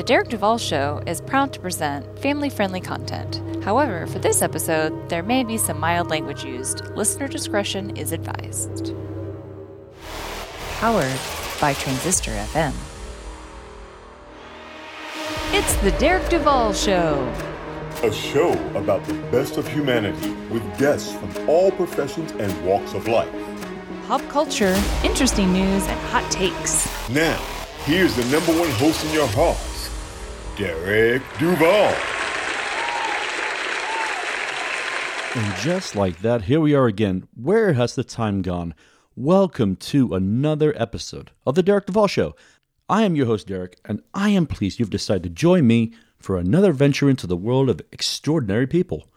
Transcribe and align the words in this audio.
The 0.00 0.06
Derek 0.06 0.28
Duval 0.28 0.56
Show 0.56 1.02
is 1.06 1.20
proud 1.20 1.52
to 1.52 1.60
present 1.60 2.18
family 2.20 2.48
friendly 2.48 2.80
content. 2.80 3.42
However, 3.62 4.06
for 4.06 4.18
this 4.18 4.40
episode, 4.40 5.10
there 5.10 5.22
may 5.22 5.44
be 5.44 5.58
some 5.58 5.78
mild 5.78 6.08
language 6.08 6.42
used. 6.42 6.86
Listener 6.96 7.28
discretion 7.28 7.94
is 7.98 8.12
advised. 8.12 8.94
Powered 10.78 11.20
by 11.60 11.74
Transistor 11.74 12.30
FM. 12.30 12.72
It's 15.52 15.74
The 15.82 15.90
Derek 15.98 16.26
Duval 16.30 16.72
Show. 16.72 17.30
A 18.02 18.10
show 18.10 18.52
about 18.76 19.04
the 19.04 19.12
best 19.30 19.58
of 19.58 19.68
humanity 19.68 20.30
with 20.48 20.62
guests 20.78 21.12
from 21.12 21.46
all 21.46 21.70
professions 21.72 22.32
and 22.32 22.64
walks 22.64 22.94
of 22.94 23.06
life. 23.06 23.28
Pop 24.06 24.26
culture, 24.30 24.74
interesting 25.04 25.52
news, 25.52 25.86
and 25.86 26.00
hot 26.08 26.30
takes. 26.30 26.88
Now, 27.10 27.38
here's 27.84 28.16
the 28.16 28.24
number 28.34 28.58
one 28.58 28.70
host 28.70 29.04
in 29.04 29.12
your 29.12 29.28
heart, 29.28 29.58
Derek 30.56 31.22
Duval. 31.38 31.94
And 35.34 35.56
just 35.62 35.94
like 35.94 36.18
that, 36.20 36.42
here 36.42 36.60
we 36.60 36.74
are 36.74 36.86
again. 36.86 37.28
Where 37.34 37.74
has 37.74 37.94
the 37.94 38.04
time 38.04 38.42
gone? 38.42 38.74
Welcome 39.14 39.76
to 39.76 40.14
another 40.14 40.74
episode 40.76 41.30
of 41.46 41.54
The 41.54 41.62
Derek 41.62 41.86
Duval 41.86 42.08
Show. 42.08 42.34
I 42.88 43.04
am 43.04 43.14
your 43.14 43.26
host, 43.26 43.46
Derek, 43.46 43.78
and 43.84 44.02
I 44.12 44.30
am 44.30 44.46
pleased 44.46 44.80
you've 44.80 44.90
decided 44.90 45.22
to 45.22 45.28
join 45.30 45.66
me 45.66 45.92
for 46.18 46.36
another 46.36 46.72
venture 46.72 47.08
into 47.08 47.26
the 47.26 47.36
world 47.36 47.70
of 47.70 47.80
extraordinary 47.92 48.66
people. 48.66 49.08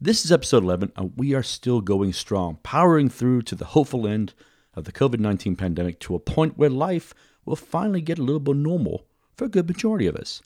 This 0.00 0.24
is 0.24 0.32
episode 0.32 0.64
11, 0.64 0.92
and 0.96 1.12
we 1.16 1.34
are 1.34 1.42
still 1.42 1.80
going 1.80 2.12
strong, 2.12 2.58
powering 2.62 3.08
through 3.08 3.42
to 3.42 3.54
the 3.54 3.66
hopeful 3.66 4.08
end 4.08 4.34
of 4.74 4.84
the 4.84 4.92
COVID 4.92 5.20
19 5.20 5.56
pandemic 5.56 6.00
to 6.00 6.14
a 6.14 6.20
point 6.20 6.58
where 6.58 6.70
life 6.70 7.14
will 7.44 7.56
finally 7.56 8.00
get 8.00 8.18
a 8.18 8.22
little 8.22 8.40
bit 8.40 8.56
normal 8.56 9.06
for 9.36 9.44
a 9.44 9.48
good 9.48 9.68
majority 9.68 10.06
of 10.06 10.16
us. 10.16 10.42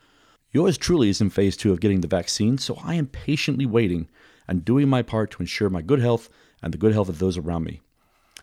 Yours 0.54 0.78
truly 0.78 1.08
is 1.08 1.20
in 1.20 1.30
phase 1.30 1.56
two 1.56 1.73
of 1.73 1.80
getting 1.80 2.01
the 2.01 2.06
vaccine, 2.06 2.56
so 2.59 2.79
I 2.80 2.95
am 2.95 3.09
patiently 3.09 3.66
waiting 3.66 4.09
and 4.46 4.65
doing 4.65 4.88
my 4.88 5.02
part 5.02 5.32
to 5.32 5.40
ensure 5.40 5.68
my 5.68 5.82
good 5.82 5.98
health 5.98 6.29
and 6.62 6.73
the 6.73 6.79
good 6.79 6.92
health 6.92 7.09
of 7.09 7.18
those 7.18 7.37
around 7.37 7.65
me. 7.65 7.80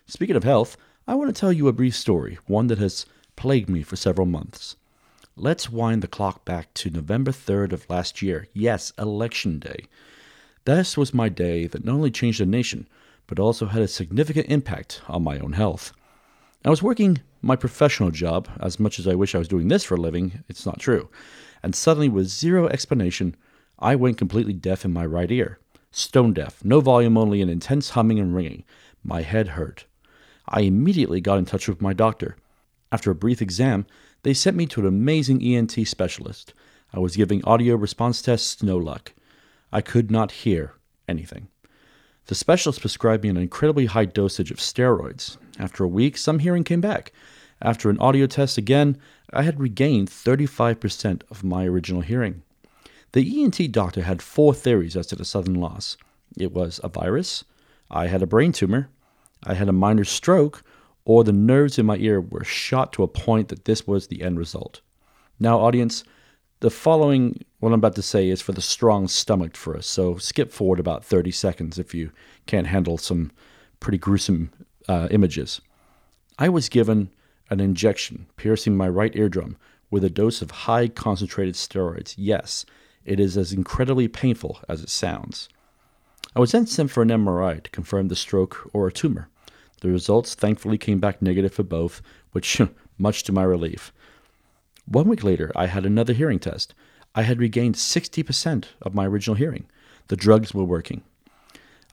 Speaking 0.07 0.35
of 0.35 0.43
health, 0.43 0.75
I 1.07 1.15
want 1.15 1.33
to 1.33 1.39
tell 1.39 1.53
you 1.53 1.69
a 1.69 1.73
brief 1.73 1.95
story, 1.95 2.37
one 2.47 2.67
that 2.67 2.79
has 2.79 3.05
plagued 3.37 3.69
me 3.69 3.81
for 3.81 3.95
several 3.95 4.27
months. 4.27 4.75
Let's 5.37 5.69
wind 5.69 6.03
the 6.03 6.09
clock 6.09 6.43
back 6.43 6.73
to 6.73 6.89
November 6.89 7.31
3rd 7.31 7.71
of 7.71 7.89
last 7.89 8.21
year. 8.21 8.49
Yes, 8.51 8.91
Election 8.99 9.59
Day. 9.59 9.85
This 10.65 10.97
was 10.97 11.13
my 11.13 11.29
day 11.29 11.65
that 11.67 11.85
not 11.85 11.93
only 11.93 12.11
changed 12.11 12.41
the 12.41 12.45
nation, 12.45 12.89
but 13.25 13.39
also 13.39 13.67
had 13.67 13.81
a 13.81 13.87
significant 13.87 14.47
impact 14.49 15.01
on 15.07 15.23
my 15.23 15.39
own 15.39 15.53
health. 15.53 15.93
I 16.65 16.69
was 16.69 16.83
working 16.83 17.21
my 17.41 17.55
professional 17.55 18.11
job, 18.11 18.47
as 18.59 18.79
much 18.79 18.99
as 18.99 19.07
I 19.07 19.15
wish 19.15 19.33
I 19.33 19.39
was 19.39 19.47
doing 19.47 19.67
this 19.67 19.83
for 19.83 19.95
a 19.95 20.01
living, 20.01 20.43
it's 20.47 20.65
not 20.65 20.79
true. 20.79 21.09
And 21.63 21.75
suddenly, 21.75 22.09
with 22.09 22.27
zero 22.27 22.67
explanation, 22.67 23.35
I 23.79 23.95
went 23.95 24.17
completely 24.17 24.53
deaf 24.53 24.85
in 24.85 24.93
my 24.93 25.05
right 25.05 25.31
ear. 25.31 25.59
Stone 25.91 26.33
deaf, 26.33 26.63
no 26.63 26.79
volume, 26.79 27.17
only 27.17 27.41
an 27.41 27.49
intense 27.49 27.91
humming 27.91 28.19
and 28.19 28.35
ringing. 28.35 28.63
My 29.03 29.21
head 29.23 29.49
hurt. 29.49 29.85
I 30.47 30.61
immediately 30.61 31.21
got 31.21 31.39
in 31.39 31.45
touch 31.45 31.67
with 31.67 31.81
my 31.81 31.93
doctor. 31.93 32.37
After 32.91 33.11
a 33.11 33.15
brief 33.15 33.41
exam, 33.41 33.85
they 34.23 34.33
sent 34.33 34.55
me 34.55 34.65
to 34.67 34.81
an 34.81 34.85
amazing 34.85 35.41
ENT 35.41 35.87
specialist. 35.87 36.53
I 36.93 36.99
was 36.99 37.15
giving 37.15 37.43
audio 37.45 37.75
response 37.75 38.21
tests, 38.21 38.61
no 38.61 38.77
luck. 38.77 39.13
I 39.71 39.81
could 39.81 40.11
not 40.11 40.31
hear 40.31 40.73
anything. 41.07 41.47
The 42.27 42.35
specialist 42.35 42.81
prescribed 42.81 43.23
me 43.23 43.29
an 43.29 43.37
incredibly 43.37 43.87
high 43.87 44.05
dosage 44.05 44.51
of 44.51 44.57
steroids. 44.57 45.37
After 45.59 45.83
a 45.83 45.87
week, 45.87 46.17
some 46.17 46.39
hearing 46.39 46.63
came 46.63 46.81
back. 46.81 47.11
After 47.61 47.89
an 47.89 47.99
audio 47.99 48.25
test 48.25 48.57
again, 48.57 48.97
I 49.33 49.43
had 49.43 49.59
regained 49.59 50.09
35% 50.09 51.23
of 51.29 51.43
my 51.43 51.65
original 51.65 52.01
hearing. 52.01 52.43
The 53.13 53.43
ENT 53.43 53.71
doctor 53.71 54.03
had 54.03 54.21
four 54.21 54.53
theories 54.53 54.95
as 54.95 55.07
to 55.07 55.15
the 55.15 55.25
sudden 55.25 55.55
loss 55.55 55.97
it 56.37 56.53
was 56.53 56.79
a 56.83 56.89
virus, 56.89 57.43
I 57.89 58.07
had 58.07 58.21
a 58.21 58.27
brain 58.27 58.53
tumor, 58.53 58.89
I 59.43 59.53
had 59.53 59.67
a 59.67 59.73
minor 59.73 60.05
stroke, 60.05 60.63
or 61.03 61.23
the 61.23 61.33
nerves 61.33 61.77
in 61.77 61.85
my 61.85 61.97
ear 61.97 62.21
were 62.21 62.43
shot 62.43 62.93
to 62.93 63.03
a 63.03 63.07
point 63.07 63.49
that 63.49 63.65
this 63.65 63.85
was 63.85 64.07
the 64.07 64.21
end 64.21 64.37
result. 64.37 64.81
Now, 65.39 65.59
audience, 65.59 66.03
the 66.61 66.69
following, 66.69 67.43
what 67.59 67.69
I'm 67.69 67.79
about 67.79 67.95
to 67.95 68.03
say, 68.03 68.29
is 68.29 68.39
for 68.39 68.51
the 68.51 68.61
strong 68.61 69.07
stomached 69.07 69.57
for 69.57 69.75
us, 69.75 69.87
so 69.87 70.17
skip 70.17 70.51
forward 70.51 70.79
about 70.79 71.03
30 71.03 71.31
seconds 71.31 71.79
if 71.79 71.93
you 71.93 72.11
can't 72.45 72.67
handle 72.67 72.97
some 72.97 73.31
pretty 73.79 73.97
gruesome 73.97 74.51
uh, 74.87 75.07
images. 75.09 75.59
I 76.37 76.49
was 76.49 76.69
given 76.69 77.09
an 77.49 77.59
injection 77.59 78.27
piercing 78.37 78.77
my 78.77 78.87
right 78.87 79.15
eardrum 79.15 79.57
with 79.89 80.03
a 80.03 80.09
dose 80.09 80.41
of 80.43 80.51
high 80.51 80.87
concentrated 80.87 81.55
steroids. 81.55 82.13
Yes, 82.15 82.63
it 83.05 83.19
is 83.19 83.37
as 83.37 83.51
incredibly 83.51 84.07
painful 84.07 84.59
as 84.69 84.83
it 84.83 84.89
sounds. 84.89 85.49
I 86.35 86.39
was 86.39 86.51
then 86.51 86.67
sent 86.67 86.91
for 86.91 87.01
an 87.01 87.09
MRI 87.09 87.61
to 87.63 87.71
confirm 87.71 88.07
the 88.07 88.15
stroke 88.15 88.69
or 88.71 88.87
a 88.87 88.91
tumor. 88.91 89.29
The 89.81 89.89
results 89.89 90.35
thankfully 90.35 90.77
came 90.77 90.99
back 90.99 91.23
negative 91.23 91.55
for 91.55 91.63
both, 91.63 92.03
which, 92.33 92.61
much 92.99 93.23
to 93.23 93.31
my 93.31 93.43
relief. 93.43 93.91
One 94.85 95.07
week 95.07 95.23
later, 95.23 95.51
I 95.55 95.67
had 95.67 95.85
another 95.85 96.13
hearing 96.13 96.39
test. 96.39 96.73
I 97.13 97.23
had 97.23 97.39
regained 97.39 97.75
60% 97.75 98.65
of 98.81 98.93
my 98.93 99.05
original 99.05 99.35
hearing. 99.35 99.67
The 100.07 100.15
drugs 100.15 100.53
were 100.53 100.63
working. 100.63 101.03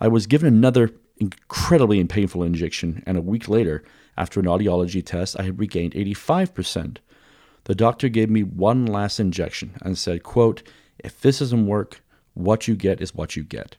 I 0.01 0.09
was 0.09 0.27
given 0.27 0.53
another 0.53 0.91
incredibly 1.19 2.03
painful 2.05 2.43
injection, 2.43 3.03
and 3.07 3.17
a 3.17 3.23
week 3.23 3.49
later, 3.49 3.83
after 4.17 4.41
an 4.41 4.47
audiology 4.47 5.05
test, 5.05 5.39
I 5.39 5.45
had 5.45 5.59
regained 5.59 5.95
85%. 5.95 6.99
The 7.65 7.75
doctor 7.75 8.09
gave 8.09 8.31
me 8.31 8.43
one 8.43 8.87
last 8.87 9.21
injection 9.21 9.77
and 9.83 9.99
said, 9.99 10.23
quote, 10.23 10.63
if 10.99 11.21
this 11.21 11.41
doesn't 11.41 11.67
work, 11.67 12.03
what 12.35 12.69
you 12.69 12.75
get 12.77 13.01
is 13.01 13.15
what 13.15 13.37
you 13.37 13.43
get. 13.43 13.77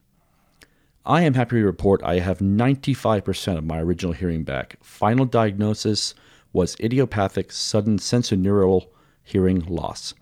I 1.06 1.22
am 1.24 1.34
happy 1.34 1.56
to 1.56 1.66
report 1.66 2.03
I 2.03 2.19
have 2.19 2.40
95% 2.40 3.58
of 3.58 3.64
my 3.64 3.80
original 3.80 4.14
hearing 4.14 4.44
back. 4.44 4.78
Final 4.84 5.25
diagnosis 5.25 6.14
was 6.53 6.75
idiopathic 6.80 7.52
sudden 7.52 7.98
sensorineural 7.98 8.88
hearing 9.30 9.60
loss. 9.66 10.14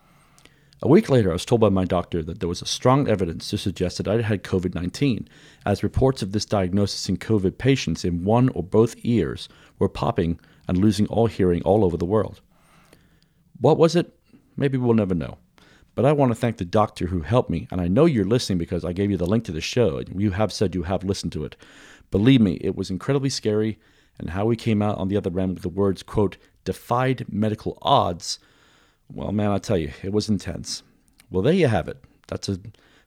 A 0.82 0.88
week 0.88 1.10
later, 1.10 1.32
I 1.32 1.34
was 1.34 1.46
told 1.46 1.62
by 1.62 1.70
my 1.70 1.86
doctor 1.86 2.22
that 2.22 2.40
there 2.40 2.50
was 2.50 2.62
a 2.62 2.68
strong 2.68 3.08
evidence 3.08 3.50
to 3.50 3.58
suggest 3.58 3.98
that 3.98 4.08
I 4.08 4.22
had 4.22 4.44
COVID 4.44 4.76
19, 4.76 5.28
as 5.66 5.82
reports 5.82 6.22
of 6.22 6.34
this 6.34 6.46
diagnosis 6.46 7.10
in 7.10 7.18
COVID 7.18 7.58
patients 7.58 8.06
in 8.06 8.24
one 8.24 8.50
or 8.50 8.62
both 8.62 8.96
ears 9.04 9.50
were 9.80 9.90
popping 9.90 10.40
and 10.68 10.78
losing 10.78 11.08
all 11.08 11.26
hearing 11.26 11.64
all 11.64 11.84
over 11.84 11.98
the 11.98 12.06
world. 12.06 12.42
What 13.60 13.78
was 13.78 13.96
it? 13.96 14.14
Maybe 14.56 14.78
we'll 14.78 14.94
never 14.94 15.16
know. 15.16 15.38
But 15.96 16.06
I 16.06 16.12
want 16.12 16.32
to 16.32 16.36
thank 16.36 16.58
the 16.58 16.66
doctor 16.66 17.08
who 17.08 17.22
helped 17.22 17.50
me, 17.50 17.68
and 17.72 17.82
I 17.82 17.88
know 17.88 18.06
you're 18.06 18.24
listening 18.24 18.60
because 18.60 18.86
I 18.86 18.94
gave 18.94 19.10
you 19.10 19.18
the 19.18 19.26
link 19.26 19.46
to 19.46 19.52
the 19.52 19.62
show, 19.62 19.98
and 19.98 20.22
you 20.22 20.30
have 20.30 20.54
said 20.54 20.76
you 20.76 20.84
have 20.84 21.04
listened 21.04 21.32
to 21.32 21.44
it. 21.44 21.56
Believe 22.12 22.40
me, 22.40 22.60
it 22.62 22.76
was 22.76 22.92
incredibly 22.92 23.30
scary, 23.30 23.80
and 24.20 24.30
how 24.30 24.46
we 24.46 24.56
came 24.56 24.84
out 24.84 25.00
on 25.00 25.08
the 25.08 25.18
other 25.18 25.40
end 25.40 25.56
with 25.56 25.64
the 25.64 25.70
words, 25.70 26.04
quote, 26.04 26.38
defied 26.66 27.26
medical 27.32 27.80
odds. 27.82 28.38
Well, 29.14 29.32
man, 29.32 29.52
I 29.52 29.58
tell 29.58 29.78
you, 29.78 29.92
it 30.04 30.12
was 30.12 30.30
intense. 30.30 30.84
Well, 31.30 31.44
there 31.44 31.54
you 31.54 31.68
have 31.68 31.88
it. 31.88 32.04
That's 32.28 32.50
a 32.50 32.60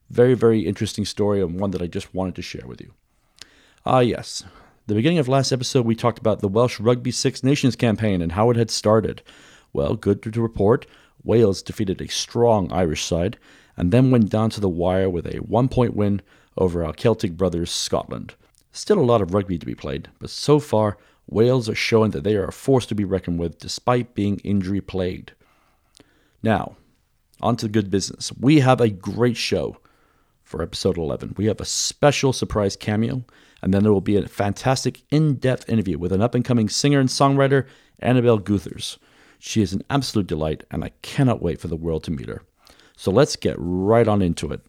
very, 0.09 0.35
very 0.35 0.61
interesting 0.61 1.05
story 1.05 1.41
and 1.41 1.61
one 1.61 1.71
that 1.71 1.83
I 1.83 1.87
just 1.87 2.15
wanted 2.15 2.35
to 2.37 2.43
share 2.43 2.67
with 2.67 2.81
you. 2.81 2.93
Ah, 3.87 4.01
yes. 4.01 4.45
The 4.87 4.95
beginning 4.95 5.19
of 5.19 5.29
last 5.29 5.53
episode, 5.53 5.87
we 5.87 5.95
talked 5.95 6.19
about 6.19 6.41
the 6.41 6.49
Welsh 6.49 6.81
Rugby 6.81 7.11
Six 7.11 7.45
Nations 7.45 7.77
campaign 7.77 8.21
and 8.21 8.33
how 8.33 8.51
it 8.51 8.57
had 8.57 8.71
started. 8.71 9.23
Well, 9.73 9.95
good 9.95 10.23
to 10.23 10.43
report. 10.43 10.87
Wales 11.23 11.63
defeated 11.63 12.01
a 12.01 12.09
strong 12.09 12.73
Irish 12.73 13.05
side 13.05 13.39
and 13.77 13.93
then 13.93 14.11
went 14.11 14.31
down 14.31 14.51
to 14.51 14.61
the 14.61 14.69
wire 14.69 15.09
with 15.09 15.27
a 15.27 15.39
one 15.39 15.69
point 15.69 15.95
win 15.95 16.23
over 16.57 16.85
our 16.85 16.93
Celtic 16.93 17.37
brothers, 17.37 17.71
Scotland. 17.71 18.35
Still 18.73 18.99
a 18.99 19.03
lot 19.03 19.23
of 19.23 19.33
rugby 19.33 19.59
to 19.59 19.67
be 19.67 19.75
played, 19.75 20.09
but 20.19 20.31
so 20.31 20.59
far, 20.59 20.99
Wales 21.29 21.69
are 21.69 21.75
showing 21.75 22.11
that 22.11 22.25
they 22.25 22.35
are 22.35 22.47
a 22.47 22.53
force 22.53 22.87
to 22.87 22.95
be 22.95 23.05
reckoned 23.05 23.39
with 23.39 23.59
despite 23.59 24.15
being 24.15 24.39
injury 24.41 24.81
plagued. 24.81 25.33
Now, 26.43 26.77
on 27.41 27.57
to 27.57 27.69
good 27.69 27.91
business. 27.91 28.33
We 28.39 28.61
have 28.61 28.81
a 28.81 28.89
great 28.89 29.37
show 29.37 29.77
for 30.43 30.63
episode 30.63 30.99
11. 30.99 31.35
We 31.37 31.47
have 31.47 31.61
a 31.61 31.65
special 31.65 32.33
surprise 32.33 32.77
cameo, 32.77 33.25
and 33.63 33.73
then 33.73 33.83
there 33.83 33.93
will 33.93 34.01
be 34.01 34.17
a 34.17 34.27
fantastic 34.27 35.03
in 35.11 35.35
depth 35.37 35.69
interview 35.69 35.99
with 35.99 36.13
an 36.13 36.23
up 36.23 36.35
and 36.35 36.45
coming 36.45 36.69
singer 36.69 37.01
and 37.01 37.09
songwriter, 37.09 37.67
Annabel 38.01 38.41
Gutherz. 38.41 38.99
She 39.39 39.63
is 39.63 39.73
an 39.73 39.83
absolute 39.89 40.27
delight, 40.27 40.65
and 40.71 40.85
I 40.85 40.91
cannot 41.03 41.43
wait 41.43 41.61
for 41.61 41.69
the 41.69 41.77
world 41.77 42.05
to 42.05 42.11
meet 42.11 42.29
her. 42.29 42.43
So 42.97 43.11
let's 43.11 43.37
get 43.37 43.57
right 43.59 44.07
on 44.07 44.21
into 44.21 44.53
it. 44.53 44.61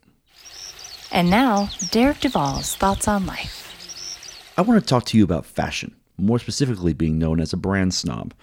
And 1.12 1.30
now, 1.30 1.70
Derek 1.90 2.20
Duval's 2.20 2.76
thoughts 2.76 3.08
on 3.08 3.26
life. 3.26 4.54
I 4.58 4.62
want 4.62 4.80
to 4.80 4.86
talk 4.86 5.06
to 5.06 5.18
you 5.18 5.24
about 5.24 5.46
fashion, 5.46 5.96
more 6.18 6.40
specifically 6.40 6.94
being 6.94 7.18
known 7.18 7.42
as 7.42 7.52
a 7.52 7.58
brand 7.58 7.94
snob. 7.94 8.34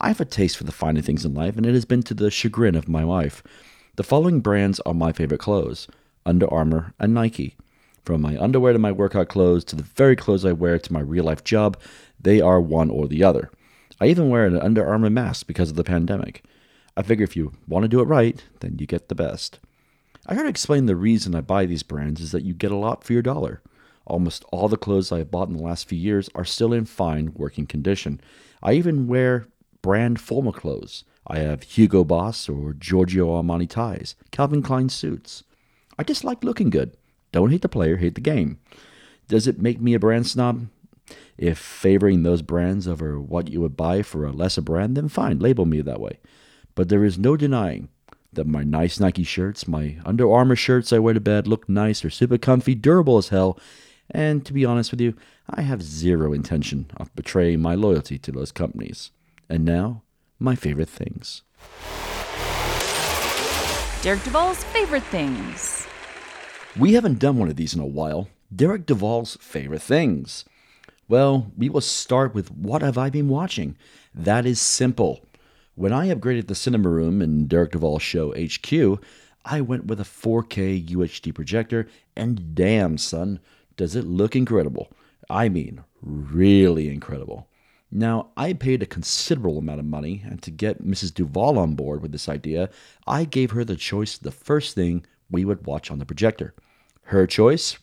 I 0.00 0.08
have 0.08 0.20
a 0.20 0.24
taste 0.24 0.56
for 0.56 0.64
the 0.64 0.72
finer 0.72 1.00
things 1.00 1.24
in 1.24 1.34
life, 1.34 1.56
and 1.56 1.64
it 1.64 1.74
has 1.74 1.84
been 1.84 2.02
to 2.04 2.14
the 2.14 2.30
chagrin 2.30 2.74
of 2.74 2.88
my 2.88 3.04
wife. 3.04 3.42
The 3.96 4.02
following 4.02 4.40
brands 4.40 4.80
are 4.80 4.94
my 4.94 5.12
favorite 5.12 5.40
clothes 5.40 5.86
Under 6.26 6.52
Armour 6.52 6.94
and 6.98 7.14
Nike. 7.14 7.56
From 8.04 8.20
my 8.20 8.36
underwear 8.36 8.72
to 8.72 8.78
my 8.78 8.92
workout 8.92 9.28
clothes 9.28 9.64
to 9.66 9.76
the 9.76 9.82
very 9.82 10.16
clothes 10.16 10.44
I 10.44 10.52
wear 10.52 10.78
to 10.78 10.92
my 10.92 11.00
real 11.00 11.24
life 11.24 11.44
job, 11.44 11.78
they 12.20 12.40
are 12.40 12.60
one 12.60 12.90
or 12.90 13.06
the 13.06 13.22
other. 13.22 13.50
I 14.00 14.06
even 14.08 14.28
wear 14.28 14.46
an 14.46 14.58
Under 14.58 14.84
Armour 14.84 15.10
mask 15.10 15.46
because 15.46 15.70
of 15.70 15.76
the 15.76 15.84
pandemic. 15.84 16.44
I 16.96 17.02
figure 17.02 17.24
if 17.24 17.36
you 17.36 17.52
want 17.68 17.84
to 17.84 17.88
do 17.88 18.00
it 18.00 18.08
right, 18.08 18.42
then 18.60 18.76
you 18.78 18.86
get 18.86 19.08
the 19.08 19.14
best. 19.14 19.60
I 20.26 20.34
heard 20.34 20.48
explain 20.48 20.86
the 20.86 20.96
reason 20.96 21.34
I 21.34 21.40
buy 21.40 21.66
these 21.66 21.82
brands 21.82 22.20
is 22.20 22.32
that 22.32 22.44
you 22.44 22.52
get 22.52 22.72
a 22.72 22.76
lot 22.76 23.04
for 23.04 23.12
your 23.12 23.22
dollar. 23.22 23.62
Almost 24.06 24.44
all 24.50 24.68
the 24.68 24.76
clothes 24.76 25.12
I 25.12 25.18
have 25.18 25.30
bought 25.30 25.48
in 25.48 25.56
the 25.56 25.62
last 25.62 25.88
few 25.88 25.98
years 25.98 26.28
are 26.34 26.44
still 26.44 26.72
in 26.72 26.84
fine 26.84 27.32
working 27.34 27.66
condition. 27.66 28.20
I 28.62 28.72
even 28.74 29.06
wear 29.06 29.46
brand 29.84 30.18
formal 30.18 30.50
clothes. 30.50 31.04
I 31.26 31.40
have 31.40 31.62
Hugo 31.62 32.04
Boss 32.04 32.48
or 32.48 32.72
Giorgio 32.72 33.26
Armani 33.26 33.68
ties, 33.68 34.14
Calvin 34.30 34.62
Klein 34.62 34.88
suits. 34.88 35.44
I 35.98 36.04
just 36.04 36.24
like 36.24 36.42
looking 36.42 36.70
good. 36.70 36.96
Don't 37.32 37.50
hate 37.50 37.60
the 37.60 37.68
player, 37.68 37.98
hate 37.98 38.14
the 38.14 38.22
game. 38.22 38.58
Does 39.28 39.46
it 39.46 39.60
make 39.60 39.82
me 39.82 39.92
a 39.92 39.98
brand 39.98 40.26
snob? 40.26 40.68
If 41.36 41.58
favoring 41.58 42.22
those 42.22 42.40
brands 42.40 42.88
over 42.88 43.20
what 43.20 43.48
you 43.48 43.60
would 43.60 43.76
buy 43.76 44.00
for 44.00 44.24
a 44.24 44.32
lesser 44.32 44.62
brand, 44.62 44.96
then 44.96 45.10
fine, 45.10 45.38
label 45.38 45.66
me 45.66 45.82
that 45.82 46.00
way. 46.00 46.18
But 46.74 46.88
there 46.88 47.04
is 47.04 47.18
no 47.18 47.36
denying 47.36 47.90
that 48.32 48.46
my 48.46 48.62
nice 48.62 48.98
Nike 48.98 49.22
shirts, 49.22 49.68
my 49.68 49.98
Under 50.06 50.32
Armour 50.32 50.56
shirts 50.56 50.94
I 50.94 50.98
wear 50.98 51.12
to 51.12 51.20
bed 51.20 51.46
look 51.46 51.68
nice, 51.68 52.00
they're 52.00 52.10
super 52.10 52.38
comfy, 52.38 52.74
durable 52.74 53.18
as 53.18 53.28
hell, 53.28 53.58
and 54.10 54.46
to 54.46 54.54
be 54.54 54.64
honest 54.64 54.92
with 54.92 55.02
you, 55.02 55.14
I 55.46 55.60
have 55.60 55.82
zero 55.82 56.32
intention 56.32 56.86
of 56.96 57.14
betraying 57.14 57.60
my 57.60 57.74
loyalty 57.74 58.16
to 58.20 58.32
those 58.32 58.50
companies. 58.50 59.10
And 59.48 59.64
now, 59.64 60.02
my 60.38 60.54
favorite 60.54 60.88
things. 60.88 61.42
Derek 64.02 64.22
Duvall's 64.22 64.62
favorite 64.64 65.02
things. 65.04 65.86
We 66.78 66.94
haven't 66.94 67.18
done 67.18 67.38
one 67.38 67.48
of 67.48 67.56
these 67.56 67.74
in 67.74 67.80
a 67.80 67.86
while. 67.86 68.28
Derek 68.54 68.84
Duvall's 68.86 69.36
favorite 69.40 69.82
things. 69.82 70.44
Well, 71.08 71.52
we 71.56 71.68
will 71.68 71.80
start 71.80 72.34
with 72.34 72.50
what 72.50 72.82
have 72.82 72.98
I 72.98 73.10
been 73.10 73.28
watching? 73.28 73.76
That 74.14 74.46
is 74.46 74.60
simple. 74.60 75.24
When 75.74 75.92
I 75.92 76.08
upgraded 76.08 76.46
the 76.46 76.54
cinema 76.54 76.88
room 76.88 77.20
in 77.20 77.46
Derek 77.46 77.72
Duvall 77.72 77.98
Show 77.98 78.32
HQ, 78.32 79.02
I 79.44 79.60
went 79.60 79.86
with 79.86 80.00
a 80.00 80.04
4K 80.04 80.86
UHD 80.88 81.34
projector, 81.34 81.88
and 82.16 82.54
damn, 82.54 82.96
son, 82.96 83.40
does 83.76 83.96
it 83.96 84.04
look 84.06 84.34
incredible. 84.34 84.90
I 85.28 85.48
mean, 85.48 85.84
really 86.00 86.88
incredible. 86.88 87.48
Now, 87.96 88.30
I 88.36 88.54
paid 88.54 88.82
a 88.82 88.86
considerable 88.86 89.58
amount 89.58 89.78
of 89.78 89.86
money, 89.86 90.24
and 90.28 90.42
to 90.42 90.50
get 90.50 90.84
Mrs. 90.84 91.14
Duval 91.14 91.56
on 91.60 91.76
board 91.76 92.02
with 92.02 92.10
this 92.10 92.28
idea, 92.28 92.68
I 93.06 93.24
gave 93.24 93.52
her 93.52 93.64
the 93.64 93.76
choice 93.76 94.16
of 94.16 94.24
the 94.24 94.32
first 94.32 94.74
thing 94.74 95.06
we 95.30 95.44
would 95.44 95.64
watch 95.64 95.92
on 95.92 96.00
the 96.00 96.04
projector. 96.04 96.54
Her 97.04 97.28
choice? 97.28 97.78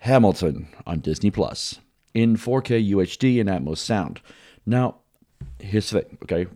Hamilton 0.00 0.68
on 0.86 1.00
Disney 1.00 1.30
Plus 1.30 1.80
in 2.12 2.36
4K 2.36 2.90
UHD 2.90 3.40
and 3.40 3.48
Atmos 3.48 3.78
sound. 3.78 4.20
Now, 4.66 4.96
here's 5.58 5.88
the 5.88 6.02
thing, 6.02 6.18
okay? 6.24 6.46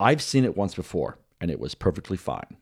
I've 0.00 0.20
seen 0.20 0.44
it 0.44 0.56
once 0.56 0.74
before, 0.74 1.18
and 1.40 1.48
it 1.48 1.60
was 1.60 1.76
perfectly 1.76 2.16
fine. 2.16 2.56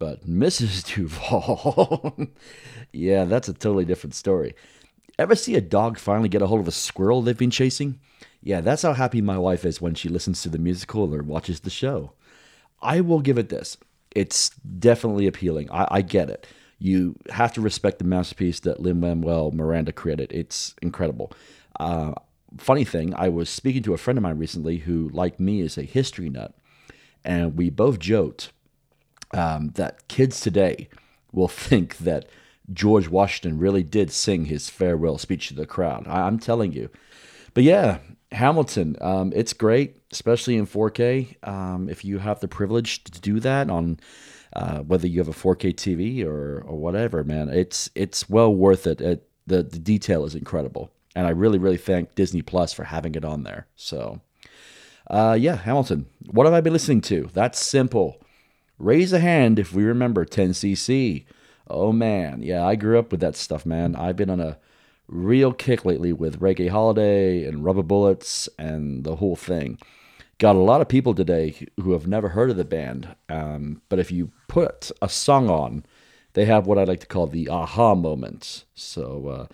But 0.00 0.26
Mrs. 0.26 0.84
Duval, 0.94 2.16
yeah, 2.92 3.26
that's 3.26 3.48
a 3.48 3.52
totally 3.52 3.84
different 3.84 4.16
story. 4.16 4.56
Ever 5.20 5.36
see 5.36 5.54
a 5.54 5.60
dog 5.60 5.98
finally 5.98 6.28
get 6.28 6.42
a 6.42 6.48
hold 6.48 6.60
of 6.60 6.66
a 6.66 6.72
squirrel 6.72 7.22
they've 7.22 7.38
been 7.38 7.52
chasing? 7.52 8.00
Yeah, 8.42 8.60
that's 8.60 8.82
how 8.82 8.92
happy 8.92 9.20
my 9.20 9.38
wife 9.38 9.64
is 9.64 9.80
when 9.80 9.94
she 9.94 10.08
listens 10.08 10.42
to 10.42 10.48
the 10.48 10.58
musical 10.58 11.14
or 11.14 11.22
watches 11.22 11.60
the 11.60 11.70
show. 11.70 12.12
I 12.80 13.00
will 13.00 13.20
give 13.20 13.38
it 13.38 13.48
this. 13.48 13.76
It's 14.14 14.50
definitely 14.50 15.26
appealing. 15.26 15.70
I, 15.70 15.86
I 15.90 16.02
get 16.02 16.28
it. 16.28 16.46
You 16.78 17.14
have 17.30 17.52
to 17.54 17.60
respect 17.60 18.00
the 18.00 18.04
masterpiece 18.04 18.58
that 18.60 18.80
Lin 18.80 18.98
Manuel 18.98 19.52
Miranda 19.52 19.92
created. 19.92 20.32
It's 20.32 20.74
incredible. 20.82 21.32
Uh, 21.78 22.14
funny 22.58 22.84
thing, 22.84 23.14
I 23.14 23.28
was 23.28 23.48
speaking 23.48 23.82
to 23.84 23.94
a 23.94 23.98
friend 23.98 24.18
of 24.18 24.22
mine 24.22 24.38
recently 24.38 24.78
who, 24.78 25.08
like 25.10 25.38
me, 25.38 25.60
is 25.60 25.78
a 25.78 25.82
history 25.82 26.28
nut, 26.28 26.54
and 27.24 27.56
we 27.56 27.70
both 27.70 28.00
joked 28.00 28.52
um, 29.32 29.70
that 29.76 30.08
kids 30.08 30.40
today 30.40 30.88
will 31.30 31.48
think 31.48 31.98
that 31.98 32.26
George 32.72 33.08
Washington 33.08 33.58
really 33.58 33.82
did 33.82 34.10
sing 34.10 34.46
his 34.46 34.68
farewell 34.68 35.18
speech 35.18 35.48
to 35.48 35.54
the 35.54 35.66
crowd. 35.66 36.06
I, 36.08 36.26
am 36.26 36.38
telling 36.38 36.72
you. 36.72 36.90
But 37.54 37.64
yeah, 37.64 37.98
Hamilton, 38.32 38.96
um, 39.00 39.32
it's 39.34 39.52
great, 39.52 39.96
especially 40.10 40.56
in 40.56 40.66
4K. 40.66 41.46
Um, 41.46 41.88
if 41.88 42.04
you 42.04 42.18
have 42.18 42.40
the 42.40 42.48
privilege 42.48 43.04
to 43.04 43.20
do 43.20 43.40
that 43.40 43.70
on 43.70 44.00
uh, 44.54 44.80
whether 44.80 45.06
you 45.06 45.18
have 45.20 45.28
a 45.28 45.32
4K 45.32 45.74
TV 45.74 46.24
or, 46.24 46.62
or 46.66 46.76
whatever, 46.78 47.24
man, 47.24 47.48
it's 47.48 47.90
it's 47.94 48.28
well 48.28 48.54
worth 48.54 48.86
it. 48.86 49.00
it 49.00 49.28
the, 49.46 49.62
the 49.62 49.78
detail 49.78 50.24
is 50.24 50.34
incredible. 50.34 50.90
And 51.14 51.26
I 51.26 51.30
really, 51.30 51.58
really 51.58 51.76
thank 51.76 52.14
Disney 52.14 52.42
Plus 52.42 52.72
for 52.72 52.84
having 52.84 53.14
it 53.14 53.24
on 53.24 53.42
there. 53.42 53.66
So, 53.76 54.20
uh, 55.10 55.36
yeah, 55.38 55.56
Hamilton. 55.56 56.06
What 56.30 56.46
have 56.46 56.54
I 56.54 56.60
been 56.60 56.72
listening 56.72 57.02
to? 57.02 57.28
That's 57.34 57.58
simple. 57.58 58.22
Raise 58.78 59.12
a 59.12 59.20
hand 59.20 59.58
if 59.58 59.72
we 59.72 59.84
remember 59.84 60.24
10cc. 60.24 61.24
Oh 61.68 61.92
man, 61.92 62.42
yeah, 62.42 62.66
I 62.66 62.76
grew 62.76 62.98
up 62.98 63.10
with 63.10 63.20
that 63.20 63.36
stuff, 63.36 63.64
man. 63.64 63.94
I've 63.94 64.16
been 64.16 64.30
on 64.30 64.40
a 64.40 64.58
real 65.12 65.52
kick 65.52 65.84
lately 65.84 66.12
with 66.12 66.40
Reggae 66.40 66.70
Holiday 66.70 67.44
and 67.44 67.64
Rubber 67.64 67.82
Bullets 67.82 68.48
and 68.58 69.04
the 69.04 69.16
whole 69.16 69.36
thing. 69.36 69.78
Got 70.38 70.56
a 70.56 70.60
lot 70.60 70.80
of 70.80 70.88
people 70.88 71.14
today 71.14 71.54
who 71.80 71.92
have 71.92 72.06
never 72.06 72.30
heard 72.30 72.50
of 72.50 72.56
the 72.56 72.64
band, 72.64 73.14
um, 73.28 73.82
but 73.88 73.98
if 73.98 74.10
you 74.10 74.32
put 74.48 74.90
a 75.00 75.08
song 75.08 75.48
on, 75.48 75.84
they 76.32 76.46
have 76.46 76.66
what 76.66 76.78
I 76.78 76.84
like 76.84 77.00
to 77.00 77.06
call 77.06 77.26
the 77.26 77.48
aha 77.48 77.94
moment. 77.94 78.64
So, 78.74 79.28
uh, 79.28 79.46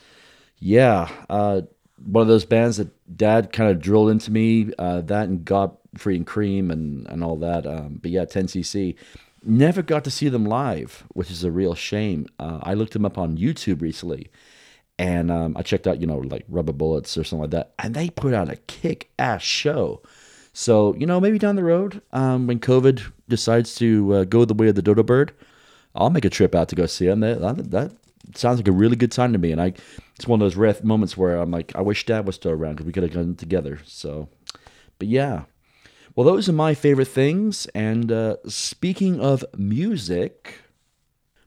yeah, 0.59 1.11
uh, 1.29 1.63
one 2.05 2.23
of 2.23 2.29
those 2.29 2.45
bands 2.45 2.77
that 2.77 2.91
Dad 3.17 3.53
kind 3.53 3.71
of 3.71 3.81
drilled 3.81 4.11
into 4.11 4.31
me. 4.31 4.73
Uh, 4.79 5.01
that 5.03 5.29
and 5.29 5.45
Godley 5.45 6.17
and 6.17 6.27
Creme 6.27 6.71
and 6.71 7.07
and 7.09 7.25
all 7.25 7.37
that. 7.37 7.67
Um, 7.67 7.99
but 8.01 8.11
yeah, 8.11 8.25
10cc. 8.25 8.95
Never 9.45 9.83
got 9.83 10.05
to 10.05 10.11
see 10.11 10.29
them 10.29 10.45
live, 10.45 11.05
which 11.15 11.31
is 11.31 11.45
a 11.45 11.51
real 11.51 11.75
shame. 11.75 12.27
Uh, 12.39 12.59
I 12.63 12.75
looked 12.75 12.93
them 12.93 13.05
up 13.05 13.19
on 13.19 13.39
YouTube 13.39 13.81
recently, 13.81 14.31
and 14.99 15.31
um, 15.31 15.57
I 15.57 15.63
checked 15.63 15.87
out, 15.87 16.01
you 16.01 16.07
know, 16.07 16.19
like 16.19 16.45
Rubber 16.49 16.73
Bullets 16.73 17.17
or 17.17 17.25
something 17.25 17.43
like 17.43 17.51
that, 17.51 17.73
and 17.79 17.95
they 17.95 18.11
put 18.11 18.35
out 18.35 18.51
a 18.51 18.57
kick 18.57 19.11
ass 19.19 19.43
show. 19.43 20.03
So 20.53 20.95
you 20.97 21.07
know, 21.07 21.21
maybe 21.21 21.39
down 21.39 21.57
the 21.57 21.65
road, 21.65 22.03
um, 22.13 22.47
when 22.47 22.59
COVID 22.59 23.13
decides 23.29 23.75
to 23.77 24.15
uh, 24.15 24.25
go 24.25 24.45
the 24.45 24.55
way 24.55 24.69
of 24.69 24.75
the 24.75 24.83
dodo 24.83 25.03
bird, 25.03 25.33
I'll 25.95 26.11
make 26.11 26.25
a 26.25 26.31
trip 26.31 26.55
out 26.55 26.69
to 26.71 26.77
go 26.77 26.87
see 26.87 27.07
them. 27.07 27.21
That, 27.21 27.71
that 27.71 27.93
sounds 28.35 28.59
like 28.59 28.69
a 28.69 28.73
really 28.73 28.97
good 28.97 29.13
time 29.13 29.33
to 29.33 29.39
me, 29.39 29.53
and 29.53 29.61
I 29.61 29.75
it's 30.17 30.27
one 30.27 30.41
of 30.41 30.45
those 30.45 30.57
rare 30.57 30.77
moments 30.83 31.17
where 31.17 31.37
I'm 31.37 31.53
like, 31.53 31.73
I 31.77 31.81
wish 31.81 32.05
Dad 32.07 32.27
was 32.27 32.35
still 32.35 32.51
around 32.51 32.75
because 32.75 32.87
we 32.87 32.93
could 32.93 33.05
have 33.05 33.13
gone 33.13 33.37
together. 33.37 33.79
So, 33.87 34.29
but 34.99 35.07
yeah, 35.07 35.45
well, 36.17 36.27
those 36.27 36.49
are 36.49 36.53
my 36.53 36.75
favorite 36.75 37.07
things. 37.07 37.67
And 37.67 38.11
uh, 38.11 38.39
speaking 38.49 39.21
of 39.21 39.45
music, 39.57 40.55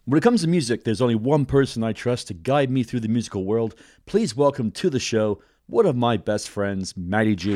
when 0.06 0.18
it 0.18 0.24
comes 0.24 0.42
to 0.42 0.48
music, 0.48 0.84
there's 0.84 1.02
only 1.02 1.16
one 1.16 1.46
person 1.46 1.84
I 1.84 1.94
trust 1.94 2.28
to 2.28 2.34
guide 2.34 2.72
me 2.72 2.84
through 2.84 3.02
the 3.02 3.08
musical 3.08 3.46
world. 3.46 3.76
Please 4.06 4.36
welcome 4.36 4.72
to 4.72 4.90
the 4.90 5.00
show 5.00 5.42
one 5.68 5.86
of 5.86 5.96
my 5.96 6.18
best 6.18 6.50
friends, 6.50 6.98
Matty 6.98 7.36
G. 7.36 7.54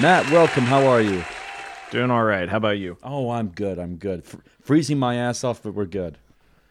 Matt, 0.00 0.30
welcome. 0.30 0.64
How 0.64 0.86
are 0.86 1.00
you? 1.02 1.24
Doing 1.90 2.10
all 2.10 2.22
right. 2.22 2.48
How 2.48 2.58
about 2.58 2.78
you? 2.78 2.96
Oh, 3.02 3.30
I'm 3.30 3.48
good. 3.48 3.78
I'm 3.78 3.96
good. 3.96 4.22
F- 4.24 4.36
freezing 4.62 4.98
my 4.98 5.16
ass 5.16 5.42
off, 5.42 5.62
but 5.62 5.74
we're 5.74 5.86
good. 5.86 6.18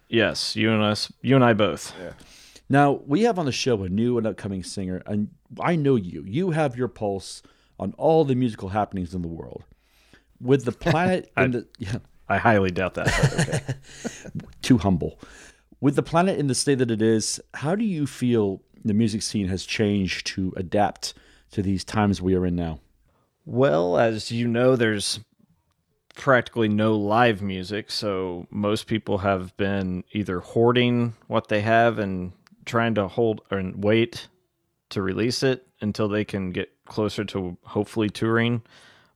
Yes, 0.08 0.56
you 0.56 0.72
and 0.72 0.82
us, 0.82 1.12
you 1.22 1.36
and 1.36 1.44
I 1.44 1.54
both. 1.54 1.94
Yeah. 2.00 2.14
Now, 2.70 3.02
we 3.06 3.24
have 3.24 3.38
on 3.38 3.46
the 3.46 3.52
show 3.52 3.84
a 3.84 3.90
new 3.90 4.18
and 4.18 4.26
upcoming 4.26 4.64
singer, 4.64 5.04
and 5.06 5.30
I 5.60 5.76
know 5.76 5.96
you. 5.96 6.24
You 6.26 6.52
have 6.52 6.78
your 6.78 6.88
pulse 6.88 7.44
on 7.78 7.94
all 7.98 8.24
the 8.24 8.36
musical 8.36 8.70
happenings 8.70 9.14
in 9.14 9.22
the 9.22 9.28
world. 9.28 9.66
With 10.40 10.66
the 10.66 10.72
planet 10.72 11.32
I, 11.38 11.46
in 11.46 11.52
the 11.52 11.68
yeah. 11.80 11.98
I 12.30 12.38
highly 12.38 12.72
doubt 12.72 12.96
that. 12.96 13.08
Okay. 13.40 14.32
Too 14.62 14.78
humble. 14.78 15.20
With 15.80 15.96
the 15.96 16.04
planet 16.04 16.40
in 16.40 16.48
the 16.48 16.56
state 16.56 16.80
that 16.80 16.92
it 16.92 17.02
is, 17.02 17.40
how 17.54 17.76
do 17.76 17.86
you 17.86 18.06
feel 18.06 18.62
the 18.84 18.94
music 18.94 19.22
scene 19.22 19.48
has 19.48 19.66
changed 19.66 20.28
to 20.28 20.54
adapt 20.58 21.14
to 21.52 21.62
these 21.62 21.84
times 21.84 22.22
we 22.22 22.36
are 22.36 22.46
in 22.46 22.56
now? 22.56 22.80
Well, 23.46 23.98
as 23.98 24.32
you 24.32 24.48
know, 24.48 24.76
there's 24.76 25.22
practically 26.16 26.68
no 26.68 26.96
live 26.96 27.42
music, 27.42 27.92
so 27.92 28.48
most 28.50 28.88
people 28.88 29.20
have 29.20 29.56
been 29.56 30.04
either 30.12 30.40
hoarding 30.40 31.14
what 31.28 31.48
they 31.48 31.62
have 31.62 32.00
and 32.00 32.34
trying 32.66 32.96
to 32.96 33.08
hold 33.08 33.42
and 33.50 33.84
wait 33.84 34.28
to 34.90 35.02
release 35.02 35.44
it 35.44 35.68
until 35.80 36.10
they 36.10 36.26
can 36.26 36.50
get 36.52 36.70
closer 36.86 37.24
to 37.24 37.58
hopefully 37.64 38.10
touring. 38.10 38.62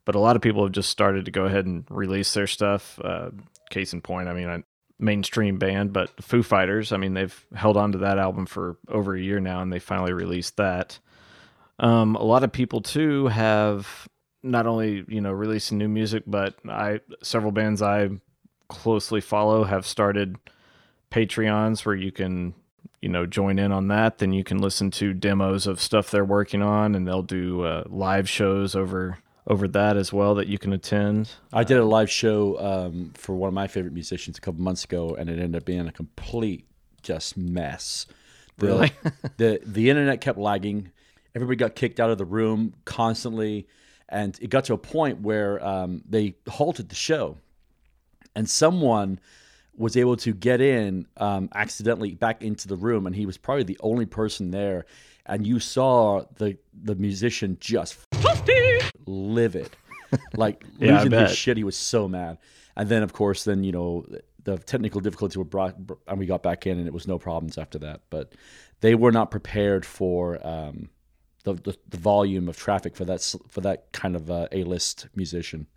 But 0.05 0.15
a 0.15 0.20
lot 0.20 0.36
of 0.36 0.41
people 0.41 0.63
have 0.63 0.72
just 0.72 0.89
started 0.89 1.25
to 1.25 1.31
go 1.31 1.46
ahead 1.46 1.65
and 1.65 1.86
release 1.89 2.34
their 2.34 2.48
stuff. 2.48 3.00
Uh, 3.03 3.31
case 3.70 3.93
in 3.93 4.01
point, 4.01 4.27
I 4.27 4.34
mean, 4.34 4.50
a 4.50 4.63
mainstream 5.00 5.58
band, 5.58 5.93
but 5.93 6.12
Foo 6.24 6.43
Fighters, 6.43 6.91
I 6.91 6.98
mean, 6.98 7.13
they've 7.13 7.46
held 7.55 7.77
on 7.77 7.91
to 7.93 8.00
that 8.00 8.17
album 8.17 8.46
for 8.46 8.77
over 8.88 9.15
a 9.15 9.22
year 9.22 9.39
now 9.39 9.62
and 9.62 9.72
they 9.72 9.79
finally 9.79 10.13
released 10.13 10.58
that. 10.58 11.00
Um, 11.79 12.15
a 12.15 12.24
lot 12.24 12.43
of 12.43 12.51
people 12.51 12.81
too 12.81 13.27
have 13.27 14.08
not 14.43 14.67
only, 14.67 15.03
you 15.08 15.22
know, 15.22 15.31
releasing 15.31 15.77
new 15.77 15.88
music, 15.88 16.24
but 16.27 16.55
I 16.67 17.00
several 17.24 17.51
bands 17.51 17.81
I 17.81 18.10
closely 18.70 19.22
follow 19.22 19.63
have 19.63 19.86
started 19.86 20.38
Patreons 21.12 21.86
where 21.86 21.96
you 21.96 22.12
can 22.12 22.53
you 23.01 23.10
know 23.10 23.25
join 23.25 23.60
in 23.60 23.72
on 23.72 23.88
that, 23.89 24.20
then 24.20 24.31
you 24.31 24.43
can 24.43 24.60
listen 24.60 24.91
to 24.91 25.13
demos 25.13 25.67
of 25.67 25.81
stuff 25.81 26.12
they're 26.12 26.24
working 26.24 26.62
on, 26.62 26.96
and 26.96 27.08
they'll 27.08 27.24
do 27.24 27.63
uh, 27.63 27.84
live 27.88 28.29
shows 28.29 28.75
over 28.75 29.17
over 29.48 29.67
that 29.67 29.98
as 29.98 30.13
well 30.13 30.36
that 30.36 30.48
you 30.48 30.57
can 30.57 30.74
attend. 30.74 31.31
I 31.51 31.63
did 31.63 31.77
a 31.77 31.86
live 31.86 32.10
show 32.10 32.60
um, 32.60 33.12
for 33.15 33.36
one 33.36 33.48
of 33.48 33.53
my 33.53 33.67
favorite 33.67 33.93
musicians 33.93 34.38
a 34.38 34.41
couple 34.41 34.62
months 34.62 34.83
ago, 34.83 35.15
and 35.15 35.29
it 35.29 35.39
ended 35.39 35.55
up 35.55 35.65
being 35.65 35.88
a 35.88 35.91
complete 35.91 36.65
just 37.01 37.38
mess. 37.38 38.05
The, 38.57 38.67
Really? 38.67 38.91
the 39.38 39.60
the 39.65 39.89
internet 39.89 40.21
kept 40.21 40.38
lagging. 40.38 40.91
Everybody 41.33 41.55
got 41.55 41.75
kicked 41.75 42.00
out 42.00 42.10
of 42.10 42.17
the 42.17 42.25
room 42.25 42.74
constantly, 42.86 43.67
and 44.10 44.38
it 44.41 44.50
got 44.50 44.65
to 44.65 44.74
a 44.74 44.77
point 44.77 45.21
where 45.21 45.65
um, 45.65 46.03
they 46.07 46.36
halted 46.48 46.89
the 46.89 46.95
show, 46.95 47.38
and 48.36 48.50
someone 48.50 49.19
was 49.75 49.95
able 49.95 50.17
to 50.17 50.33
get 50.33 50.62
in 50.62 51.07
um, 51.17 51.50
accidentally 51.55 52.13
back 52.13 52.43
into 52.43 52.67
the 52.67 52.75
room, 52.75 53.07
and 53.07 53.15
he 53.15 53.25
was 53.25 53.38
probably 53.38 53.63
the 53.63 53.79
only 53.81 54.05
person 54.05 54.51
there. 54.51 54.86
And 55.25 55.48
you 55.48 55.60
saw 55.60 56.25
the 56.38 56.57
the 56.83 56.95
musician 56.95 57.57
just 57.60 57.98
livid, 59.05 59.77
like 60.36 60.65
Yeah, 60.79 60.93
losing 60.93 61.12
his 61.13 61.31
shit. 61.31 61.58
He 61.58 61.63
was 61.63 61.77
so 61.77 62.08
mad. 62.08 62.38
And 62.75 62.88
then, 62.89 63.03
of 63.03 63.13
course, 63.13 63.43
then 63.43 63.63
you 63.63 63.72
know 63.72 64.05
the 64.43 64.58
technical 64.58 65.01
difficulties 65.01 65.38
were 65.38 65.43
brought, 65.43 65.75
and 66.08 66.20
we 66.20 66.25
got 66.25 66.43
back 66.43 66.65
in, 66.65 66.77
and 66.77 66.88
it 66.88 66.93
was 66.93 67.08
no 67.08 67.20
problems 67.20 67.58
after 67.58 67.77
that. 67.79 68.01
But 68.10 68.34
they 68.81 68.96
were 68.96 69.12
not 69.12 69.31
prepared 69.31 69.86
for 69.86 70.46
um, 70.46 70.89
the, 71.43 71.53
the 71.53 71.77
the 71.89 71.98
volume 71.98 72.48
of 72.50 72.58
traffic 72.58 72.96
for 72.96 73.05
that 73.05 73.22
for 73.50 73.62
that 73.62 73.91
kind 73.91 74.15
of 74.15 74.29
uh, 74.31 74.48
a 74.51 74.63
list 74.63 75.08
musician. 75.15 75.67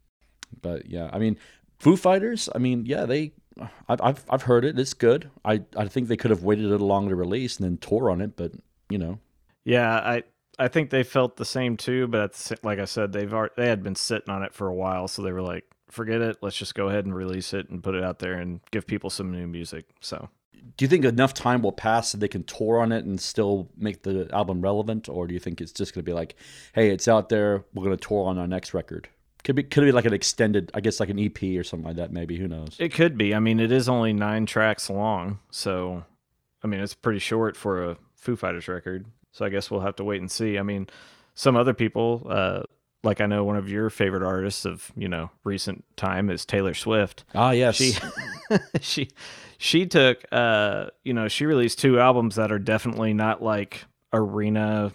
But 0.62 0.87
yeah, 0.87 1.11
I 1.12 1.19
mean, 1.19 1.37
Foo 1.78 1.97
Fighters. 1.97 2.49
I 2.54 2.59
mean, 2.59 2.87
yeah, 2.87 3.07
they. 3.07 3.33
I've 3.88 4.00
I've, 4.00 4.25
I've 4.28 4.43
heard 4.43 4.64
it. 4.64 4.78
It's 4.78 4.95
good. 4.95 5.31
I 5.45 5.62
I 5.76 5.87
think 5.87 6.09
they 6.09 6.16
could 6.16 6.31
have 6.31 6.43
waited 6.43 6.64
a 6.64 6.69
little 6.69 6.88
longer 6.88 7.11
to 7.11 7.16
release 7.16 7.57
and 7.57 7.64
then 7.64 7.76
tour 7.78 8.11
on 8.11 8.21
it. 8.21 8.37
But 8.37 8.52
you 8.88 8.99
know, 8.99 9.21
Yeah, 9.64 9.90
I 9.97 10.25
I 10.58 10.68
think 10.68 10.90
they 10.90 11.02
felt 11.02 11.37
the 11.37 11.44
same 11.44 11.76
too, 11.76 12.06
but 12.06 12.32
the, 12.32 12.58
like 12.62 12.78
I 12.78 12.84
said, 12.84 13.12
they've 13.12 13.32
already, 13.32 13.54
they 13.56 13.66
had 13.66 13.82
been 13.82 13.94
sitting 13.96 14.30
on 14.30 14.42
it 14.42 14.54
for 14.54 14.68
a 14.68 14.75
while, 14.75 15.08
so 15.08 15.23
they 15.23 15.32
were 15.32 15.42
like, 15.42 15.64
forget 15.90 16.20
it, 16.20 16.38
let's 16.42 16.56
just 16.56 16.75
go 16.75 16.88
ahead 16.88 17.04
and 17.04 17.14
release 17.14 17.54
it 17.54 17.68
and 17.68 17.82
put 17.82 17.94
it 17.94 18.04
out 18.04 18.18
there 18.18 18.34
and 18.34 18.61
give 18.70 18.87
people 18.87 19.11
some 19.11 19.32
new 19.32 19.46
music. 19.46 19.87
So 20.00 20.28
do 20.76 20.84
you 20.84 20.88
think 20.88 21.04
enough 21.04 21.34
time 21.34 21.62
will 21.62 21.73
pass 21.73 22.11
so 22.11 22.18
they 22.18 22.28
can 22.28 22.44
tour 22.44 22.80
on 22.80 22.92
it 22.92 23.04
and 23.04 23.20
still 23.20 23.68
make 23.76 24.02
the 24.02 24.28
album 24.32 24.61
relevant, 24.61 25.08
or 25.08 25.26
do 25.26 25.34
you 25.34 25.40
think 25.40 25.61
it's 25.61 25.73
just 25.73 25.94
going 25.94 26.04
to 26.04 26.08
be 26.08 26.14
like, 26.14 26.37
hey, 26.73 26.90
it's 26.90 27.08
out 27.08 27.28
there, 27.28 27.64
we're 27.75 27.84
going 27.84 27.96
to 27.96 28.08
tour 28.08 28.26
on 28.26 28.38
our 28.38 28.46
next 28.46 28.75
record? 28.75 29.08
Could 29.44 29.56
be 29.56 29.62
could 29.62 29.84
be 29.84 29.92
like 29.92 30.06
an 30.06 30.14
extended, 30.14 30.70
I 30.73 30.80
guess, 30.80 31.00
like 31.00 31.11
an 31.11 31.18
EP 31.18 31.42
or 31.58 31.64
something 31.64 31.87
like 31.87 31.96
that. 31.96 32.11
Maybe 32.11 32.38
who 32.38 32.49
knows? 32.49 32.76
it 32.78 32.94
could 32.94 33.18
be. 33.18 33.34
I 33.34 33.40
mean, 33.40 33.61
it 33.61 33.70
is 33.70 33.90
only 33.90 34.14
nine 34.14 34.46
tracks 34.46 34.88
long, 34.88 35.38
so 35.50 36.02
I 36.62 36.66
mean, 36.66 36.80
it's 36.80 36.94
pretty 36.94 37.18
short 37.18 37.54
for 37.54 37.90
a 37.90 37.96
Foo 38.14 38.37
Fighters 38.37 38.68
record. 38.68 39.04
So 39.34 39.44
I 39.44 39.50
guess 39.50 39.70
we'll 39.70 39.80
have 39.80 39.96
to 39.96 40.04
wait 40.04 40.20
and 40.22 40.30
see. 40.30 40.58
I 40.58 40.62
mean, 40.62 40.86
some 41.34 41.56
other 41.56 41.74
people, 41.74 42.26
uh, 42.30 42.62
like 43.02 43.20
I 43.20 43.26
know 43.26 43.44
one 43.44 43.56
of 43.56 43.68
your 43.68 43.90
favorite 43.90 44.22
artists 44.22 44.64
of 44.64 44.90
you 44.96 45.08
know 45.08 45.30
recent 45.44 45.84
time 45.96 46.30
is 46.30 46.46
Taylor 46.46 46.72
Swift. 46.72 47.24
Ah, 47.34 47.50
yes. 47.50 47.74
she 47.76 47.94
she 48.80 49.08
she 49.58 49.86
took 49.86 50.24
uh 50.32 50.86
you 51.04 51.12
know 51.12 51.28
she 51.28 51.46
released 51.46 51.78
two 51.78 51.98
albums 52.00 52.36
that 52.36 52.50
are 52.50 52.58
definitely 52.58 53.12
not 53.12 53.42
like 53.42 53.84
arena 54.12 54.92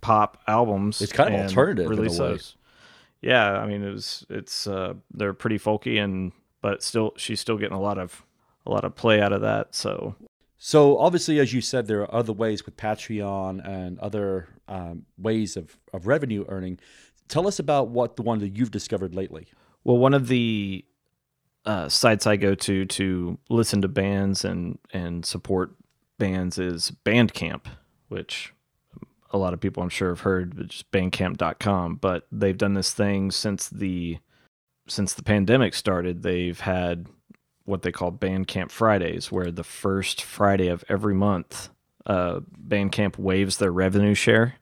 pop 0.00 0.38
albums 0.46 0.96
Mm-hmm. 0.96 1.04
It's 1.04 1.12
kind 1.12 1.34
of 1.34 1.40
alternative 1.42 1.90
in 1.90 1.98
a 1.98 2.02
way. 2.02 2.08
those. 2.16 2.56
yeah 3.20 3.52
i 3.58 3.66
mean 3.66 3.82
it 3.82 3.92
was 3.92 4.26
it's 4.28 4.66
uh 4.66 4.94
they're 5.14 5.32
pretty 5.34 5.58
folky 5.58 6.02
and 6.02 6.32
but 6.62 6.82
still 6.82 7.12
she's 7.16 7.40
still 7.40 7.56
getting 7.58 7.76
a 7.76 7.80
lot 7.80 7.98
of 7.98 8.24
a 8.66 8.70
lot 8.70 8.84
of 8.84 8.94
play 8.96 9.20
out 9.20 9.32
of 9.32 9.40
that 9.42 9.74
so 9.74 10.14
So 10.66 10.98
obviously, 10.98 11.38
as 11.38 11.52
you 11.52 11.60
said, 11.60 11.86
there 11.86 12.00
are 12.00 12.12
other 12.12 12.32
ways 12.32 12.66
with 12.66 12.76
Patreon 12.76 13.64
and 13.64 14.00
other 14.00 14.48
um, 14.66 15.06
ways 15.16 15.56
of, 15.56 15.78
of 15.92 16.08
revenue 16.08 16.44
earning. 16.48 16.80
Tell 17.28 17.46
us 17.46 17.60
about 17.60 17.90
what 17.90 18.16
the 18.16 18.22
one 18.22 18.40
that 18.40 18.56
you've 18.56 18.72
discovered 18.72 19.14
lately. 19.14 19.46
Well, 19.84 19.98
one 19.98 20.12
of 20.12 20.26
the 20.26 20.84
uh, 21.66 21.88
sites 21.88 22.26
I 22.26 22.34
go 22.34 22.56
to 22.56 22.84
to 22.84 23.38
listen 23.48 23.80
to 23.82 23.86
bands 23.86 24.44
and 24.44 24.80
and 24.92 25.24
support 25.24 25.70
bands 26.18 26.58
is 26.58 26.90
Bandcamp, 27.04 27.66
which 28.08 28.52
a 29.30 29.38
lot 29.38 29.54
of 29.54 29.60
people 29.60 29.84
I'm 29.84 29.88
sure 29.88 30.08
have 30.08 30.22
heard, 30.22 30.58
which 30.58 30.78
is 30.78 30.84
bandcamp.com. 30.92 31.94
But 31.94 32.26
they've 32.32 32.58
done 32.58 32.74
this 32.74 32.92
thing 32.92 33.30
since 33.30 33.68
the 33.68 34.18
since 34.88 35.14
the 35.14 35.22
pandemic 35.22 35.74
started. 35.74 36.24
They've 36.24 36.58
had 36.58 37.06
what 37.66 37.82
they 37.82 37.92
call 37.92 38.10
Bandcamp 38.10 38.70
Fridays, 38.70 39.30
where 39.30 39.50
the 39.50 39.64
first 39.64 40.22
Friday 40.22 40.68
of 40.68 40.84
every 40.88 41.14
month, 41.14 41.68
uh, 42.06 42.40
Bandcamp 42.66 43.18
waives 43.18 43.58
their 43.58 43.72
revenue 43.72 44.14
share 44.14 44.54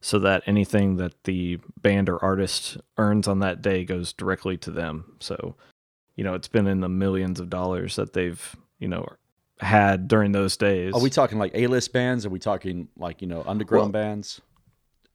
so 0.00 0.18
that 0.18 0.42
anything 0.46 0.96
that 0.96 1.24
the 1.24 1.58
band 1.80 2.08
or 2.08 2.22
artist 2.22 2.76
earns 2.98 3.26
on 3.26 3.38
that 3.38 3.62
day 3.62 3.84
goes 3.84 4.12
directly 4.12 4.56
to 4.58 4.70
them. 4.70 5.16
So, 5.20 5.56
you 6.16 6.24
know, 6.24 6.34
it's 6.34 6.48
been 6.48 6.66
in 6.66 6.80
the 6.80 6.88
millions 6.88 7.40
of 7.40 7.48
dollars 7.50 7.96
that 7.96 8.12
they've, 8.12 8.56
you 8.78 8.88
know, 8.88 9.06
had 9.60 10.08
during 10.08 10.32
those 10.32 10.56
days. 10.56 10.94
Are 10.94 11.00
we 11.00 11.10
talking 11.10 11.38
like 11.38 11.52
A-list 11.54 11.92
bands? 11.92 12.26
Are 12.26 12.30
we 12.30 12.38
talking 12.38 12.88
like 12.96 13.20
you 13.22 13.28
know 13.28 13.44
underground 13.46 13.92
bands? 13.92 14.40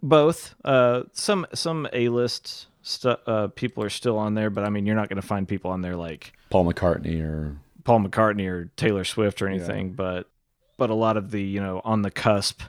both? 0.02 0.56
Uh, 0.64 1.04
some 1.12 1.46
some 1.54 1.88
A 1.94 2.10
list 2.86 3.02
stu- 3.02 3.10
uh, 3.28 3.48
people 3.48 3.84
are 3.84 3.90
still 3.90 4.18
on 4.18 4.34
there, 4.36 4.50
but 4.50 4.64
I 4.64 4.70
mean, 4.70 4.86
you're 4.86 4.96
not 4.96 5.10
going 5.10 5.22
to 5.22 5.28
find 5.28 5.48
people 5.48 5.72
on 5.72 5.82
there 5.82 5.96
like 5.96 6.34
Paul 6.50 6.66
McCartney 6.72 7.22
or 7.22 7.58
Paul 7.84 8.00
McCartney 8.02 8.48
or 8.50 8.66
Taylor 8.78 9.04
Swift 9.04 9.42
or 9.42 9.48
anything, 9.48 9.94
but 9.94 10.30
but 10.78 10.90
a 10.90 10.96
lot 10.96 11.18
of 11.18 11.32
the 11.32 11.42
you 11.42 11.62
know 11.62 11.82
on 11.84 12.02
the 12.02 12.12
cusp 12.12 12.62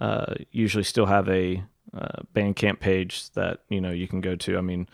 uh, 0.00 0.34
usually 0.50 0.84
still 0.84 1.06
have 1.06 1.28
a 1.28 1.62
uh, 1.94 2.22
Bandcamp 2.34 2.80
page 2.80 3.30
that 3.32 3.60
you 3.68 3.80
know 3.80 3.90
you 3.90 4.08
can 4.08 4.20
go 4.20 4.34
to. 4.36 4.56
I 4.58 4.60
mean, 4.60 4.88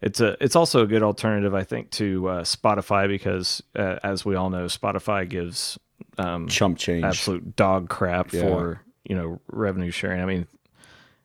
it's 0.00 0.20
a 0.20 0.36
it's 0.42 0.56
also 0.56 0.82
a 0.82 0.86
good 0.86 1.02
alternative, 1.02 1.54
I 1.54 1.64
think, 1.64 1.90
to 1.92 2.28
uh, 2.28 2.42
Spotify 2.42 3.08
because 3.08 3.62
uh, 3.76 3.96
as 4.02 4.24
we 4.24 4.34
all 4.34 4.50
know, 4.50 4.66
Spotify 4.66 5.28
gives 5.28 5.78
um, 6.18 6.48
chump 6.48 6.78
change. 6.78 7.04
absolute 7.04 7.56
dog 7.56 7.88
crap 7.88 8.32
Yeah. 8.32 8.42
for 8.42 8.80
you 9.04 9.16
know 9.16 9.40
revenue 9.48 9.90
sharing. 9.90 10.20
I 10.20 10.26
mean, 10.26 10.46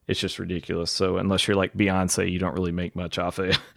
it's 0.08 0.20
just 0.20 0.40
ridiculous. 0.40 0.92
So 0.92 1.18
unless 1.18 1.48
you're 1.48 1.58
like 1.58 1.74
Beyonce, 1.74 2.32
you 2.32 2.40
don't 2.40 2.54
really 2.54 2.72
make 2.72 2.96
much 2.96 3.18
off 3.18 3.40
it. 3.40 3.58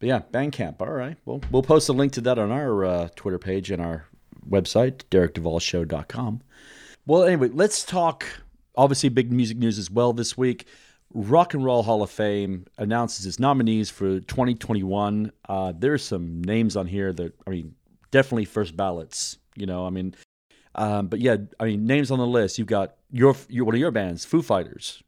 But 0.00 0.08
yeah, 0.08 0.20
Bandcamp. 0.32 0.80
All 0.80 0.92
right. 0.92 1.16
Well, 1.24 1.40
we'll 1.50 1.62
post 1.62 1.88
a 1.88 1.92
link 1.92 2.12
to 2.14 2.20
that 2.22 2.38
on 2.38 2.50
our 2.50 2.84
uh, 2.84 3.08
Twitter 3.16 3.38
page 3.38 3.70
and 3.70 3.80
our 3.80 4.04
website, 4.46 5.02
DerekDuvallShow.com. 5.10 6.42
Well, 7.06 7.24
anyway, 7.24 7.48
let's 7.52 7.84
talk. 7.84 8.26
Obviously, 8.76 9.08
big 9.08 9.32
music 9.32 9.56
news 9.56 9.78
as 9.78 9.90
well 9.90 10.12
this 10.12 10.36
week. 10.36 10.66
Rock 11.12 11.54
and 11.54 11.64
Roll 11.64 11.82
Hall 11.84 12.02
of 12.02 12.10
Fame 12.10 12.66
announces 12.76 13.24
its 13.24 13.38
nominees 13.38 13.88
for 13.88 14.18
2021. 14.20 15.30
Uh, 15.48 15.72
there's 15.78 16.04
some 16.04 16.42
names 16.42 16.76
on 16.76 16.86
here 16.86 17.12
that 17.12 17.32
I 17.46 17.50
mean, 17.50 17.74
definitely 18.10 18.46
first 18.46 18.76
ballots. 18.76 19.38
You 19.54 19.66
know, 19.66 19.86
I 19.86 19.90
mean, 19.90 20.16
um, 20.74 21.06
but 21.06 21.20
yeah, 21.20 21.36
I 21.60 21.66
mean, 21.66 21.86
names 21.86 22.10
on 22.10 22.18
the 22.18 22.26
list. 22.26 22.58
You've 22.58 22.66
got 22.66 22.96
your, 23.12 23.36
your 23.48 23.64
one 23.64 23.76
of 23.76 23.80
your 23.80 23.92
bands, 23.92 24.24
Foo 24.24 24.42
Fighters. 24.42 25.03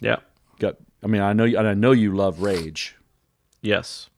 Yeah. 0.00 0.16
Got. 0.58 0.76
I 1.02 1.06
mean, 1.08 1.22
I 1.22 1.32
know, 1.32 1.44
you, 1.44 1.58
I 1.58 1.74
know 1.74 1.92
you 1.92 2.14
love 2.14 2.40
Rage. 2.40 2.96
Yes. 3.62 4.08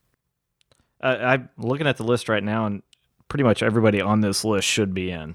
I, 1.01 1.17
I'm 1.17 1.49
looking 1.59 1.87
at 1.87 1.97
the 1.97 2.05
list 2.05 2.29
right 2.29 2.43
now, 2.43 2.67
and 2.67 2.83
pretty 3.29 3.45
much 3.45 3.63
everybody 3.63 4.01
on 4.01 4.21
this 4.21 4.45
list 4.45 4.67
should 4.67 4.95
be 4.95 5.11
in. 5.11 5.35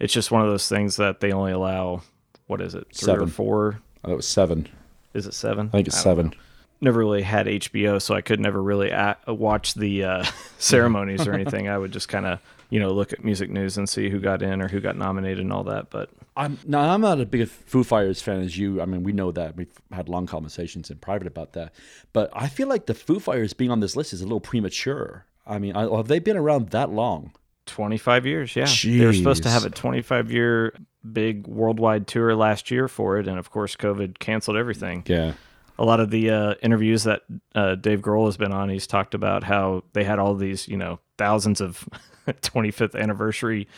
It's 0.00 0.12
just 0.12 0.30
one 0.30 0.42
of 0.42 0.48
those 0.48 0.68
things 0.68 0.96
that 0.96 1.20
they 1.20 1.32
only 1.32 1.52
allow. 1.52 2.02
What 2.46 2.60
is 2.60 2.74
it? 2.74 2.86
Three 2.94 3.12
or 3.12 3.16
Seven. 3.16 3.28
four? 3.28 3.80
Oh, 4.04 4.12
it 4.12 4.16
was 4.16 4.28
seven. 4.28 4.68
Is 5.14 5.26
it 5.26 5.34
seven? 5.34 5.68
I 5.68 5.70
think 5.70 5.86
it's 5.88 5.96
don't 5.96 6.02
seven. 6.02 6.26
know. 6.26 6.36
Never 6.80 6.98
really 6.98 7.22
had 7.22 7.46
HBO, 7.46 8.02
so 8.02 8.14
I 8.14 8.20
could 8.20 8.40
never 8.40 8.62
really 8.62 8.90
a 8.90 9.16
watch 9.28 9.74
the 9.74 10.04
uh, 10.04 10.24
ceremonies 10.58 11.26
or 11.26 11.32
anything. 11.32 11.68
I 11.68 11.78
would 11.78 11.92
just 11.92 12.08
kind 12.08 12.26
of, 12.26 12.40
you 12.74 12.80
know, 12.80 12.90
look 12.90 13.12
at 13.12 13.24
music 13.24 13.50
news 13.50 13.78
and 13.78 13.88
see 13.88 14.10
who 14.10 14.18
got 14.18 14.42
in 14.42 14.60
or 14.60 14.66
who 14.66 14.80
got 14.80 14.96
nominated 14.96 15.38
and 15.38 15.52
all 15.52 15.62
that. 15.62 15.90
But 15.90 16.10
I'm 16.36 16.58
no, 16.66 16.80
I'm 16.80 17.00
not 17.00 17.20
a 17.20 17.24
big 17.24 17.42
a 17.42 17.46
Foo 17.46 17.84
Fighters 17.84 18.20
fan 18.20 18.40
as 18.40 18.58
you. 18.58 18.82
I 18.82 18.84
mean, 18.84 19.04
we 19.04 19.12
know 19.12 19.30
that 19.30 19.54
we've 19.54 19.70
had 19.92 20.08
long 20.08 20.26
conversations 20.26 20.90
in 20.90 20.96
private 20.98 21.28
about 21.28 21.52
that. 21.52 21.72
But 22.12 22.30
I 22.32 22.48
feel 22.48 22.66
like 22.66 22.86
the 22.86 22.94
Foo 22.94 23.20
Fighters 23.20 23.52
being 23.52 23.70
on 23.70 23.78
this 23.78 23.94
list 23.94 24.12
is 24.12 24.22
a 24.22 24.24
little 24.24 24.40
premature. 24.40 25.24
I 25.46 25.60
mean, 25.60 25.76
I, 25.76 25.88
have 25.96 26.08
they 26.08 26.18
been 26.18 26.36
around 26.36 26.70
that 26.70 26.90
long? 26.90 27.30
25 27.66 28.26
years, 28.26 28.56
yeah. 28.56 28.66
They 28.82 29.06
were 29.06 29.12
supposed 29.12 29.44
to 29.44 29.50
have 29.50 29.64
a 29.64 29.70
25 29.70 30.32
year 30.32 30.74
big 31.12 31.46
worldwide 31.46 32.08
tour 32.08 32.34
last 32.34 32.72
year 32.72 32.88
for 32.88 33.20
it, 33.20 33.28
and 33.28 33.38
of 33.38 33.52
course, 33.52 33.76
COVID 33.76 34.18
canceled 34.18 34.56
everything. 34.56 35.04
Yeah, 35.06 35.34
a 35.78 35.84
lot 35.84 36.00
of 36.00 36.10
the 36.10 36.30
uh, 36.30 36.54
interviews 36.60 37.04
that 37.04 37.22
uh, 37.54 37.76
Dave 37.76 38.00
Grohl 38.00 38.26
has 38.26 38.36
been 38.36 38.52
on, 38.52 38.68
he's 38.68 38.88
talked 38.88 39.14
about 39.14 39.44
how 39.44 39.84
they 39.92 40.02
had 40.02 40.18
all 40.18 40.34
these, 40.34 40.66
you 40.66 40.76
know, 40.76 40.98
thousands 41.18 41.60
of 41.60 41.88
25th 42.42 42.94
anniversary 42.98 43.68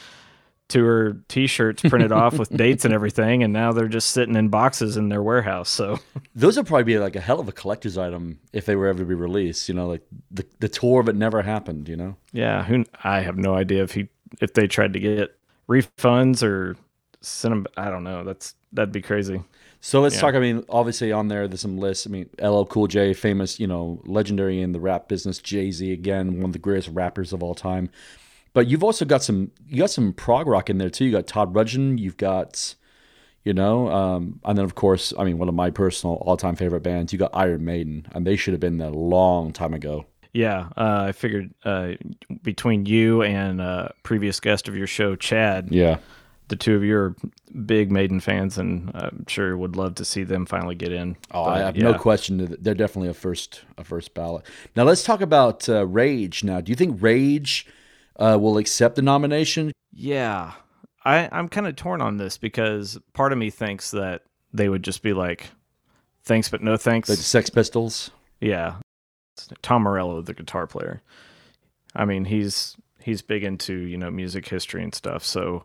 tour 0.69 1.17
T-shirts 1.29 1.83
printed 1.83 2.11
off 2.11 2.39
with 2.39 2.49
dates 2.57 2.85
and 2.85 2.93
everything, 2.93 3.43
and 3.45 3.53
now 3.53 3.73
they're 3.73 3.87
just 3.89 4.11
sitting 4.11 4.35
in 4.35 4.49
boxes 4.49 4.97
in 4.97 5.09
their 5.09 5.23
warehouse. 5.23 5.69
So 5.69 5.99
those 6.35 6.57
would 6.57 6.67
probably 6.67 6.85
be 6.85 6.99
like 6.99 7.15
a 7.17 7.21
hell 7.21 7.39
of 7.39 7.49
a 7.49 7.53
collector's 7.53 7.97
item 7.97 8.41
if 8.53 8.67
they 8.67 8.75
were 8.75 8.89
ever 8.89 8.99
to 9.01 9.05
be 9.05 9.15
released. 9.15 9.69
You 9.69 9.75
know, 9.77 9.87
like 9.87 10.03
the 10.31 10.45
the 10.59 10.69
tour 10.69 11.01
of 11.01 11.09
it 11.09 11.15
never 11.17 11.43
happened. 11.43 11.89
You 11.89 11.97
know, 11.97 12.17
yeah, 12.33 12.65
who 12.65 12.85
I 13.05 13.21
have 13.21 13.37
no 13.37 13.55
idea 13.55 13.83
if 13.85 13.93
he 13.93 14.09
if 14.41 14.55
they 14.55 14.67
tried 14.67 14.93
to 14.95 15.01
get 15.01 15.37
refunds 15.69 16.43
or 16.43 16.77
send 17.21 17.53
them. 17.53 17.67
I 17.77 17.91
don't 17.91 18.05
know. 18.05 18.25
That's 18.25 18.55
that'd 18.73 18.93
be 18.93 19.03
crazy. 19.03 19.41
So 19.81 20.01
let's 20.01 20.17
Yeah. 20.17 20.23
talk. 20.23 20.35
I 20.35 20.41
mean, 20.41 20.65
obviously 20.69 21.13
on 21.13 21.29
there, 21.29 21.47
there's 21.47 21.61
some 21.61 21.79
lists. 21.79 22.09
I 22.09 22.11
mean, 22.11 22.29
LL 22.43 22.65
Cool 22.65 22.89
J, 22.89 23.15
famous, 23.15 23.61
you 23.61 23.69
know, 23.69 24.03
legendary 24.05 24.61
in 24.61 24.73
the 24.73 24.81
rap 24.81 25.07
business. 25.07 25.39
Jay 25.39 25.71
Z, 25.71 25.93
again, 25.93 26.39
one 26.39 26.47
of 26.47 26.53
the 26.55 26.59
greatest 26.59 26.89
rappers 26.89 27.33
of 27.33 27.41
all 27.43 27.55
time. 27.55 27.91
But 28.57 28.69
you've 28.69 28.83
also 28.83 29.05
got 29.05 29.23
some, 29.23 29.51
you 29.69 29.77
got 29.77 29.91
some 29.91 30.15
prog 30.15 30.47
rock 30.47 30.71
in 30.71 30.79
there 30.79 30.89
too. 30.89 31.05
You 31.05 31.13
got 31.13 31.27
Todd 31.27 31.53
Rundgren. 31.53 31.99
You've 31.99 32.17
got, 32.17 32.75
you 33.45 33.53
know, 33.53 33.89
um, 33.91 34.41
and 34.47 34.57
then 34.57 34.65
of 34.65 34.75
course, 34.75 35.13
I 35.19 35.25
mean, 35.25 35.37
one 35.37 35.51
of 35.51 35.55
my 35.55 35.69
personal 35.69 36.15
all-time 36.23 36.57
favorite 36.57 36.81
bands. 36.83 37.13
You 37.13 37.19
got 37.19 37.33
Iron 37.35 37.67
Maiden, 37.67 38.07
and 38.13 38.27
they 38.27 38.35
should 38.35 38.55
have 38.55 38.61
been 38.61 38.79
there 38.79 38.89
a 38.89 38.93
long 38.97 39.53
time 39.53 39.75
ago. 39.75 40.07
Yeah, 40.33 40.69
uh, 40.75 41.05
I 41.09 41.13
figured 41.13 41.53
uh, 41.67 41.93
between 42.43 42.87
you 42.87 43.23
and 43.23 43.61
uh, 43.61 43.89
previous 44.05 44.41
guest 44.41 44.69
of 44.69 44.75
your 44.77 44.87
show, 44.87 45.17
Chad, 45.17 45.69
Yeah. 45.71 45.99
the 46.49 46.57
two 46.57 46.77
of 46.77 46.83
you 46.83 46.97
are 46.97 47.15
big 47.67 47.93
Maiden 47.93 48.21
fans, 48.21 48.57
and 48.57 48.91
I'm 48.95 49.27
sure 49.29 49.55
would 49.59 49.77
love 49.77 49.97
to 49.97 50.05
see 50.07 50.25
them 50.25 50.47
finally 50.47 50.75
get 50.77 50.93
in. 50.93 51.17
Oh, 51.31 51.45
But, 51.45 51.51
I 51.51 51.59
have 51.59 51.77
no 51.77 51.93
question. 51.93 52.39
that 52.39 52.65
They're 52.65 52.75
definitely 52.75 53.11
a 53.11 53.15
first 53.15 53.65
a 53.77 53.85
first 53.85 54.15
ballot. 54.15 54.47
Now 54.77 54.85
let's 54.85 55.05
talk 55.05 55.21
about 55.21 55.69
uh, 55.69 55.87
Rage. 55.87 56.43
Now, 56.43 56.63
do 56.63 56.71
you 56.73 56.77
think 56.77 57.03
Rage 57.03 57.67
uh, 58.19 58.39
will 58.41 58.59
accept 58.59 58.97
the 58.97 59.03
nomination? 59.03 59.73
Yeah, 59.93 60.53
I 61.05 61.29
I'm 61.33 61.49
kind 61.49 61.67
of 61.67 61.77
torn 61.77 62.01
on 62.01 62.17
this 62.17 62.37
because 62.39 62.99
part 63.13 63.33
of 63.33 63.39
me 63.39 63.51
thinks 63.51 63.91
that 63.93 64.23
they 64.53 64.69
would 64.69 64.83
just 64.83 65.03
be 65.03 65.13
like, 65.13 65.51
"Thanks, 66.25 66.49
but 66.49 66.63
no 66.63 66.77
thanks." 66.77 67.09
Like 67.09 67.19
the 67.19 67.25
Sex 67.25 67.51
Pistols? 67.51 68.11
Yeah, 68.41 68.77
Tom 69.63 69.83
Morello, 69.83 70.21
the 70.23 70.35
guitar 70.35 70.67
player. 70.67 71.03
I 71.95 72.05
mean, 72.05 72.25
he's 72.27 72.77
he's 73.01 73.23
big 73.23 73.45
into 73.45 73.75
you 73.75 73.97
know 73.97 74.11
music 74.11 74.49
history 74.49 74.83
and 74.83 74.95
stuff, 74.95 75.25
so 75.25 75.65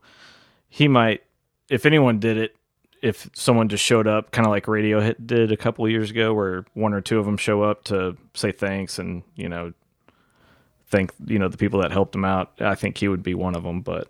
he 0.70 0.88
might, 0.88 1.24
if 1.70 1.86
anyone 1.86 2.20
did 2.20 2.38
it, 2.38 2.56
if 3.02 3.30
someone 3.34 3.68
just 3.68 3.84
showed 3.84 4.08
up, 4.08 4.32
kind 4.32 4.46
of 4.46 4.52
like 4.52 4.66
Radiohead 4.66 5.26
did 5.26 5.52
a 5.52 5.58
couple 5.58 5.86
of 5.86 5.92
years 5.92 6.12
ago, 6.12 6.34
where 6.34 6.66
one 6.74 6.94
or 6.94 7.02
two 7.02 7.20
of 7.20 7.26
them 7.26 7.38
show 7.38 7.64
up 7.64 7.84
to 7.86 8.16
say 8.34 8.52
thanks 8.52 9.00
and 9.00 9.24
you 9.36 9.50
know 9.50 9.74
thank 10.92 11.12
you 11.26 11.40
know 11.40 11.48
the 11.48 11.58
people 11.58 11.82
that 11.82 11.92
helped 11.92 12.14
him 12.14 12.26
out. 12.26 12.52
I 12.60 12.76
think 12.76 12.98
he 12.98 13.08
would 13.08 13.24
be 13.24 13.34
one 13.34 13.56
of 13.56 13.64
them, 13.64 13.82
but. 13.82 14.08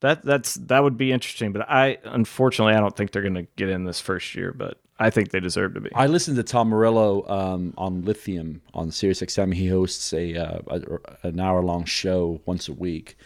That 0.00 0.22
that's 0.22 0.54
that 0.54 0.82
would 0.82 0.98
be 0.98 1.12
interesting, 1.12 1.52
but 1.52 1.62
I 1.70 1.96
unfortunately 2.04 2.74
I 2.74 2.80
don't 2.80 2.94
think 2.94 3.12
they're 3.12 3.22
going 3.22 3.36
to 3.36 3.46
get 3.56 3.70
in 3.70 3.84
this 3.84 4.00
first 4.00 4.34
year, 4.34 4.52
but 4.52 4.76
I 4.98 5.10
think 5.10 5.30
they 5.30 5.40
deserve 5.40 5.74
to 5.74 5.80
be. 5.80 5.90
I 5.94 6.06
listened 6.06 6.36
to 6.36 6.42
Tom 6.42 6.68
Morello 6.68 7.26
um, 7.28 7.74
on 7.76 8.02
Lithium 8.02 8.62
on 8.74 8.90
SiriusXM. 8.90 9.54
He 9.54 9.68
hosts 9.68 10.12
a, 10.12 10.36
uh, 10.36 10.58
a 10.68 11.28
an 11.28 11.40
hour 11.40 11.62
long 11.62 11.84
show 11.84 12.40
once 12.46 12.68
a 12.68 12.72
week, 12.72 13.16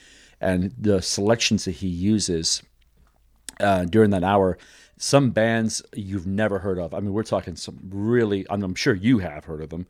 and 0.41 0.73
the 0.79 1.03
selections 1.03 1.67
that 1.67 1.73
he 1.73 1.89
uses 1.89 2.63
uh, 3.61 3.85
during 3.85 4.11
that 4.11 4.25
hour, 4.25 4.57
some 4.97 5.31
bands 5.31 5.83
you've 5.95 6.27
never 6.27 6.59
heard 6.59 6.79
of. 6.79 6.95
I 6.95 7.01
mean, 7.01 7.13
we're 7.13 7.23
talking 7.23 7.55
some 7.55 7.79
really. 7.91 8.47
I'm 8.49 8.75
sure 8.75 8.95
you 8.95 9.19
have 9.19 9.45
heard 9.45 9.61
of 9.61 9.69
them, 9.69 9.87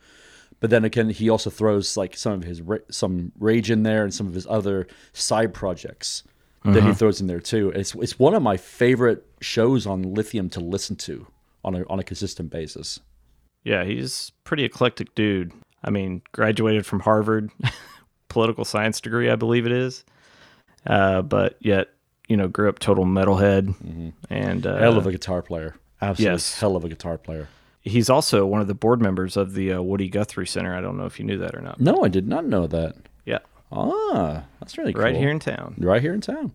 but 0.61 0.71
then 0.71 0.85
again, 0.85 1.11
he 1.11 1.29
also 1.29 1.51
throws 1.51 1.97
like 1.97 2.17
some 2.17 2.33
of 2.33 2.43
his 2.45 2.61
ra- 2.61 2.79
some 2.91 3.33
rage 3.39 3.71
in 3.71 3.83
there 3.83 4.03
and 4.03 4.13
some 4.13 4.27
of 4.27 4.35
his 4.35 4.47
other 4.49 4.87
side 5.13 5.55
projects 5.55 6.25
that 6.65 6.83
he 6.83 6.93
throws 6.93 7.21
in 7.21 7.27
there 7.27 7.41
too. 7.41 7.71
It's 7.75 7.95
it's 7.95 8.19
one 8.19 8.35
of 8.35 8.43
my 8.43 8.57
favorite 8.57 9.25
shows 9.41 9.87
on 9.87 10.03
Lithium 10.03 10.51
to 10.51 10.61
listen 10.61 10.97
to 10.97 11.27
on 11.65 11.75
a 11.75 11.85
on 11.89 11.99
a 11.99 12.05
consistent 12.05 12.51
basis. 12.51 13.01
Yeah, 13.65 13.85
he's 13.85 14.33
pretty 14.45 14.65
eclectic 14.65 15.15
dude. 15.15 15.53
I 15.83 15.91
mean, 15.91 16.23
graduated 16.33 16.87
from 16.87 17.01
Harvard, 17.01 17.51
political 18.29 18.65
science 18.65 19.01
degree, 19.01 19.31
I 19.31 19.37
believe 19.37 19.67
it 19.67 19.73
is. 19.73 20.05
Uh, 20.87 21.23
but 21.23 21.57
yet, 21.61 21.89
you 22.29 22.37
know, 22.37 22.49
grew 22.49 22.69
up 22.69 22.79
total 22.79 23.05
metalhead, 23.05 24.13
and 24.31 24.67
uh, 24.67 24.79
Hell 24.79 24.99
of 24.99 25.07
a 25.07 25.13
guitar 25.13 25.43
player. 25.43 25.75
Absolutely 26.01 26.33
yes. 26.33 26.61
hell 26.61 26.77
of 26.77 26.85
a 26.85 26.89
guitar 26.89 27.19
player. 27.19 27.49
He's 27.89 28.09
also 28.11 28.47
one 28.47 28.61
of 28.61 28.69
the 28.69 28.75
board 28.75 29.01
members 29.01 29.37
of 29.37 29.55
the 29.55 29.73
uh, 29.73 29.83
Woody 29.83 30.09
Guthrie 30.09 30.47
Center. 30.47 30.75
I 30.75 30.81
don't 30.81 30.97
know 30.97 31.07
if 31.07 31.19
you 31.19 31.25
knew 31.25 31.39
that 31.39 31.55
or 31.55 31.61
not. 31.61 31.81
No, 31.81 32.03
I 32.05 32.09
did 32.09 32.27
not 32.29 32.45
know 32.47 32.67
that. 32.67 32.97
Yeah, 33.25 33.39
Ah, 33.73 34.45
that's 34.61 34.79
really 34.79 34.93
cool. 34.93 35.03
right 35.03 35.17
here 35.17 35.31
in 35.31 35.39
town. 35.41 35.75
right 35.79 36.01
here 36.03 36.15
in 36.15 36.21
town. 36.21 36.53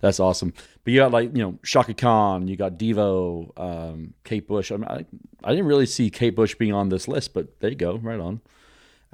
That's 0.00 0.20
awesome. 0.20 0.52
But 0.84 0.92
you 0.92 1.00
got 1.00 1.12
like 1.12 1.34
you 1.34 1.42
know 1.42 1.58
Chaka 1.64 1.94
Khan, 1.94 2.46
you 2.48 2.56
got 2.56 2.78
Devo, 2.78 3.50
um, 3.58 4.14
Kate 4.24 4.46
Bush. 4.46 4.70
I, 4.70 4.76
mean, 4.76 4.84
I 4.88 5.04
I 5.42 5.50
didn't 5.50 5.66
really 5.66 5.86
see 5.86 6.10
Kate 6.10 6.36
Bush 6.36 6.54
being 6.56 6.72
on 6.74 6.90
this 6.90 7.08
list, 7.08 7.32
but 7.34 7.58
there 7.60 7.70
you 7.70 7.76
go, 7.76 7.96
right 7.96 8.20
on. 8.20 8.40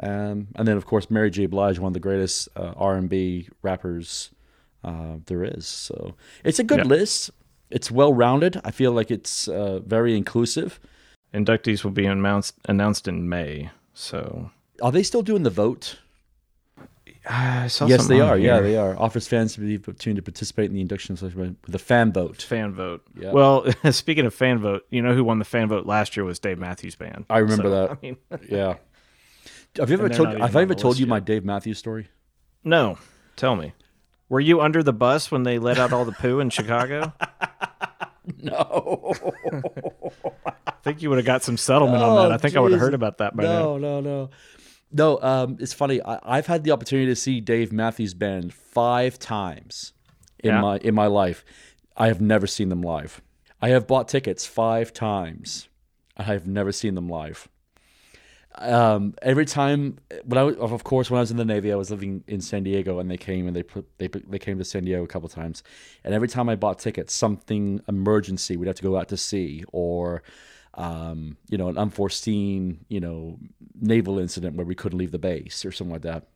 Um, 0.03 0.49
and 0.57 0.66
then 0.66 0.77
of 0.77 0.87
course 0.87 1.11
Mary 1.11 1.31
J. 1.31 1.46
Blige, 1.46 1.79
one 1.79 1.88
of 1.90 1.94
the 1.94 2.01
greatest 2.01 2.49
uh, 2.57 2.73
R 2.77 2.96
and 2.96 3.09
B 3.09 3.49
rappers 3.62 4.31
uh, 4.83 5.16
there 5.27 5.44
is. 5.44 5.66
So 5.66 6.14
it's 6.44 6.59
a 6.59 6.64
good 6.64 6.79
Yeah. 6.79 6.85
list. 6.85 7.31
It's 7.70 7.90
well 7.90 8.12
rounded. 8.12 8.61
I 8.64 8.70
feel 8.73 8.92
like 8.92 9.11
it's 9.11 9.46
uh, 9.46 9.79
very 9.81 10.16
inclusive. 10.16 10.81
Inductees 11.35 11.85
will 11.85 11.90
be 11.93 12.07
announced 12.07 12.55
announced 12.66 13.07
in 13.09 13.29
May. 13.29 13.71
So 13.95 14.51
Are 14.83 14.90
they 14.93 15.03
still 15.03 15.23
doing 15.23 15.43
the 15.43 15.51
vote? 15.51 15.99
Uh, 16.79 17.62
I 17.64 17.66
saw 17.66 17.87
yes, 17.87 18.07
they 18.07 18.21
are. 18.21 18.38
Yeah, 18.38 18.61
they 18.61 18.77
are. 18.77 18.97
Offers 18.99 19.29
fans 19.29 19.55
the 19.55 19.77
opportunity 19.77 20.16
to 20.21 20.23
participate 20.23 20.71
in 20.71 20.75
the 20.75 20.81
induction 20.81 21.16
with 21.21 21.75
a 21.75 21.79
fan 21.79 22.12
vote. 22.12 22.40
fan 22.43 22.73
vote. 22.73 23.03
Yeah. 23.19 23.33
Well, 23.33 23.66
speaking 23.93 24.25
of 24.25 24.33
fan 24.35 24.59
vote, 24.59 24.87
you 24.90 25.03
know 25.03 25.14
who 25.14 25.23
won 25.23 25.38
the 25.38 25.45
fan 25.45 25.69
vote 25.69 25.85
last 25.87 26.16
year 26.16 26.25
was 26.25 26.38
Dave 26.38 26.59
Matthews 26.59 26.95
Band. 26.95 27.27
I 27.29 27.38
remember 27.38 27.64
So, 27.64 27.71
that. 27.71 27.90
I 27.90 27.97
mean, 28.03 28.16
Yeah. 28.49 28.77
Have 29.77 29.90
you 29.90 29.99
ever 29.99 30.09
told? 30.09 30.29
Have 30.38 30.57
I 30.57 30.62
ever 30.62 30.75
told 30.75 30.99
you 30.99 31.07
my. 31.07 31.21
Dave 31.21 31.45
Matthews 31.45 31.79
story? 31.79 32.09
no, 32.64 32.99
tell 33.37 33.55
me, 33.55 33.73
were 34.29 34.40
you 34.40 34.61
under 34.61 34.83
the 34.83 34.93
bus 34.93 35.31
when 35.31 35.43
they 35.45 35.59
let 35.59 35.79
out 35.79 35.93
all 35.93 36.05
the 36.05 36.12
poo 36.12 36.40
in 36.40 36.51
Chicago? 36.51 37.12
No. 38.42 39.12
I 40.66 40.72
think 40.83 41.02
you 41.02 41.09
would 41.11 41.18
have 41.18 41.26
got 41.26 41.42
some 41.42 41.56
settlement 41.56 42.02
on 42.02 42.16
that. 42.28 42.33
I 42.33 42.38
think 42.38 42.56
I 42.56 42.61
would 42.61 42.72
have 42.72 42.80
heard 42.80 42.94
about 42.94 43.18
that 43.18 43.37
by 43.37 43.44
now. 43.44 43.68
Oh, 43.70 43.78
no, 43.78 44.00
no, 44.00 44.22
no. 44.22 44.30
No, 44.92 45.20
um, 45.22 45.56
it's 45.61 45.72
funny. 45.72 46.02
I, 46.02 46.18
I've 46.22 46.46
had 46.46 46.64
the 46.64 46.72
opportunity 46.72 47.06
to 47.06 47.16
see 47.16 47.40
Dave 47.40 47.72
Matthews 47.72 48.12
Band 48.14 48.52
five 48.52 49.18
times 49.18 49.92
in 50.40 50.50
Yeah. 50.50 50.61
my 50.61 50.76
in 50.78 50.94
my 50.94 51.06
life. 51.06 51.44
I 51.96 52.09
have 52.09 52.20
never 52.20 52.46
seen 52.46 52.70
them 52.70 52.83
live. 52.83 53.20
I 53.62 53.68
have 53.70 53.87
bought 53.87 54.09
tickets 54.09 54.46
five 54.46 54.92
times. 54.92 55.68
I 56.16 56.24
have 56.24 56.46
never 56.46 56.72
seen 56.72 56.94
them 56.94 57.09
live. 57.09 57.48
Um, 58.61 59.14
every 59.23 59.46
time 59.46 59.99
when 60.25 60.38
I 60.38 60.42
was, 60.42 60.57
of 60.57 60.85
course 60.85 61.11
when 61.11 61.16
I 61.18 61.20
was 61.20 61.31
in 61.31 61.38
the 61.38 61.44
Navy, 61.44 61.73
I 61.73 61.77
was 61.77 61.90
living 61.90 62.23
in 62.27 62.40
San 62.40 62.62
Diego, 62.62 62.99
and 62.99 63.11
they 63.11 63.16
came 63.16 63.46
and 63.46 63.57
they 63.57 63.62
put 63.62 63.87
they 63.99 64.09
they 64.09 64.38
came 64.38 64.59
to 64.59 64.64
San 64.64 64.85
Diego 64.85 65.03
a 65.03 65.07
couple 65.07 65.29
times, 65.29 65.62
and 66.05 66.12
every 66.14 66.29
time 66.29 66.49
I 66.49 66.57
bought 66.57 66.79
tickets, 66.79 67.14
something 67.14 67.81
emergency 67.88 68.57
we'd 68.57 68.66
have 68.66 68.77
to 68.77 68.83
go 68.83 68.99
out 68.99 69.09
to 69.09 69.16
sea, 69.16 69.64
or 69.73 70.23
um, 70.75 71.37
you 71.49 71.59
know, 71.59 71.68
an 71.68 71.79
unforeseen 71.79 72.85
you 72.88 73.01
know 73.01 73.38
naval 73.81 74.18
incident 74.18 74.57
where 74.57 74.66
we 74.66 74.75
couldn't 74.75 74.99
leave 74.99 75.12
the 75.12 75.18
base 75.18 75.64
or 75.64 75.73
something 75.73 75.92
like 75.92 76.03
that. 76.03 76.29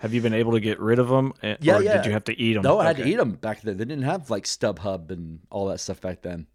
Have 0.00 0.14
you 0.14 0.20
been 0.20 0.34
able 0.34 0.52
to 0.52 0.60
get 0.60 0.78
rid 0.78 0.98
of 0.98 1.08
them? 1.08 1.32
Yeah, 1.42 1.56
yeah. 1.60 1.96
Did 1.96 2.06
you 2.06 2.12
have 2.12 2.24
to 2.24 2.38
eat 2.38 2.54
them? 2.54 2.62
No, 2.62 2.78
I 2.78 2.86
had 2.88 2.98
to 2.98 3.08
eat 3.08 3.16
them 3.16 3.32
back 3.32 3.62
then. 3.62 3.78
They 3.78 3.84
didn't 3.84 4.04
have 4.04 4.30
like 4.30 4.44
StubHub 4.44 5.10
and 5.10 5.40
all 5.50 5.66
that 5.68 5.80
stuff 5.80 6.00
back 6.00 6.22
then. 6.22 6.46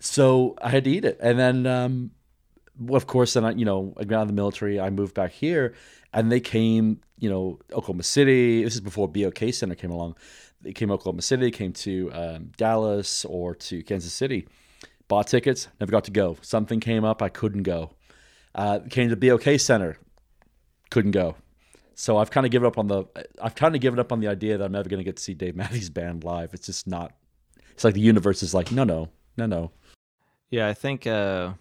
So 0.00 0.56
I 0.60 0.70
had 0.70 0.84
to 0.84 0.90
eat 0.90 1.04
it. 1.04 1.18
And 1.20 1.38
then, 1.38 1.66
um, 1.66 2.10
of 2.88 3.06
course, 3.06 3.34
then 3.34 3.44
I, 3.44 3.52
you 3.52 3.64
know, 3.64 3.94
I 3.98 4.04
got 4.04 4.16
out 4.16 4.22
of 4.22 4.28
the 4.28 4.34
military. 4.34 4.80
I 4.80 4.90
moved 4.90 5.14
back 5.14 5.32
here, 5.32 5.74
and 6.12 6.30
they 6.30 6.40
came, 6.40 7.00
you 7.18 7.30
know, 7.30 7.58
Oklahoma 7.72 8.02
City. 8.02 8.64
This 8.64 8.74
is 8.74 8.80
before 8.80 9.08
BOK 9.08 9.38
Center 9.52 9.74
came 9.74 9.90
along. 9.90 10.16
They 10.62 10.72
came 10.72 10.88
to 10.88 10.94
Oklahoma 10.94 11.22
City, 11.22 11.50
came 11.50 11.72
to 11.74 12.10
um, 12.12 12.52
Dallas 12.56 13.24
or 13.24 13.54
to 13.54 13.82
Kansas 13.82 14.12
City. 14.12 14.48
Bought 15.08 15.26
tickets, 15.26 15.68
never 15.80 15.92
got 15.92 16.04
to 16.04 16.10
go. 16.10 16.38
Something 16.40 16.80
came 16.80 17.04
up, 17.04 17.20
I 17.20 17.28
couldn't 17.28 17.64
go. 17.64 17.90
Uh, 18.54 18.80
came 18.88 19.10
to 19.10 19.16
BOK 19.16 19.60
Center, 19.60 19.98
couldn't 20.90 21.10
go. 21.10 21.36
So 21.94 22.16
I've 22.16 22.30
kind 22.30 22.46
of 22.46 22.50
given 22.50 22.66
up 22.66 22.78
on 22.78 22.88
the 22.88 23.04
I've 23.40 23.54
kind 23.54 23.74
of 23.74 23.80
given 23.80 24.00
up 24.00 24.12
on 24.12 24.20
the 24.20 24.28
idea 24.28 24.58
that 24.58 24.64
I'm 24.64 24.72
never 24.72 24.88
going 24.88 24.98
to 24.98 25.04
get 25.04 25.16
to 25.16 25.22
see 25.22 25.34
Dave 25.34 25.54
Matthews 25.56 25.90
Band 25.90 26.24
live. 26.24 26.54
It's 26.54 26.66
just 26.66 26.86
not. 26.86 27.12
It's 27.72 27.84
like 27.84 27.94
the 27.94 28.00
universe 28.00 28.42
is 28.42 28.54
like 28.54 28.72
no 28.72 28.84
no 28.84 29.10
no 29.36 29.46
no. 29.46 29.70
Yeah, 30.50 30.68
I 30.68 30.74
think 30.74 31.06
uh, 31.06 31.54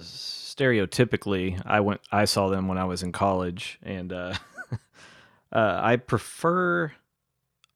stereotypically, 0.00 1.60
I 1.64 1.80
went, 1.80 2.00
I 2.10 2.24
saw 2.24 2.48
them 2.48 2.68
when 2.68 2.78
I 2.78 2.84
was 2.84 3.02
in 3.02 3.12
college, 3.12 3.78
and 3.82 4.12
uh, 4.12 4.34
uh, 5.52 5.80
I 5.82 5.96
prefer. 5.96 6.92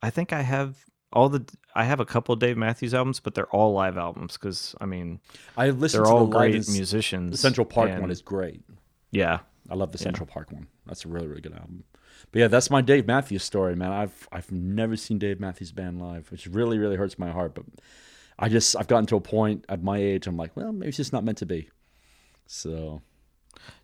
I 0.03 0.11
think 0.11 0.33
I 0.33 0.43
have 0.43 0.77
all 1.13 1.29
the. 1.29 1.45
I 1.75 1.85
have 1.85 2.01
a 2.01 2.05
couple 2.05 2.33
of 2.33 2.39
Dave 2.39 2.57
Matthews 2.57 2.93
albums, 2.95 3.21
but 3.21 3.35
they're 3.35 3.47
all 3.51 3.73
live 3.73 3.97
albums 3.97 4.35
because 4.35 4.75
I 4.81 4.87
mean 4.87 5.21
I 5.57 5.71
listened 5.71 6.05
they're 6.05 6.11
to 6.11 6.17
all 6.17 6.27
the 6.27 6.37
great 6.39 6.69
musicians. 6.69 7.33
The 7.33 7.39
Central 7.39 7.65
Park 7.65 7.91
and- 7.91 8.01
one 8.01 8.11
is 8.11 8.21
great. 8.23 8.63
yeah, 9.11 9.41
I 9.71 9.75
love 9.75 9.93
the 9.93 9.99
Central 9.99 10.27
Park 10.27 10.53
one. 10.53 10.67
That's 10.87 11.05
a 11.05 11.09
really 11.09 11.29
really 11.29 11.41
good 11.41 11.55
album. 11.55 11.85
But 12.31 12.39
yeah, 12.39 12.49
that's 12.49 12.71
my 12.71 12.81
Dave 12.81 13.07
Matthews 13.07 13.43
story, 13.43 13.75
man. 13.77 13.93
I've 13.93 14.29
I've 14.33 14.51
never 14.51 14.97
seen 14.97 15.19
Dave 15.19 15.41
Matthews 15.41 15.73
Band 15.73 16.01
live, 16.01 16.31
which 16.31 16.47
really 16.47 16.79
really 16.79 16.97
hurts 16.97 17.19
my 17.19 17.31
heart. 17.31 17.55
But 17.55 17.65
I 18.39 18.49
just 18.49 18.77
I've 18.77 18.89
gotten 18.89 19.07
to 19.07 19.17
a 19.17 19.21
point 19.21 19.65
at 19.69 19.83
my 19.83 19.99
age. 19.99 20.27
I'm 20.27 20.37
like, 20.37 20.57
well, 20.57 20.73
maybe 20.73 20.89
it's 20.89 20.97
just 20.97 21.13
not 21.13 21.25
meant 21.25 21.39
to 21.39 21.47
be. 21.47 21.71
So 22.47 23.03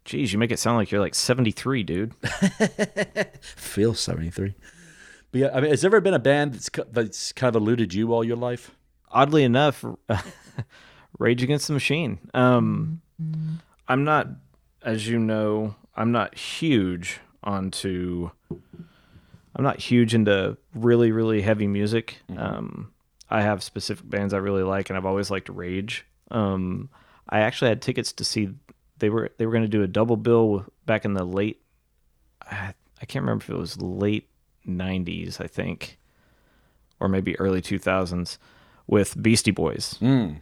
Geez, 0.04 0.32
you 0.32 0.38
make 0.38 0.50
it 0.50 0.58
sound 0.58 0.78
like 0.78 0.90
you're 0.90 1.00
like 1.00 1.14
73, 1.14 1.82
dude. 1.82 2.14
feel 3.40 3.94
73. 3.94 4.54
But 5.30 5.38
yeah, 5.38 5.50
I 5.52 5.60
mean, 5.60 5.70
has 5.70 5.82
there 5.82 5.90
ever 5.90 6.00
been 6.00 6.14
a 6.14 6.18
band 6.18 6.54
that's 6.54 6.70
that's 6.90 7.32
kind 7.32 7.54
of 7.54 7.60
eluded 7.60 7.92
you 7.92 8.12
all 8.12 8.24
your 8.24 8.36
life? 8.36 8.70
Oddly 9.10 9.44
enough, 9.44 9.84
Rage 11.18 11.42
Against 11.42 11.66
the 11.66 11.74
Machine. 11.74 12.18
Um, 12.32 13.02
I'm 13.86 14.04
not, 14.04 14.28
as 14.82 15.06
you 15.06 15.18
know, 15.18 15.74
I'm 15.94 16.12
not 16.12 16.34
huge 16.36 17.20
onto. 17.42 18.30
I'm 18.50 19.64
not 19.64 19.78
huge 19.78 20.14
into 20.14 20.56
really, 20.74 21.12
really 21.12 21.42
heavy 21.42 21.66
music. 21.66 22.22
Um, 22.36 22.92
I 23.28 23.42
have 23.42 23.62
specific 23.62 24.08
bands 24.08 24.32
I 24.32 24.38
really 24.38 24.62
like, 24.62 24.88
and 24.88 24.96
I've 24.96 25.06
always 25.06 25.30
liked 25.30 25.50
Rage. 25.50 26.06
Um, 26.30 26.88
I 27.28 27.40
actually 27.40 27.68
had 27.68 27.82
tickets 27.82 28.12
to 28.14 28.24
see. 28.24 28.50
They 28.98 29.10
were 29.10 29.30
they 29.38 29.46
were 29.46 29.52
going 29.52 29.62
to 29.62 29.68
do 29.68 29.82
a 29.82 29.88
double 29.88 30.16
bill 30.16 30.64
back 30.86 31.04
in 31.04 31.14
the 31.14 31.24
late. 31.24 31.60
I, 32.42 32.74
I 33.00 33.06
can't 33.06 33.22
remember 33.22 33.44
if 33.44 33.50
it 33.50 33.56
was 33.56 33.80
late 33.80 34.28
'90s, 34.66 35.40
I 35.40 35.46
think, 35.46 35.98
or 37.00 37.08
maybe 37.08 37.38
early 37.38 37.62
2000s, 37.62 38.38
with 38.86 39.20
Beastie 39.20 39.50
Boys. 39.50 39.96
Hmm. 39.98 40.34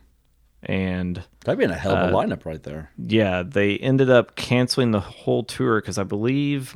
And 0.63 1.23
That'd 1.45 1.59
be 1.59 1.65
in 1.65 1.71
a 1.71 1.75
hell 1.75 1.95
of 1.95 2.13
a 2.13 2.17
uh, 2.17 2.21
lineup 2.21 2.45
right 2.45 2.63
there. 2.63 2.91
yeah, 2.97 3.43
they 3.43 3.77
ended 3.77 4.11
up 4.11 4.37
canceling 4.37 4.91
the 4.91 5.01
whole 5.01 5.45
tour 5.45 5.81
because 5.81 5.99
I 5.99 6.03
believe 6.03 6.75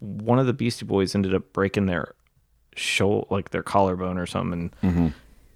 one 0.00 0.38
of 0.38 0.46
the 0.46 0.52
Beastie 0.52 0.84
Boys 0.84 1.14
ended 1.14 1.34
up 1.34 1.52
breaking 1.52 1.86
their 1.86 2.14
shoulder, 2.74 3.26
like 3.30 3.50
their 3.50 3.62
collarbone 3.62 4.18
or 4.18 4.26
something. 4.26 4.72
And 4.82 4.92
mm-hmm. 4.92 5.08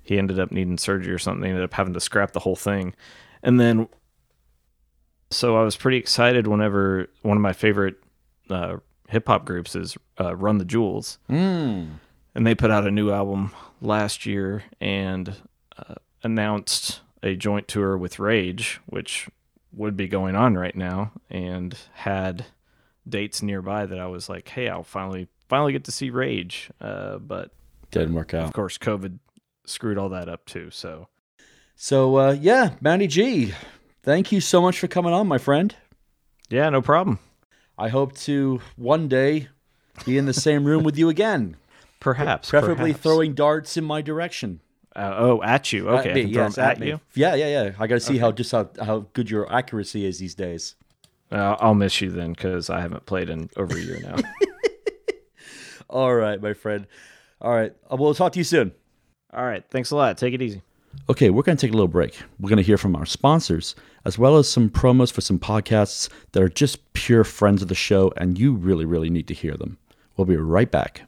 he 0.02 0.16
ended 0.16 0.38
up 0.38 0.52
needing 0.52 0.78
surgery 0.78 1.12
or 1.12 1.18
something. 1.18 1.42
They 1.42 1.48
ended 1.48 1.64
up 1.64 1.74
having 1.74 1.94
to 1.94 2.00
scrap 2.00 2.32
the 2.32 2.40
whole 2.40 2.56
thing. 2.56 2.94
And 3.44 3.60
then, 3.60 3.88
so 5.30 5.56
I 5.56 5.62
was 5.62 5.76
pretty 5.76 5.98
excited 5.98 6.46
whenever 6.48 7.08
one 7.22 7.36
of 7.36 7.42
my 7.42 7.52
favorite 7.52 7.96
uh, 8.50 8.78
hip 9.08 9.26
hop 9.28 9.44
groups 9.44 9.76
is 9.76 9.96
uh, 10.20 10.34
Run 10.34 10.58
the 10.58 10.64
Jewels. 10.64 11.18
And 11.28 12.44
they 12.46 12.54
put 12.56 12.70
out 12.72 12.86
a 12.86 12.90
new 12.90 13.10
album 13.12 13.52
last 13.80 14.26
year 14.26 14.64
and 14.80 15.36
uh, 15.78 15.94
announced 16.22 17.00
a 17.22 17.36
joint 17.36 17.68
tour 17.68 17.96
with 17.96 18.18
Rage, 18.18 18.80
which 18.86 19.28
would 19.72 19.96
be 19.96 20.08
going 20.08 20.34
on 20.36 20.54
right 20.56 20.74
now, 20.74 21.12
and 21.30 21.76
had 21.92 22.46
dates 23.08 23.42
nearby 23.42 23.86
that 23.86 23.98
I 24.00 24.06
was 24.06 24.28
like, 24.28 24.48
"Hey, 24.48 24.68
I'll 24.68 24.82
finally 24.84 25.28
finally 25.48 25.72
get 25.72 25.84
to 25.84 25.92
see 25.92 26.10
Rage." 26.10 26.70
Uh, 26.80 27.18
but 27.18 27.52
Didn't 27.90 28.14
work 28.14 28.34
out. 28.34 28.44
of 28.46 28.52
course, 28.52 28.78
COVID 28.78 29.18
screwed 29.66 29.96
all 29.98 30.08
that 30.10 30.28
up 30.28 30.44
too. 30.44 30.70
So 30.70 31.08
So 31.76 32.16
uh, 32.16 32.32
yeah, 32.40 32.74
Matty 32.80 33.06
G, 33.06 33.52
thank 34.02 34.32
you 34.32 34.40
so 34.40 34.60
much 34.60 34.78
for 34.78 34.86
coming 34.88 35.12
on, 35.12 35.26
my 35.26 35.38
friend. 35.38 35.74
yeah, 36.48 36.68
no 36.70 36.80
problem. 36.82 37.18
I 37.76 37.88
hope 37.88 38.14
to 38.18 38.60
one 38.76 39.08
day 39.08 39.48
be 40.06 40.16
in 40.16 40.26
the 40.26 40.32
same 40.32 40.64
room 40.64 40.84
with 40.84 40.96
you 40.96 41.08
again, 41.08 41.56
Perhaps, 42.00 42.48
preferably 42.50 42.92
perhaps. 42.92 43.02
throwing 43.02 43.34
darts 43.34 43.76
in 43.76 43.84
my 43.84 44.00
direction. 44.02 44.60
Uh, 44.94 45.12
oh, 45.16 45.42
at 45.42 45.72
you. 45.72 45.88
Okay, 45.88 46.10
At 46.10 46.14
me, 46.14 46.22
yes, 46.22 46.56
at 46.56 46.78
me. 46.78 46.86
you. 46.88 47.00
Yeah, 47.14 47.34
yeah, 47.34 47.48
yeah. 47.64 47.72
I 47.80 47.88
got 47.88 47.96
to 47.96 48.00
see 48.00 48.16
how 48.18 48.30
just 48.30 48.52
how, 48.52 48.70
how 48.80 49.06
good 49.12 49.28
your 49.28 49.52
accuracy 49.52 50.06
is 50.06 50.20
these 50.20 50.36
days. 50.36 50.76
Uh, 51.32 51.56
I'll 51.58 51.74
miss 51.74 52.00
you 52.00 52.10
then 52.12 52.32
because 52.32 52.70
I 52.70 52.80
haven't 52.80 53.04
played 53.04 53.28
in 53.28 53.50
over 53.56 53.76
a 53.76 53.80
year 53.80 53.98
now. 54.00 54.14
All 55.90 56.14
right, 56.14 56.40
my 56.40 56.52
friend. 56.52 56.86
All 57.40 57.50
right, 57.52 57.72
uh, 57.90 57.96
we'll 57.96 58.14
talk 58.14 58.32
to 58.34 58.38
you 58.38 58.44
soon. 58.44 58.72
all 59.32 59.44
right, 59.44 59.64
thanks 59.70 59.90
a 59.90 59.96
lot. 59.96 60.16
Take 60.16 60.32
it 60.32 60.40
easy. 60.40 60.62
Okay, 61.08 61.30
we're 61.30 61.42
going 61.42 61.56
to 61.56 61.66
take 61.66 61.72
a 61.72 61.76
little 61.76 61.88
break. 61.88 62.18
We're 62.40 62.48
going 62.48 62.56
to 62.56 62.62
hear 62.62 62.78
from 62.78 62.96
our 62.96 63.06
sponsors, 63.06 63.74
as 64.04 64.18
well 64.18 64.36
as 64.38 64.48
some 64.48 64.70
promos 64.70 65.12
for 65.12 65.20
some 65.20 65.38
podcasts 65.38 66.08
that 66.32 66.42
are 66.42 66.48
just 66.48 66.92
pure 66.94 67.24
friends 67.24 67.62
of 67.62 67.68
the 67.68 67.74
show, 67.74 68.12
and 68.16 68.38
you 68.38 68.54
really, 68.54 68.84
really 68.84 69.10
need 69.10 69.28
to 69.28 69.34
hear 69.34 69.54
them. 69.54 69.76
We'll 70.16 70.24
be 70.24 70.36
right 70.36 70.70
back. 70.70 71.02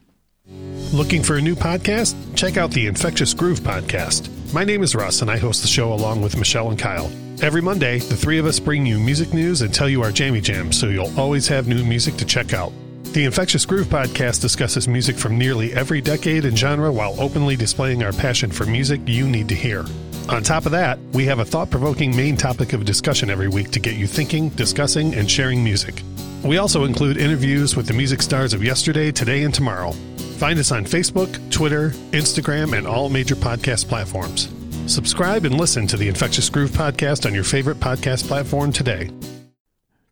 Looking 0.93 1.23
for 1.23 1.35
a 1.35 1.41
new 1.41 1.55
podcast? 1.55 2.15
Check 2.35 2.57
out 2.57 2.71
the 2.71 2.87
Infectious 2.87 3.33
Groove 3.33 3.59
podcast. 3.59 4.29
My 4.53 4.63
name 4.63 4.83
is 4.83 4.95
Russ, 4.95 5.21
and 5.21 5.29
I 5.29 5.37
host 5.37 5.61
the 5.61 5.67
show 5.67 5.91
along 5.91 6.21
with 6.21 6.37
Michelle 6.37 6.69
and 6.69 6.79
Kyle. 6.79 7.11
Every 7.41 7.61
Monday, 7.61 7.99
the 7.99 8.15
three 8.15 8.39
of 8.39 8.45
us 8.45 8.59
bring 8.59 8.85
you 8.85 8.99
music 8.99 9.33
news 9.33 9.61
and 9.61 9.73
tell 9.73 9.89
you 9.89 10.01
our 10.01 10.11
jammy 10.11 10.41
jams 10.41 10.79
so 10.79 10.87
you'll 10.87 11.19
always 11.19 11.47
have 11.47 11.67
new 11.67 11.83
music 11.83 12.15
to 12.17 12.25
check 12.25 12.53
out. 12.53 12.71
The 13.13 13.25
Infectious 13.25 13.65
Groove 13.65 13.87
podcast 13.87 14.41
discusses 14.41 14.87
music 14.87 15.17
from 15.17 15.39
nearly 15.39 15.73
every 15.73 16.01
decade 16.01 16.45
and 16.45 16.55
genre 16.57 16.91
while 16.91 17.19
openly 17.19 17.55
displaying 17.55 18.03
our 18.03 18.11
passion 18.11 18.51
for 18.51 18.65
music 18.65 19.01
you 19.07 19.27
need 19.27 19.49
to 19.49 19.55
hear. 19.55 19.85
On 20.29 20.43
top 20.43 20.65
of 20.65 20.71
that, 20.73 20.99
we 21.13 21.25
have 21.25 21.39
a 21.39 21.45
thought 21.45 21.71
provoking 21.71 22.15
main 22.15 22.37
topic 22.37 22.73
of 22.73 22.85
discussion 22.85 23.29
every 23.29 23.47
week 23.47 23.71
to 23.71 23.79
get 23.79 23.95
you 23.95 24.05
thinking, 24.05 24.49
discussing, 24.49 25.15
and 25.15 25.31
sharing 25.31 25.63
music. 25.63 26.03
We 26.43 26.57
also 26.57 26.83
include 26.83 27.17
interviews 27.17 27.75
with 27.75 27.87
the 27.87 27.93
music 27.93 28.21
stars 28.21 28.53
of 28.53 28.63
yesterday, 28.63 29.11
today, 29.11 29.43
and 29.43 29.53
tomorrow. 29.53 29.93
Find 30.37 30.59
us 30.59 30.71
on 30.71 30.85
Facebook, 30.85 31.49
Twitter, 31.49 31.89
Instagram, 32.11 32.77
and 32.77 32.85
all 32.85 33.09
major 33.09 33.35
podcast 33.35 33.87
platforms. 33.87 34.49
Subscribe 34.85 35.45
and 35.45 35.57
listen 35.57 35.87
to 35.87 35.97
the 35.97 36.07
Infectious 36.07 36.49
Groove 36.49 36.71
podcast 36.71 37.25
on 37.25 37.33
your 37.33 37.43
favorite 37.43 37.79
podcast 37.79 38.27
platform 38.27 38.71
today. 38.71 39.09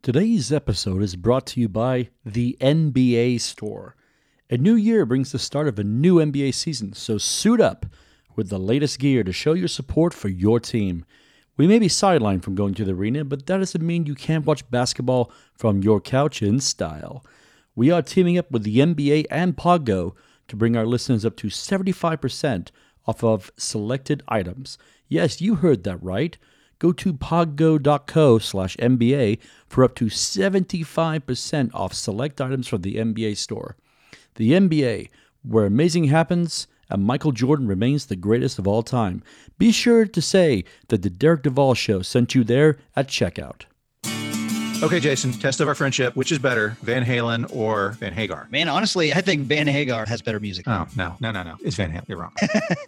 Today's 0.06 0.52
episode 0.52 1.02
is 1.02 1.16
brought 1.16 1.46
to 1.46 1.60
you 1.60 1.68
by 1.68 2.10
the 2.24 2.56
NBA 2.60 3.40
Store. 3.40 3.96
A 4.48 4.56
new 4.56 4.76
year 4.76 5.04
brings 5.04 5.32
the 5.32 5.38
start 5.40 5.66
of 5.66 5.80
a 5.80 5.82
new 5.82 6.18
NBA 6.18 6.54
season, 6.54 6.92
so 6.92 7.18
suit 7.18 7.60
up 7.60 7.86
with 8.36 8.48
the 8.48 8.56
latest 8.60 9.00
gear 9.00 9.24
to 9.24 9.32
show 9.32 9.52
your 9.52 9.66
support 9.66 10.14
for 10.14 10.28
your 10.28 10.60
team. 10.60 11.04
We 11.56 11.66
may 11.66 11.80
be 11.80 11.88
sidelined 11.88 12.44
from 12.44 12.54
going 12.54 12.74
to 12.74 12.84
the 12.84 12.92
arena, 12.92 13.24
but 13.24 13.46
that 13.46 13.56
doesn't 13.56 13.84
mean 13.84 14.06
you 14.06 14.14
can't 14.14 14.46
watch 14.46 14.70
basketball 14.70 15.32
from 15.56 15.82
your 15.82 16.00
couch 16.00 16.40
in 16.40 16.60
style. 16.60 17.26
We 17.74 17.90
are 17.90 18.00
teaming 18.00 18.38
up 18.38 18.48
with 18.48 18.62
the 18.62 18.78
NBA 18.78 19.24
and 19.28 19.56
Podgo 19.56 20.14
to 20.46 20.54
bring 20.54 20.76
our 20.76 20.86
listeners 20.86 21.24
up 21.24 21.34
to 21.38 21.48
75% 21.48 22.68
off 23.08 23.24
of 23.24 23.50
selected 23.56 24.22
items. 24.28 24.78
Yes, 25.08 25.40
you 25.40 25.56
heard 25.56 25.82
that 25.82 26.00
right. 26.00 26.38
Go 26.78 26.92
to 26.92 27.12
podgo.co 27.12 28.38
slash 28.38 28.76
NBA 28.76 29.38
for 29.66 29.82
up 29.84 29.94
to 29.96 30.06
75% 30.06 31.70
off 31.74 31.94
select 31.94 32.40
items 32.40 32.68
from 32.68 32.82
the 32.82 32.96
NBA 32.96 33.36
store. 33.36 33.76
The 34.34 34.52
NBA, 34.52 35.08
where 35.42 35.66
amazing 35.66 36.04
happens 36.04 36.66
and 36.88 37.04
Michael 37.04 37.32
Jordan 37.32 37.66
remains 37.66 38.06
the 38.06 38.16
greatest 38.16 38.58
of 38.58 38.66
all 38.66 38.82
time. 38.82 39.22
Be 39.58 39.72
sure 39.72 40.06
to 40.06 40.22
say 40.22 40.64
that 40.88 41.02
the 41.02 41.10
Derek 41.10 41.42
Duvall 41.42 41.74
Show 41.74 42.02
sent 42.02 42.34
you 42.34 42.44
there 42.44 42.78
at 42.94 43.08
checkout. 43.08 43.62
Okay, 44.82 45.00
Jason, 45.00 45.32
test 45.32 45.60
of 45.60 45.68
our 45.68 45.74
friendship. 45.74 46.14
Which 46.16 46.30
is 46.30 46.38
better, 46.38 46.76
Van 46.82 47.02
Halen 47.02 47.50
or 47.54 47.92
Van 47.92 48.12
Hagar? 48.12 48.46
Man, 48.50 48.68
honestly, 48.68 49.12
I 49.12 49.22
think 49.22 49.46
Van 49.46 49.66
Hagar 49.66 50.04
has 50.04 50.20
better 50.20 50.38
music. 50.38 50.68
Oh, 50.68 50.86
no, 50.96 51.16
no, 51.18 51.30
no, 51.30 51.42
no. 51.42 51.56
It's 51.60 51.76
Van 51.76 51.90
Halen. 51.90 52.06
You're 52.08 52.18
wrong. 52.18 52.32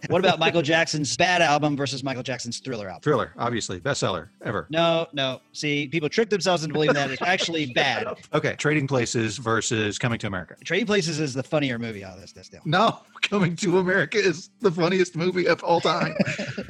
What 0.07 0.19
about 0.19 0.39
Michael 0.39 0.63
Jackson's 0.63 1.15
Bad 1.15 1.41
album 1.41 1.77
versus 1.77 2.03
Michael 2.03 2.23
Jackson's 2.23 2.59
Thriller 2.59 2.87
album? 2.87 3.01
Thriller, 3.01 3.31
obviously, 3.37 3.79
bestseller 3.79 4.29
ever. 4.43 4.65
No, 4.71 5.07
no. 5.13 5.41
See, 5.53 5.87
people 5.87 6.09
trick 6.09 6.29
themselves 6.31 6.63
into 6.63 6.73
believing 6.73 6.95
that 6.95 7.11
it's 7.11 7.21
actually 7.21 7.67
bad. 7.73 8.07
Okay, 8.33 8.55
Trading 8.55 8.87
Places 8.87 9.37
versus 9.37 9.99
Coming 9.99 10.17
to 10.19 10.27
America. 10.27 10.55
Trading 10.63 10.87
Places 10.87 11.19
is 11.19 11.33
the 11.33 11.43
funnier 11.43 11.77
movie 11.77 12.03
oh, 12.03 12.07
out 12.07 12.15
of 12.15 12.21
this, 12.21 12.31
this 12.31 12.49
deal. 12.49 12.61
No, 12.65 12.99
Coming 13.21 13.55
to 13.57 13.77
America 13.77 14.17
is 14.17 14.49
the 14.61 14.71
funniest 14.71 15.15
movie 15.15 15.47
of 15.47 15.63
all 15.63 15.79
time. 15.79 16.15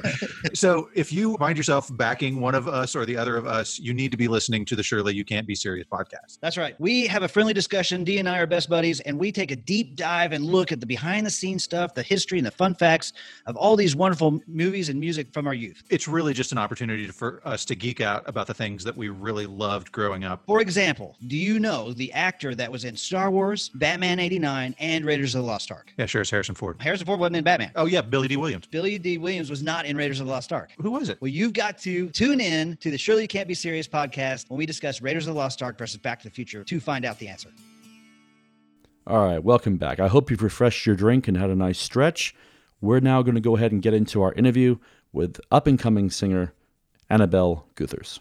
so, 0.54 0.90
if 0.94 1.12
you 1.12 1.36
find 1.38 1.56
yourself 1.56 1.88
backing 1.96 2.40
one 2.40 2.54
of 2.54 2.68
us 2.68 2.94
or 2.94 3.06
the 3.06 3.16
other 3.16 3.36
of 3.36 3.46
us, 3.46 3.78
you 3.78 3.94
need 3.94 4.10
to 4.10 4.18
be 4.18 4.28
listening 4.28 4.64
to 4.66 4.76
the 4.76 4.82
Surely 5.10 5.18
You 5.18 5.24
Can't 5.24 5.46
Be 5.46 5.54
Serious 5.54 5.86
podcast. 5.90 6.38
That's 6.40 6.56
right. 6.56 6.76
We 6.78 7.06
have 7.08 7.22
a 7.22 7.28
friendly 7.28 7.52
discussion. 7.52 8.04
D 8.04 8.18
and 8.18 8.28
I 8.28 8.38
are 8.38 8.46
best 8.46 8.68
buddies, 8.68 9.00
and 9.00 9.18
we 9.18 9.32
take 9.32 9.50
a 9.50 9.56
deep 9.56 9.96
dive 9.96 10.32
and 10.32 10.44
look 10.44 10.70
at 10.72 10.78
the 10.80 10.86
behind 10.86 11.26
the 11.26 11.30
scenes 11.30 11.64
stuff, 11.64 11.94
the 11.94 12.02
history, 12.02 12.38
and 12.38 12.46
the 12.46 12.52
fun 12.52 12.74
facts 12.74 13.12
of 13.46 13.56
all 13.56 13.76
these 13.76 13.96
wonderful 13.96 14.40
movies 14.46 14.88
and 14.88 15.00
music 15.00 15.32
from 15.32 15.46
our 15.46 15.54
youth. 15.54 15.82
It's 15.90 16.06
really 16.06 16.32
just 16.32 16.52
an 16.52 16.58
opportunity 16.58 17.06
for 17.08 17.40
us 17.44 17.64
to 17.66 17.74
geek 17.74 18.00
out 18.00 18.22
about 18.26 18.46
the 18.46 18.54
things 18.54 18.84
that 18.84 18.96
we 18.96 19.08
really 19.08 19.46
loved 19.46 19.90
growing 19.90 20.24
up. 20.24 20.42
For 20.46 20.60
example, 20.60 21.16
do 21.26 21.36
you 21.36 21.58
know 21.58 21.92
the 21.92 22.12
actor 22.12 22.54
that 22.54 22.70
was 22.70 22.84
in 22.84 22.96
Star 22.96 23.30
Wars, 23.30 23.70
Batman 23.70 24.20
89, 24.20 24.76
and 24.78 25.04
Raiders 25.04 25.34
of 25.34 25.42
the 25.42 25.46
Lost 25.46 25.72
Ark? 25.72 25.92
Yeah, 25.98 26.06
sure, 26.06 26.20
it's 26.20 26.30
Harrison 26.30 26.54
Ford. 26.54 26.76
Harrison 26.80 27.06
Ford 27.06 27.18
wasn't 27.18 27.36
in 27.36 27.44
Batman. 27.44 27.72
Oh, 27.74 27.86
yeah, 27.86 28.02
Billy 28.02 28.28
Dee 28.28 28.36
Williams. 28.36 28.66
Billy 28.66 28.98
Dee 28.98 29.18
Williams 29.18 29.50
was 29.50 29.62
not 29.62 29.86
in 29.86 29.96
Raiders 29.96 30.20
of 30.20 30.26
the 30.26 30.32
Lost 30.32 30.52
Ark. 30.52 30.70
Who 30.80 30.92
was 30.92 31.08
it? 31.08 31.18
Well, 31.20 31.28
you've 31.28 31.52
got 31.52 31.78
to 31.78 32.08
tune 32.10 32.40
in 32.40 32.76
to 32.76 32.90
the 32.90 32.98
Surely 32.98 33.22
You 33.22 33.28
Can't 33.28 33.48
Be 33.48 33.54
Serious 33.54 33.88
podcast 33.88 34.48
when 34.48 34.58
we 34.58 34.66
discuss 34.66 34.99
Raiders 35.00 35.26
of 35.26 35.34
the 35.34 35.38
Lost 35.40 35.62
Ark 35.62 35.78
versus 35.78 35.96
Back 35.96 36.20
to 36.20 36.28
the 36.28 36.34
Future 36.34 36.62
to 36.64 36.80
find 36.80 37.04
out 37.04 37.18
the 37.18 37.28
answer. 37.28 37.48
All 39.06 39.24
right, 39.26 39.42
welcome 39.42 39.76
back. 39.76 39.98
I 39.98 40.08
hope 40.08 40.30
you've 40.30 40.42
refreshed 40.42 40.84
your 40.86 40.94
drink 40.94 41.26
and 41.26 41.36
had 41.36 41.50
a 41.50 41.56
nice 41.56 41.78
stretch. 41.78 42.34
We're 42.80 43.00
now 43.00 43.22
going 43.22 43.34
to 43.34 43.40
go 43.40 43.56
ahead 43.56 43.72
and 43.72 43.80
get 43.82 43.94
into 43.94 44.22
our 44.22 44.32
interview 44.34 44.76
with 45.12 45.40
up 45.50 45.66
and 45.66 45.78
coming 45.78 46.10
singer 46.10 46.52
Annabel 47.08 47.66
Gutherz. 47.76 48.20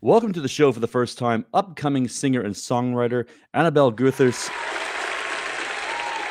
Welcome 0.00 0.32
to 0.34 0.40
the 0.40 0.48
show 0.48 0.72
for 0.72 0.80
the 0.80 0.88
first 0.88 1.16
time, 1.16 1.46
upcoming 1.54 2.08
singer 2.08 2.40
and 2.42 2.54
songwriter 2.54 3.26
Annabel 3.54 3.92
Gutherz. 3.92 4.50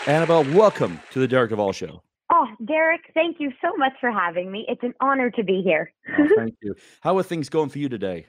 Annabel, 0.08 0.44
welcome 0.54 1.00
to 1.12 1.20
the 1.20 1.28
Derek 1.28 1.50
Duvall 1.50 1.72
Show. 1.72 2.04
Oh, 2.32 2.48
Derek, 2.66 3.02
thank 3.14 3.40
you 3.40 3.52
so 3.62 3.76
much 3.78 3.94
for 4.00 4.12
having 4.12 4.52
me. 4.52 4.66
It's 4.68 4.84
an 4.84 4.94
honor 5.00 5.32
to 5.32 5.44
be 5.44 5.62
here. 5.64 5.92
Oh, 6.20 6.28
thank 6.36 6.56
you. 6.62 6.76
How 7.02 7.18
are 7.18 7.24
things 7.24 7.48
going 7.50 7.70
for 7.70 7.80
you 7.80 7.88
today? 7.90 8.28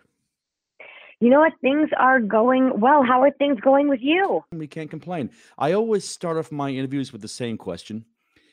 You 1.24 1.30
know 1.30 1.40
what? 1.40 1.54
Things 1.62 1.88
are 1.98 2.20
going 2.20 2.78
well. 2.78 3.02
How 3.02 3.22
are 3.22 3.30
things 3.30 3.58
going 3.58 3.88
with 3.88 4.00
you? 4.02 4.44
We 4.52 4.66
can't 4.66 4.90
complain. 4.90 5.30
I 5.56 5.72
always 5.72 6.06
start 6.06 6.36
off 6.36 6.52
my 6.52 6.68
interviews 6.68 7.14
with 7.14 7.22
the 7.22 7.28
same 7.28 7.56
question 7.56 8.04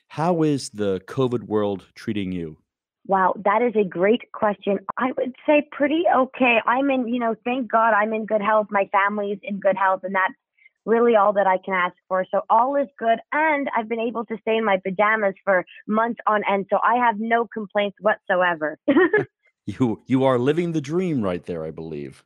How 0.07 0.43
is 0.43 0.69
the 0.69 1.01
COVID 1.05 1.43
world 1.43 1.87
treating 1.95 2.31
you? 2.31 2.59
Wow, 3.05 3.33
that 3.43 3.61
is 3.61 3.73
a 3.75 3.83
great 3.83 4.31
question. 4.31 4.79
I 4.97 5.11
would 5.17 5.35
say 5.45 5.67
pretty 5.69 6.03
okay. 6.15 6.59
I'm 6.65 6.89
in, 6.89 7.09
you 7.09 7.19
know, 7.19 7.35
thank 7.43 7.69
God 7.69 7.93
I'm 7.93 8.13
in 8.13 8.25
good 8.25 8.41
health. 8.41 8.67
My 8.69 8.87
family's 8.93 9.39
in 9.43 9.59
good 9.59 9.75
health, 9.75 10.05
and 10.05 10.15
that's 10.15 10.39
really 10.85 11.17
all 11.17 11.33
that 11.33 11.47
I 11.47 11.57
can 11.57 11.73
ask 11.73 11.95
for. 12.07 12.25
So 12.31 12.39
all 12.49 12.77
is 12.77 12.87
good. 12.97 13.19
And 13.33 13.67
I've 13.77 13.89
been 13.89 13.99
able 13.99 14.23
to 14.27 14.37
stay 14.43 14.55
in 14.55 14.63
my 14.63 14.77
pajamas 14.77 15.35
for 15.43 15.65
months 15.89 16.21
on 16.25 16.41
end. 16.49 16.67
So 16.69 16.77
I 16.81 17.05
have 17.05 17.19
no 17.19 17.49
complaints 17.53 17.97
whatsoever. 17.99 18.77
You 19.67 20.01
you 20.07 20.23
are 20.23 20.39
living 20.39 20.71
the 20.71 20.81
dream 20.81 21.21
right 21.21 21.45
there, 21.45 21.63
I 21.63 21.69
believe. 21.69 22.23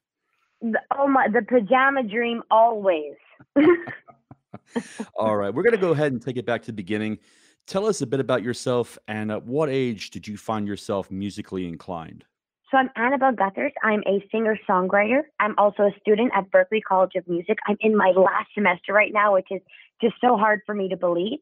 The- 0.72 0.82
oh 0.98 1.08
my, 1.08 1.28
the 1.28 1.42
pajama 1.42 2.04
dream 2.04 2.42
always. 2.50 3.14
All 5.16 5.36
right, 5.36 5.54
we're 5.54 5.64
going 5.64 5.76
to 5.76 5.82
go 5.82 5.92
ahead 5.92 6.12
and 6.12 6.22
take 6.22 6.38
it 6.38 6.46
back 6.46 6.62
to 6.64 6.68
the 6.68 6.74
beginning. 6.74 7.20
Tell 7.68 7.86
us 7.86 8.02
a 8.02 8.08
bit 8.08 8.20
about 8.20 8.44
yourself 8.44 8.98
and 9.08 9.32
at 9.32 9.46
what 9.46 9.70
age 9.70 10.10
did 10.10 10.28
you 10.28 10.38
find 10.38 10.68
yourself 10.68 11.12
musically 11.12 11.68
inclined? 11.68 12.26
So 12.72 12.78
I'm 12.78 12.90
Annabel 12.96 13.32
Gutherz. 13.32 13.74
I'm 13.84 14.02
a 14.08 14.26
singer 14.32 14.58
songwriter. 14.68 15.22
I'm 15.40 15.54
also 15.58 15.84
a 15.84 15.92
student 16.00 16.32
at 16.36 16.50
Berklee 16.52 16.82
College 16.88 17.12
of 17.16 17.28
Music. 17.28 17.58
I'm 17.68 17.78
in 17.80 17.96
my 17.96 18.12
last 18.16 18.50
semester 18.56 18.92
right 18.92 19.14
now, 19.14 19.34
which 19.34 19.48
is 19.52 19.62
just 20.02 20.16
so 20.20 20.36
hard 20.36 20.62
for 20.66 20.74
me 20.74 20.90
to 20.90 20.98
believe. 20.98 21.40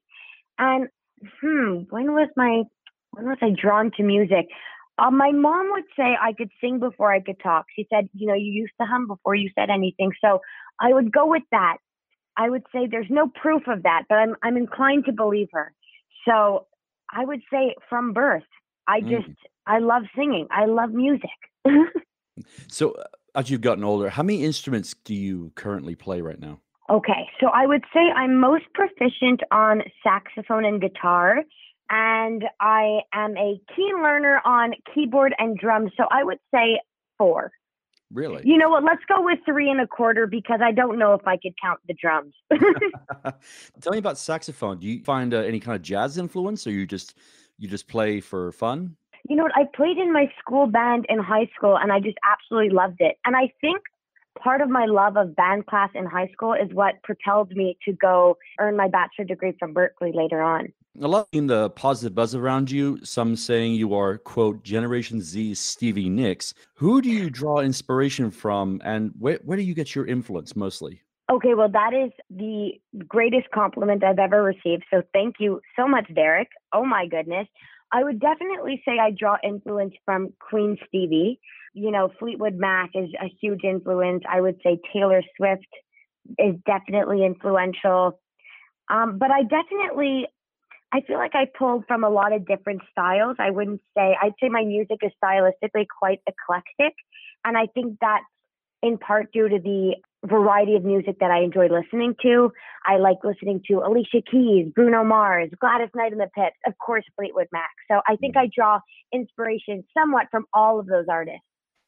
And 0.60 0.90
hmm, 1.42 1.84
when 1.90 2.14
was 2.14 2.30
my 2.36 2.64
when 3.12 3.28
was 3.28 3.38
I 3.42 3.50
drawn 3.50 3.92
to 3.98 4.04
music? 4.04 4.48
Uh, 4.98 5.10
my 5.12 5.32
mom 5.32 5.72
would 5.72 5.86
say 5.96 6.16
I 6.22 6.34
could 6.34 6.52
sing 6.62 6.80
before 6.80 7.12
I 7.12 7.20
could 7.20 7.40
talk. 7.42 7.66
She 7.76 7.88
said, 7.92 8.10
you 8.14 8.28
know, 8.28 8.36
you 8.36 8.52
used 8.52 8.74
to 8.80 8.86
hum 8.86 9.08
before 9.08 9.36
you 9.36 9.50
said 9.56 9.70
anything. 9.70 10.12
So 10.24 10.40
I 10.80 10.94
would 10.94 11.12
go 11.12 11.26
with 11.26 11.44
that. 11.52 11.78
I 12.38 12.50
would 12.50 12.64
say 12.72 12.88
there's 12.90 13.10
no 13.10 13.28
proof 13.28 13.64
of 13.68 13.84
that, 13.84 14.04
but 14.10 14.16
I'm 14.16 14.36
I'm 14.44 14.58
inclined 14.58 15.06
to 15.06 15.12
believe 15.12 15.50
her. 15.54 15.74
So 16.28 16.68
I 17.12 17.26
would 17.26 17.42
say 17.52 17.76
from 17.90 18.14
birth, 18.14 18.44
I 18.88 19.02
Mm. 19.02 19.10
just 19.10 19.38
I 19.68 19.80
love 19.80 20.04
singing. 20.16 20.48
I 20.52 20.66
love 20.66 20.92
music. 20.92 21.30
So, 22.68 22.92
uh, 22.92 23.04
as 23.36 23.50
you've 23.50 23.62
gotten 23.62 23.84
older, 23.84 24.10
how 24.10 24.24
many 24.24 24.44
instruments 24.44 24.96
do 25.04 25.14
you 25.14 25.52
currently 25.56 25.96
play 25.96 26.22
right 26.22 26.40
now? 26.40 26.60
Okay, 26.90 27.30
so 27.40 27.48
I 27.48 27.66
would 27.66 27.84
say 27.94 28.02
I'm 28.16 28.40
most 28.40 28.66
proficient 28.74 29.42
on 29.52 29.84
saxophone 30.04 30.66
and 30.66 30.82
guitar, 30.82 31.38
and 31.90 32.44
I 32.60 33.00
am 33.14 33.38
a 33.38 33.60
keen 33.76 34.02
learner 34.02 34.42
on 34.46 34.74
keyboard 34.94 35.34
and 35.38 35.58
drums. 35.58 35.92
So 35.98 36.06
I 36.12 36.24
would 36.24 36.40
say 36.54 36.80
four. 37.18 37.52
Really? 38.12 38.44
You 38.46 38.58
know 38.58 38.70
what? 38.70 38.84
Let's 38.84 39.02
go 39.08 39.24
with 39.24 39.40
three 39.46 39.72
and 39.72 39.82
a 39.82 39.88
quarter 39.88 40.28
because 40.28 40.60
I 40.64 40.72
don't 40.72 41.00
know 41.00 41.14
if 41.14 41.28
I 41.28 41.38
could 41.38 41.54
count 41.60 41.80
the 41.88 41.96
drums. 41.96 42.34
Tell 43.82 43.92
me 43.92 43.98
about 43.98 44.18
saxophone. 44.20 44.80
Do 44.80 44.88
you 44.88 45.04
find 45.04 45.34
uh, 45.34 45.38
any 45.38 45.60
kind 45.60 45.76
of 45.76 45.82
jazz 45.82 46.18
influence, 46.18 46.68
or 46.68 46.72
you 46.72 46.86
just 46.86 47.18
you 47.58 47.68
just 47.68 47.88
play 47.88 48.20
for 48.20 48.52
fun? 48.52 48.96
you 49.30 49.36
know 49.36 49.44
what? 49.44 49.56
I 49.56 49.66
played 49.76 49.98
in 49.98 50.12
my 50.12 50.32
school 50.40 50.68
band 50.68 51.06
in 51.10 51.20
high 51.20 51.50
school, 51.56 51.78
and 51.78 51.92
I 51.92 52.00
just 52.00 52.18
absolutely 52.24 52.76
loved 52.76 52.98
it. 53.00 53.18
And 53.26 53.36
I 53.36 53.54
think 53.62 53.82
part 54.38 54.62
of 54.62 54.70
my 54.70 54.86
love 54.86 55.16
of 55.16 55.36
band 55.36 55.66
class 55.66 55.90
in 55.96 56.06
high 56.06 56.30
school 56.34 56.54
is 56.54 56.74
what 56.74 57.02
propelled 57.04 57.52
me 57.52 57.78
to 57.86 57.94
go 57.94 58.38
earn 58.60 58.76
my 58.76 58.88
bachelor 58.88 59.26
degree 59.26 59.54
from 59.58 59.74
Berklee 59.74 60.14
later 60.14 60.42
on. 60.42 60.74
A 61.02 61.08
lot 61.08 61.28
in 61.32 61.48
the 61.48 61.72
positive 61.72 62.14
buzz 62.14 62.36
around 62.36 62.70
you. 62.70 63.04
Some 63.04 63.36
saying 63.36 63.74
you 63.74 63.96
are 63.96 64.20
quote 64.20 64.64
Generation 64.64 65.22
Z 65.22 65.56
Stevie 65.56 66.08
Nicks. 66.08 66.54
Who 66.76 67.02
do 67.02 67.10
you 67.10 67.32
draw 67.32 67.62
inspiration 67.62 68.30
from, 68.30 68.80
and 68.86 69.12
where 69.18 69.40
where 69.44 69.58
do 69.58 69.64
you 69.64 69.74
get 69.74 69.96
your 69.96 70.06
influence 70.06 70.56
mostly? 70.56 71.02
Okay, 71.32 71.56
well, 71.56 71.70
that 71.70 71.94
is 71.96 72.12
the 72.30 72.74
greatest 73.08 73.50
compliment 73.52 74.04
I've 74.04 74.20
ever 74.20 74.44
received. 74.44 74.84
So 74.92 75.02
thank 75.14 75.38
you 75.40 75.62
so 75.76 75.88
much, 75.88 76.14
Derek. 76.14 76.50
Oh 76.74 76.86
my 76.86 77.08
goodness. 77.08 77.48
I 77.92 78.04
would 78.04 78.20
definitely 78.20 78.82
say 78.86 79.00
I 79.00 79.12
draw 79.12 79.38
influence 79.44 79.94
from 80.06 80.34
Queen 80.40 80.78
Stevie. 80.88 81.40
You 81.74 81.90
know, 81.90 82.12
Fleetwood 82.20 82.56
Mac 82.56 82.92
is 82.94 83.10
a 83.20 83.34
huge 83.42 83.64
influence. 83.64 84.24
I 84.30 84.42
would 84.42 84.60
say 84.64 84.80
Taylor 84.94 85.24
Swift 85.38 85.66
is 86.38 86.56
definitely 86.68 87.26
influential. 87.26 88.20
Um, 88.92 89.18
but 89.18 89.32
I 89.32 89.44
definitely, 89.44 90.28
I 90.94 91.02
feel 91.02 91.18
like 91.18 91.34
I 91.34 91.46
pulled 91.58 91.86
from 91.88 92.04
a 92.04 92.10
lot 92.10 92.34
of 92.34 92.46
different 92.46 92.82
styles. 92.92 93.36
I 93.40 93.50
wouldn't 93.50 93.82
say, 93.98 94.16
I'd 94.22 94.34
say 94.40 94.50
my 94.50 94.64
music 94.64 95.00
is 95.02 95.12
stylistically 95.22 95.88
quite 96.00 96.22
eclectic. 96.28 96.94
And 97.44 97.58
I 97.58 97.66
think 97.74 97.98
that's 98.00 98.24
in 98.84 99.00
part 99.00 99.34
due 99.34 99.50
to 99.50 99.58
the 99.58 99.96
variety 100.26 100.76
of 100.76 100.84
music 100.84 101.18
that 101.20 101.32
I 101.32 101.42
enjoy 101.42 101.68
listening 101.68 102.16
to. 102.22 102.52
I 102.86 102.98
like 102.98 103.18
listening 103.24 103.62
to 103.70 103.80
Alicia 103.80 104.22
Keys, 104.30 104.72
Bruno 104.76 105.04
Mars, 105.04 105.50
Gladys 105.60 105.90
Knight 105.96 106.12
and 106.12 106.22
the 106.22 106.30
Pips, 106.36 106.58
of 106.68 106.74
course, 106.78 107.04
Fleetwood 107.18 107.48
Mac. 107.52 107.72
So 107.90 108.02
I 108.08 108.16
think 108.18 108.36
mm. 108.36 108.42
I 108.42 108.50
draw 108.56 108.80
inspiration 109.12 109.84
somewhat 109.98 110.28
from 110.30 110.46
all 110.54 110.80
of 110.80 110.86
those 110.86 111.06
artists. 111.10 111.42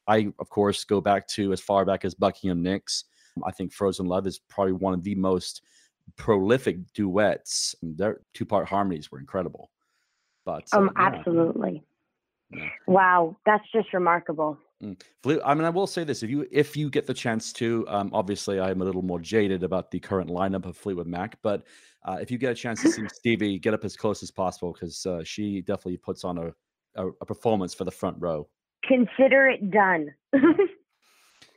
I, 0.08 0.32
of 0.40 0.48
course, 0.48 0.84
go 0.84 1.00
back 1.00 1.28
to 1.28 1.52
as 1.52 1.60
far 1.60 1.84
back 1.84 2.04
as 2.04 2.14
Buckingham 2.14 2.62
Nicks. 2.62 3.04
I 3.44 3.52
think 3.52 3.72
Frozen 3.72 4.06
Love 4.06 4.26
is 4.26 4.38
probably 4.38 4.72
one 4.72 4.94
of 4.94 5.04
the 5.04 5.14
most 5.14 5.62
prolific 6.16 6.92
duets. 6.92 7.74
Their 7.82 8.20
two 8.34 8.44
part 8.44 8.68
harmonies 8.68 9.10
were 9.10 9.18
incredible. 9.18 9.70
But 10.44 10.68
uh, 10.72 10.78
Um, 10.78 10.90
yeah. 10.96 11.06
absolutely. 11.06 11.82
Yeah. 12.50 12.68
Wow, 12.86 13.36
that's 13.44 13.64
just 13.72 13.92
remarkable. 13.92 14.56
Mm. 14.82 15.00
Fleet, 15.22 15.40
I 15.44 15.54
mean, 15.54 15.64
I 15.64 15.70
will 15.70 15.86
say 15.86 16.04
this: 16.04 16.22
if 16.22 16.30
you 16.30 16.46
if 16.52 16.76
you 16.76 16.90
get 16.90 17.06
the 17.06 17.14
chance 17.14 17.52
to, 17.54 17.84
um, 17.88 18.10
obviously, 18.12 18.60
I'm 18.60 18.82
a 18.82 18.84
little 18.84 19.02
more 19.02 19.18
jaded 19.18 19.62
about 19.62 19.90
the 19.90 19.98
current 19.98 20.30
lineup 20.30 20.66
of 20.66 20.76
Fleetwood 20.76 21.06
Mac, 21.06 21.38
but 21.42 21.64
uh, 22.04 22.18
if 22.20 22.30
you 22.30 22.38
get 22.38 22.52
a 22.52 22.54
chance 22.54 22.82
to 22.82 22.90
see 22.90 23.02
Stevie, 23.12 23.58
get 23.58 23.74
up 23.74 23.84
as 23.84 23.96
close 23.96 24.22
as 24.22 24.30
possible 24.30 24.72
because 24.72 25.04
uh, 25.06 25.24
she 25.24 25.62
definitely 25.62 25.96
puts 25.96 26.24
on 26.24 26.38
a, 26.38 26.52
a 26.94 27.08
a 27.20 27.26
performance 27.26 27.74
for 27.74 27.84
the 27.84 27.90
front 27.90 28.16
row. 28.20 28.48
Consider 28.86 29.48
it 29.48 29.70
done. 29.70 30.14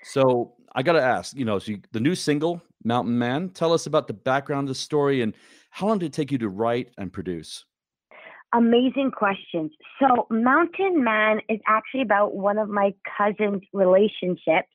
So 0.03 0.53
I 0.75 0.83
got 0.83 0.93
to 0.93 1.01
ask, 1.01 1.35
you 1.35 1.45
know, 1.45 1.59
so 1.59 1.71
you, 1.71 1.81
the 1.91 1.99
new 1.99 2.15
single, 2.15 2.61
Mountain 2.83 3.17
Man. 3.17 3.49
Tell 3.49 3.73
us 3.73 3.85
about 3.85 4.07
the 4.07 4.13
background 4.13 4.65
of 4.65 4.69
the 4.69 4.79
story 4.79 5.21
and 5.21 5.33
how 5.71 5.87
long 5.87 5.99
did 5.99 6.07
it 6.07 6.13
take 6.13 6.31
you 6.31 6.37
to 6.39 6.49
write 6.49 6.91
and 6.97 7.11
produce? 7.11 7.65
Amazing 8.53 9.11
questions. 9.11 9.71
So, 9.99 10.25
Mountain 10.31 11.03
Man 11.03 11.39
is 11.49 11.59
actually 11.67 12.01
about 12.01 12.35
one 12.35 12.57
of 12.57 12.67
my 12.67 12.95
cousin's 13.17 13.61
relationships. 13.73 14.69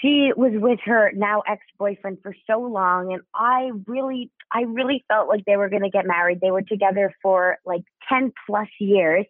She 0.00 0.32
was 0.34 0.52
with 0.54 0.78
her 0.86 1.12
now 1.14 1.42
ex-boyfriend 1.46 2.18
for 2.22 2.34
so 2.50 2.58
long 2.58 3.12
and 3.12 3.22
I 3.34 3.70
really 3.86 4.30
I 4.50 4.62
really 4.62 5.04
felt 5.08 5.28
like 5.28 5.44
they 5.44 5.56
were 5.56 5.68
going 5.68 5.82
to 5.82 5.90
get 5.90 6.06
married. 6.06 6.40
They 6.40 6.50
were 6.50 6.62
together 6.62 7.14
for 7.20 7.58
like 7.66 7.82
10 8.08 8.32
plus 8.46 8.68
years. 8.80 9.26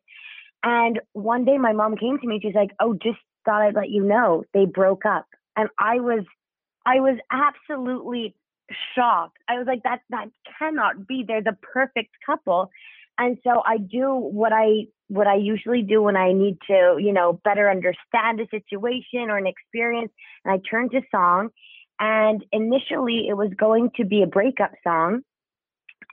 And 0.63 1.01
one 1.13 1.45
day 1.45 1.59
my 1.59 1.73
mom 1.73 1.97
came 1.97 2.19
to 2.21 2.27
me 2.27 2.39
she's 2.41 2.55
like, 2.55 2.71
"Oh, 2.79 2.95
just 2.95 3.19
thought 3.45 3.63
I'd 3.63 3.75
let 3.75 3.91
you 3.91 4.03
know 4.03 4.45
they 4.53 4.67
broke 4.67 5.05
up." 5.07 5.27
And 5.57 5.69
I 5.79 6.01
was 6.01 6.25
I 6.87 7.01
was 7.01 7.19
absolutely 7.31 8.35
shocked. 8.95 9.39
I 9.49 9.59
was 9.59 9.67
like 9.67 9.83
that 9.85 10.01
that 10.11 10.29
cannot 10.59 11.07
be. 11.07 11.25
They're 11.27 11.43
the 11.43 11.57
perfect 11.73 12.11
couple 12.25 12.71
and 13.19 13.39
so 13.45 13.63
i 13.65 13.77
do 13.79 14.15
what 14.15 14.53
i 14.53 14.87
what 15.09 15.27
i 15.27 15.35
usually 15.35 15.83
do 15.83 16.03
when 16.03 16.17
i 16.17 16.33
need 16.33 16.57
to 16.67 16.97
you 16.99 17.13
know 17.13 17.41
better 17.45 17.71
understand 17.71 18.41
a 18.41 18.49
situation 18.51 19.31
or 19.31 19.37
an 19.37 19.47
experience 19.47 20.13
and 20.45 20.53
i 20.53 20.61
turn 20.69 20.89
to 20.91 21.01
song 21.11 21.49
and 22.01 22.45
initially 22.53 23.27
it 23.29 23.37
was 23.37 23.51
going 23.57 23.91
to 23.97 24.05
be 24.05 24.23
a 24.23 24.27
breakup 24.27 24.73
song 24.83 25.21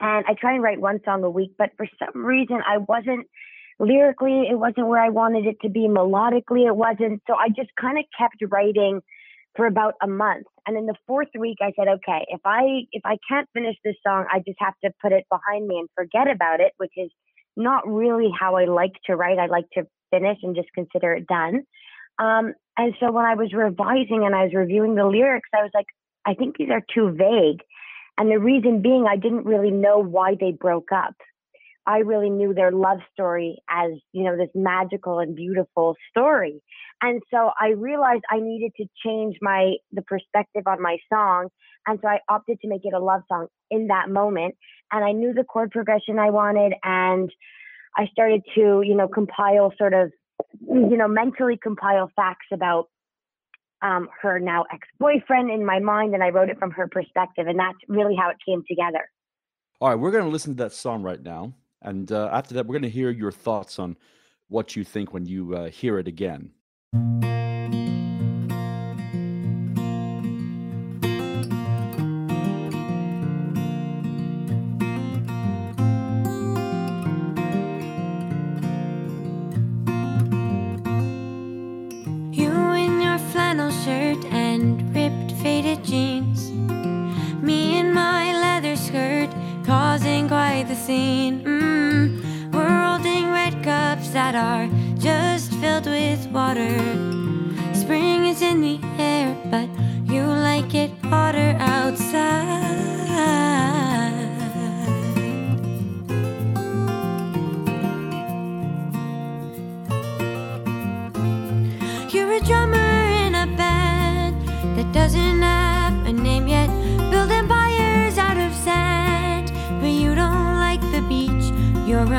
and 0.00 0.24
i 0.26 0.34
try 0.34 0.54
and 0.54 0.62
write 0.62 0.80
one 0.80 1.00
song 1.04 1.22
a 1.24 1.30
week 1.30 1.52
but 1.58 1.70
for 1.76 1.86
some 1.98 2.24
reason 2.24 2.60
i 2.66 2.78
wasn't 2.78 3.26
lyrically 3.78 4.46
it 4.50 4.58
wasn't 4.58 4.86
where 4.86 5.00
i 5.00 5.08
wanted 5.08 5.46
it 5.46 5.56
to 5.60 5.68
be 5.68 5.88
melodically 5.88 6.66
it 6.66 6.76
wasn't 6.76 7.20
so 7.26 7.34
i 7.34 7.48
just 7.48 7.70
kind 7.80 7.98
of 7.98 8.04
kept 8.18 8.36
writing 8.50 9.00
for 9.56 9.66
about 9.66 9.94
a 10.02 10.06
month. 10.06 10.46
And 10.66 10.76
in 10.76 10.86
the 10.86 10.94
fourth 11.06 11.28
week, 11.38 11.58
I 11.60 11.72
said, 11.76 11.88
okay, 11.88 12.24
if 12.28 12.40
I 12.44 12.82
if 12.92 13.02
I 13.04 13.16
can't 13.28 13.48
finish 13.52 13.76
this 13.84 13.96
song, 14.06 14.26
I 14.32 14.38
just 14.38 14.58
have 14.60 14.74
to 14.84 14.90
put 15.02 15.12
it 15.12 15.26
behind 15.30 15.66
me 15.66 15.78
and 15.78 15.88
forget 15.94 16.30
about 16.30 16.60
it, 16.60 16.72
which 16.78 16.92
is 16.96 17.10
not 17.56 17.86
really 17.86 18.30
how 18.38 18.56
I 18.56 18.64
like 18.64 18.92
to 19.06 19.16
write. 19.16 19.38
I 19.38 19.46
like 19.46 19.68
to 19.74 19.86
finish 20.10 20.38
and 20.42 20.56
just 20.56 20.68
consider 20.74 21.12
it 21.12 21.26
done. 21.26 21.62
Um, 22.18 22.54
and 22.78 22.94
so 23.00 23.10
when 23.12 23.24
I 23.24 23.34
was 23.34 23.52
revising 23.52 24.24
and 24.24 24.34
I 24.34 24.44
was 24.44 24.54
reviewing 24.54 24.94
the 24.94 25.06
lyrics, 25.06 25.48
I 25.54 25.62
was 25.62 25.70
like, 25.74 25.86
I 26.24 26.34
think 26.34 26.56
these 26.56 26.70
are 26.70 26.82
too 26.94 27.10
vague. 27.10 27.60
And 28.16 28.30
the 28.30 28.38
reason 28.38 28.82
being, 28.82 29.06
I 29.08 29.16
didn't 29.16 29.44
really 29.44 29.70
know 29.70 29.98
why 29.98 30.36
they 30.38 30.52
broke 30.52 30.92
up. 30.92 31.14
I 31.86 31.98
really 31.98 32.30
knew 32.30 32.54
their 32.54 32.70
love 32.70 32.98
story 33.12 33.60
as, 33.68 33.90
you 34.12 34.24
know, 34.24 34.36
this 34.36 34.50
magical 34.54 35.18
and 35.18 35.34
beautiful 35.34 35.96
story. 36.10 36.62
And 37.00 37.20
so 37.32 37.50
I 37.60 37.70
realized 37.70 38.22
I 38.30 38.38
needed 38.40 38.72
to 38.76 38.86
change 39.04 39.36
my 39.42 39.74
the 39.90 40.02
perspective 40.02 40.62
on 40.66 40.80
my 40.80 40.98
song. 41.12 41.48
And 41.86 41.98
so 42.00 42.08
I 42.08 42.18
opted 42.28 42.60
to 42.60 42.68
make 42.68 42.82
it 42.84 42.94
a 42.94 43.00
love 43.00 43.22
song 43.28 43.48
in 43.70 43.88
that 43.88 44.08
moment. 44.08 44.54
And 44.92 45.04
I 45.04 45.12
knew 45.12 45.34
the 45.34 45.44
chord 45.44 45.70
progression 45.72 46.18
I 46.18 46.30
wanted 46.30 46.74
and 46.84 47.30
I 47.96 48.06
started 48.06 48.42
to, 48.54 48.82
you 48.84 48.94
know, 48.94 49.08
compile 49.08 49.72
sort 49.76 49.94
of, 49.94 50.12
you 50.60 50.96
know, 50.96 51.08
mentally 51.08 51.58
compile 51.60 52.10
facts 52.14 52.46
about 52.52 52.86
um, 53.82 54.08
her 54.20 54.38
now 54.38 54.64
ex-boyfriend 54.72 55.50
in 55.50 55.66
my 55.66 55.80
mind, 55.80 56.14
and 56.14 56.22
I 56.22 56.28
wrote 56.28 56.48
it 56.48 56.58
from 56.58 56.70
her 56.70 56.86
perspective, 56.86 57.48
and 57.48 57.58
that's 57.58 57.78
really 57.88 58.14
how 58.14 58.30
it 58.30 58.36
came 58.46 58.62
together. 58.66 59.10
All 59.80 59.88
right, 59.88 59.96
we're 59.96 60.12
going 60.12 60.24
to 60.24 60.30
listen 60.30 60.56
to 60.56 60.62
that 60.62 60.72
song 60.72 61.02
right 61.02 61.20
now, 61.20 61.52
and 61.82 62.10
uh, 62.12 62.28
after 62.32 62.54
that, 62.54 62.66
we're 62.66 62.74
going 62.74 62.82
to 62.82 62.90
hear 62.90 63.10
your 63.10 63.32
thoughts 63.32 63.78
on 63.78 63.96
what 64.48 64.76
you 64.76 64.84
think 64.84 65.12
when 65.12 65.26
you 65.26 65.54
uh, 65.54 65.68
hear 65.68 65.98
it 65.98 66.08
again. 66.08 66.52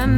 You're 0.03 0.11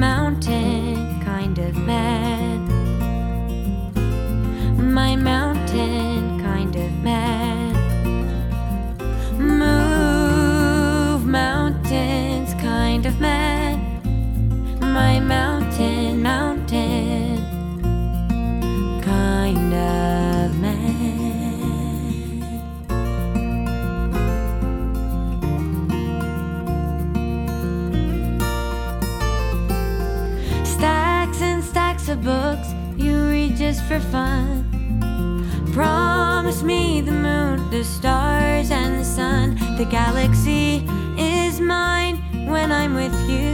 The 39.78 39.84
galaxy 39.84 40.88
is 41.18 41.60
mine 41.60 42.16
when 42.48 42.72
I'm 42.72 42.94
with 42.94 43.14
you. 43.30 43.52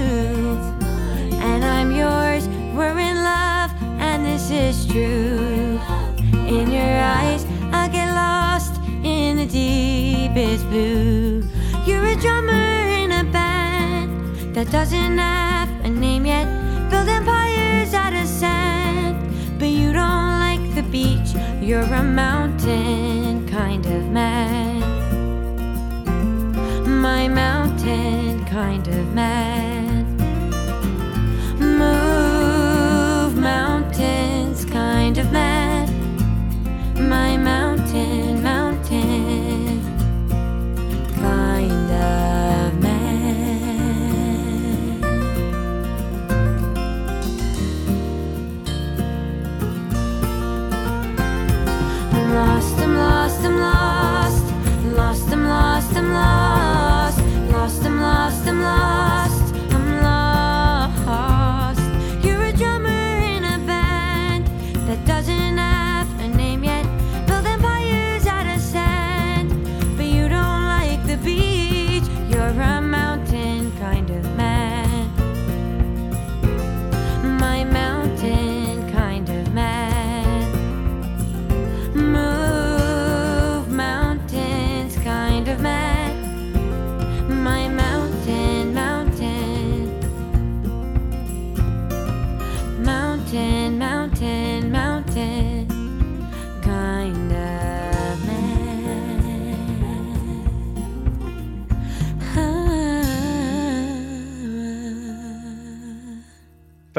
And 1.41 1.65
I'm 1.65 1.91
yours, 1.91 2.47
we're 2.75 2.99
in 2.99 3.15
love, 3.15 3.71
and 3.99 4.23
this 4.23 4.51
is 4.51 4.85
true. 4.85 5.79
In 6.47 6.71
your 6.71 6.95
eyes, 7.17 7.43
I 7.73 7.87
get 7.87 8.13
lost 8.13 8.79
in 9.03 9.37
the 9.37 9.47
deepest 9.47 10.69
blue. 10.69 11.43
You're 11.87 12.05
a 12.05 12.15
drummer 12.15 12.69
in 13.01 13.11
a 13.13 13.23
band 13.23 14.53
that 14.53 14.69
doesn't 14.71 15.17
have 15.17 15.69
a 15.83 15.89
name 15.89 16.27
yet. 16.27 16.45
Build 16.91 17.09
empires 17.09 17.95
out 17.95 18.13
of 18.13 18.27
sand, 18.27 19.17
but 19.57 19.69
you 19.69 19.91
don't 19.91 20.39
like 20.39 20.75
the 20.75 20.83
beach. 20.83 21.33
You're 21.59 21.81
a 21.81 22.03
mountain 22.03 23.47
kind 23.47 23.83
of 23.87 24.03
man. 24.11 24.30
Mountain 27.27 28.45
kind 28.45 28.87
of 28.87 29.13
man. 29.13 29.70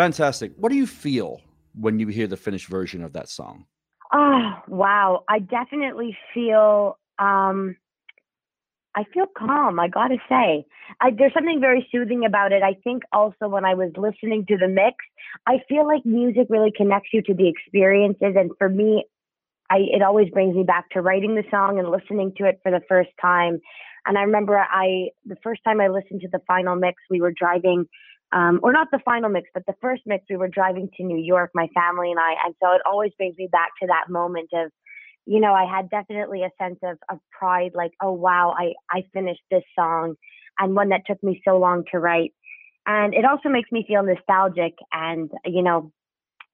Fantastic. 0.02 0.50
What 0.56 0.70
do 0.70 0.74
you 0.76 0.88
feel 0.88 1.40
when 1.76 2.00
you 2.00 2.08
hear 2.08 2.26
the 2.26 2.36
finished 2.36 2.66
version 2.66 3.04
of 3.04 3.12
that 3.12 3.28
song? 3.28 3.66
Oh, 4.12 4.50
wow. 4.66 5.22
I 5.28 5.38
definitely 5.38 6.16
feel 6.34 6.98
um 7.20 7.76
I 8.96 9.04
feel 9.14 9.26
calm, 9.38 9.78
I 9.78 9.86
got 9.86 10.08
to 10.08 10.16
say. 10.28 10.66
I, 11.00 11.12
there's 11.16 11.32
something 11.32 11.60
very 11.60 11.88
soothing 11.92 12.24
about 12.24 12.50
it. 12.50 12.64
I 12.64 12.74
think 12.82 13.04
also 13.12 13.46
when 13.46 13.64
I 13.64 13.74
was 13.74 13.92
listening 13.96 14.44
to 14.48 14.58
the 14.58 14.66
mix, 14.66 14.96
I 15.46 15.60
feel 15.68 15.86
like 15.86 16.04
music 16.04 16.48
really 16.50 16.72
connects 16.76 17.10
you 17.12 17.22
to 17.22 17.32
the 17.32 17.48
experiences 17.48 18.34
and 18.34 18.50
for 18.58 18.68
me 18.68 19.04
I 19.70 19.76
it 19.92 20.02
always 20.02 20.30
brings 20.30 20.56
me 20.56 20.64
back 20.64 20.90
to 20.90 21.00
writing 21.00 21.36
the 21.36 21.44
song 21.48 21.78
and 21.78 21.88
listening 21.88 22.32
to 22.38 22.44
it 22.46 22.58
for 22.64 22.72
the 22.72 22.82
first 22.88 23.10
time. 23.20 23.60
And 24.04 24.18
I 24.18 24.22
remember 24.22 24.58
I 24.58 25.10
the 25.24 25.36
first 25.44 25.60
time 25.62 25.80
I 25.80 25.86
listened 25.86 26.22
to 26.22 26.28
the 26.28 26.40
final 26.48 26.74
mix, 26.74 27.00
we 27.08 27.20
were 27.20 27.32
driving 27.32 27.86
um, 28.32 28.60
or 28.62 28.72
not 28.72 28.88
the 28.90 28.98
final 29.04 29.28
mix, 29.28 29.50
but 29.52 29.64
the 29.66 29.74
first 29.80 30.02
mix, 30.06 30.24
we 30.30 30.36
were 30.36 30.48
driving 30.48 30.88
to 30.96 31.04
New 31.04 31.18
York, 31.18 31.50
my 31.54 31.68
family 31.74 32.10
and 32.10 32.18
I. 32.18 32.34
And 32.44 32.54
so 32.62 32.72
it 32.72 32.80
always 32.86 33.12
brings 33.18 33.36
me 33.36 33.48
back 33.50 33.70
to 33.80 33.86
that 33.88 34.10
moment 34.10 34.48
of, 34.54 34.70
you 35.26 35.38
know, 35.38 35.52
I 35.52 35.64
had 35.64 35.90
definitely 35.90 36.42
a 36.42 36.50
sense 36.60 36.78
of, 36.82 36.98
of 37.10 37.18
pride, 37.30 37.72
like, 37.74 37.92
oh, 38.02 38.12
wow, 38.12 38.54
I, 38.58 38.72
I 38.90 39.04
finished 39.12 39.42
this 39.50 39.62
song 39.78 40.14
and 40.58 40.74
one 40.74 40.88
that 40.88 41.02
took 41.06 41.22
me 41.22 41.40
so 41.46 41.58
long 41.58 41.84
to 41.92 41.98
write. 41.98 42.32
And 42.86 43.14
it 43.14 43.24
also 43.24 43.48
makes 43.48 43.70
me 43.70 43.84
feel 43.86 44.02
nostalgic 44.02 44.74
and, 44.92 45.30
you 45.44 45.62
know, 45.62 45.92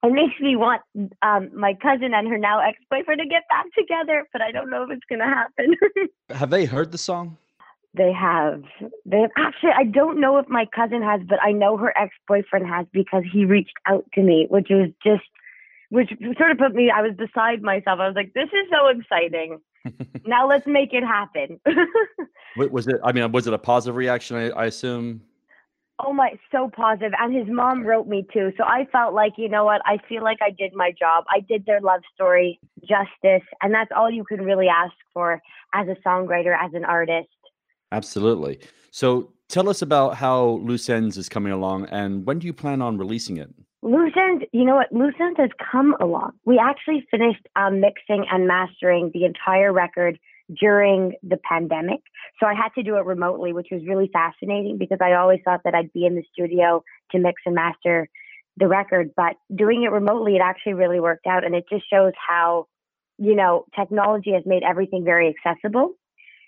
it 0.03 0.12
makes 0.12 0.38
me 0.40 0.55
want 0.55 0.82
um, 1.22 1.50
my 1.55 1.74
cousin 1.74 2.14
and 2.14 2.28
her 2.28 2.38
now 2.38 2.61
ex 2.61 2.78
boyfriend 2.90 3.20
to 3.20 3.26
get 3.26 3.42
back 3.48 3.66
together, 3.76 4.28
but 4.32 4.42
I 4.42 4.53
don't 4.53 4.70
know 4.70 4.84
if 4.84 4.90
it's 4.90 5.03
going 5.09 5.18
to 5.20 5.24
happen. 5.24 5.74
Have 6.30 6.50
they 6.50 6.66
heard 6.66 6.92
the 6.92 6.98
song? 6.98 7.36
They 7.99 8.12
have. 8.12 8.62
They 9.05 9.20
have 9.20 9.30
actually. 9.36 9.72
I 9.76 9.84
don't 9.84 10.20
know 10.20 10.38
if 10.38 10.49
my 10.49 10.66
cousin 10.74 11.03
has, 11.03 11.20
but 11.28 11.42
I 11.42 11.51
know 11.51 11.76
her 11.76 11.92
ex 11.99 12.14
boyfriend 12.28 12.66
has 12.66 12.86
because 12.92 13.24
he 13.30 13.44
reached 13.44 13.74
out 13.86 14.05
to 14.14 14.22
me, 14.22 14.46
which 14.49 14.70
is 14.70 14.92
just, 15.05 15.24
which 15.90 16.11
sort 16.38 16.53
of 16.53 16.59
put 16.59 16.74
me. 16.74 16.92
I 16.94 17.03
was 17.03 17.16
beside 17.16 17.61
myself. 17.61 17.99
I 17.99 18.07
was 18.07 18.14
like, 18.14 18.32
"This 18.34 18.49
is 18.49 18.70
so 18.70 18.86
exciting." 18.86 19.59
now 20.26 20.49
let's 20.49 20.66
make 20.66 20.92
it 20.92 21.03
happen. 21.03 21.61
Was 22.57 22.86
it? 22.88 22.96
I 23.05 23.12
mean, 23.12 23.30
was 23.30 23.46
it 23.46 23.53
a 23.53 23.59
positive 23.59 23.94
reaction? 23.94 24.36
I, 24.36 24.49
I 24.51 24.64
assume. 24.66 25.22
Oh 26.05 26.12
my, 26.12 26.38
so 26.53 26.70
positive. 26.74 27.12
And 27.18 27.34
his 27.34 27.46
mom 27.49 27.84
wrote 27.84 28.07
me 28.07 28.26
too. 28.32 28.53
So 28.57 28.64
I 28.64 28.86
felt 28.90 29.14
like, 29.14 29.32
you 29.36 29.49
know 29.49 29.64
what? 29.64 29.80
I 29.84 29.99
feel 30.09 30.22
like 30.22 30.38
I 30.40 30.51
did 30.51 30.72
my 30.74 30.92
job. 30.92 31.24
I 31.28 31.40
did 31.40 31.66
their 31.66 31.80
love 31.80 32.01
story 32.14 32.61
justice. 32.80 33.46
And 33.62 33.74
that's 33.74 33.90
all 33.94 34.11
you 34.11 34.24
can 34.24 34.42
really 34.42 34.68
ask 34.68 34.94
for 35.12 35.42
as 35.74 35.88
a 35.88 35.96
songwriter, 36.07 36.57
as 36.57 36.72
an 36.74 36.84
artist. 36.84 37.28
Absolutely. 37.93 38.61
So 38.91 39.32
tell 39.49 39.68
us 39.68 39.82
about 39.82 40.16
how 40.16 40.61
Loose 40.62 40.89
Ends 40.89 41.16
is 41.16 41.28
coming 41.28 41.53
along 41.53 41.86
and 41.86 42.26
when 42.26 42.39
do 42.39 42.47
you 42.47 42.53
plan 42.53 42.82
on 42.82 42.99
releasing 42.99 43.36
it? 43.36 43.51
Loose 43.82 44.14
Ends, 44.16 44.45
you 44.53 44.64
know 44.64 44.74
what? 44.74 44.93
Loose 44.93 45.14
Ends 45.20 45.39
has 45.39 45.51
come 45.70 45.95
along. 46.01 46.32
We 46.45 46.59
actually 46.59 47.07
finished 47.11 47.47
um, 47.55 47.80
mixing 47.80 48.26
and 48.30 48.47
mastering 48.47 49.11
the 49.14 49.24
entire 49.24 49.72
record 49.72 50.18
during 50.61 51.12
the 51.22 51.36
pandemic. 51.36 52.01
So 52.41 52.47
I 52.47 52.55
had 52.55 52.70
to 52.76 52.82
do 52.82 52.97
it 52.97 53.05
remotely, 53.05 53.53
which 53.53 53.68
was 53.70 53.82
really 53.86 54.11
fascinating 54.12 54.78
because 54.78 54.99
I 55.01 55.12
always 55.12 55.41
thought 55.45 55.61
that 55.64 55.74
I'd 55.74 55.93
be 55.93 56.07
in 56.07 56.14
the 56.16 56.24
studio 56.32 56.82
to 57.12 57.18
mix 57.18 57.43
and 57.47 57.55
master 57.55 58.09
the 58.57 58.66
record. 58.66 59.12
But 59.14 59.36
doing 59.55 59.84
it 59.84 59.93
remotely, 59.93 60.36
it 60.36 60.43
actually 60.43 60.74
really 60.74 61.01
worked 61.01 61.26
out. 61.26 61.45
And 61.45 61.55
it 61.55 61.64
just 61.70 61.84
shows 61.91 62.12
how, 62.26 62.66
you 63.18 63.34
know, 63.34 63.66
technology 63.78 64.32
has 64.32 64.43
made 64.47 64.62
everything 64.62 65.05
very 65.05 65.34
accessible, 65.34 65.93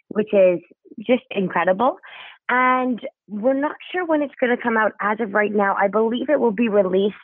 which 0.09 0.33
is 0.33 0.61
just 1.07 1.25
incredible. 1.31 1.99
And 2.49 3.01
we're 3.29 3.59
not 3.59 3.77
sure 3.93 4.05
when 4.05 4.23
it's 4.23 4.35
going 4.41 4.55
to 4.55 4.61
come 4.61 4.77
out 4.77 4.93
as 5.01 5.19
of 5.21 5.33
right 5.33 5.53
now. 5.53 5.77
I 5.79 5.89
believe 5.89 6.29
it 6.29 6.41
will 6.41 6.51
be 6.51 6.69
released 6.69 7.15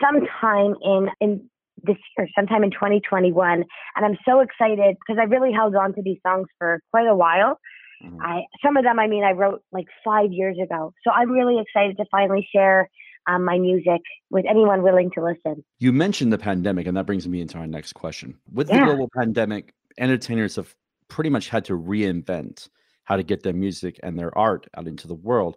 sometime 0.00 0.76
in, 0.82 1.08
in 1.20 1.50
this 1.82 1.96
year, 2.16 2.28
sometime 2.36 2.62
in 2.62 2.70
2021. 2.70 3.64
And 3.96 4.06
I'm 4.06 4.16
so 4.26 4.40
excited 4.40 4.96
because 5.00 5.18
I 5.20 5.24
really 5.24 5.52
held 5.52 5.74
on 5.74 5.94
to 5.94 6.02
these 6.02 6.18
songs 6.24 6.46
for 6.58 6.80
quite 6.90 7.06
a 7.06 7.14
while. 7.14 7.58
Mm-hmm. 8.04 8.22
I 8.22 8.42
some 8.64 8.76
of 8.76 8.84
them, 8.84 8.98
I 8.98 9.08
mean, 9.08 9.24
I 9.24 9.32
wrote 9.32 9.62
like 9.72 9.86
five 10.04 10.32
years 10.32 10.56
ago. 10.62 10.92
So 11.04 11.10
I'm 11.10 11.30
really 11.30 11.60
excited 11.60 11.96
to 11.98 12.04
finally 12.10 12.48
share 12.54 12.88
um, 13.26 13.44
my 13.44 13.58
music 13.58 14.00
with 14.30 14.46
anyone 14.48 14.82
willing 14.82 15.10
to 15.16 15.22
listen. 15.22 15.64
You 15.78 15.92
mentioned 15.92 16.32
the 16.32 16.38
pandemic, 16.38 16.86
and 16.86 16.96
that 16.96 17.06
brings 17.06 17.28
me 17.28 17.40
into 17.40 17.58
our 17.58 17.66
next 17.66 17.92
question. 17.92 18.38
With 18.52 18.70
yeah. 18.70 18.80
the 18.80 18.86
global 18.86 19.10
pandemic, 19.14 19.74
entertainers 19.98 20.56
have 20.56 20.74
pretty 21.08 21.28
much 21.28 21.48
had 21.48 21.64
to 21.66 21.76
reinvent 21.76 22.68
how 23.10 23.16
to 23.16 23.24
get 23.24 23.42
their 23.42 23.52
music 23.52 23.98
and 24.04 24.16
their 24.16 24.36
art 24.38 24.68
out 24.76 24.86
into 24.86 25.08
the 25.08 25.16
world. 25.16 25.56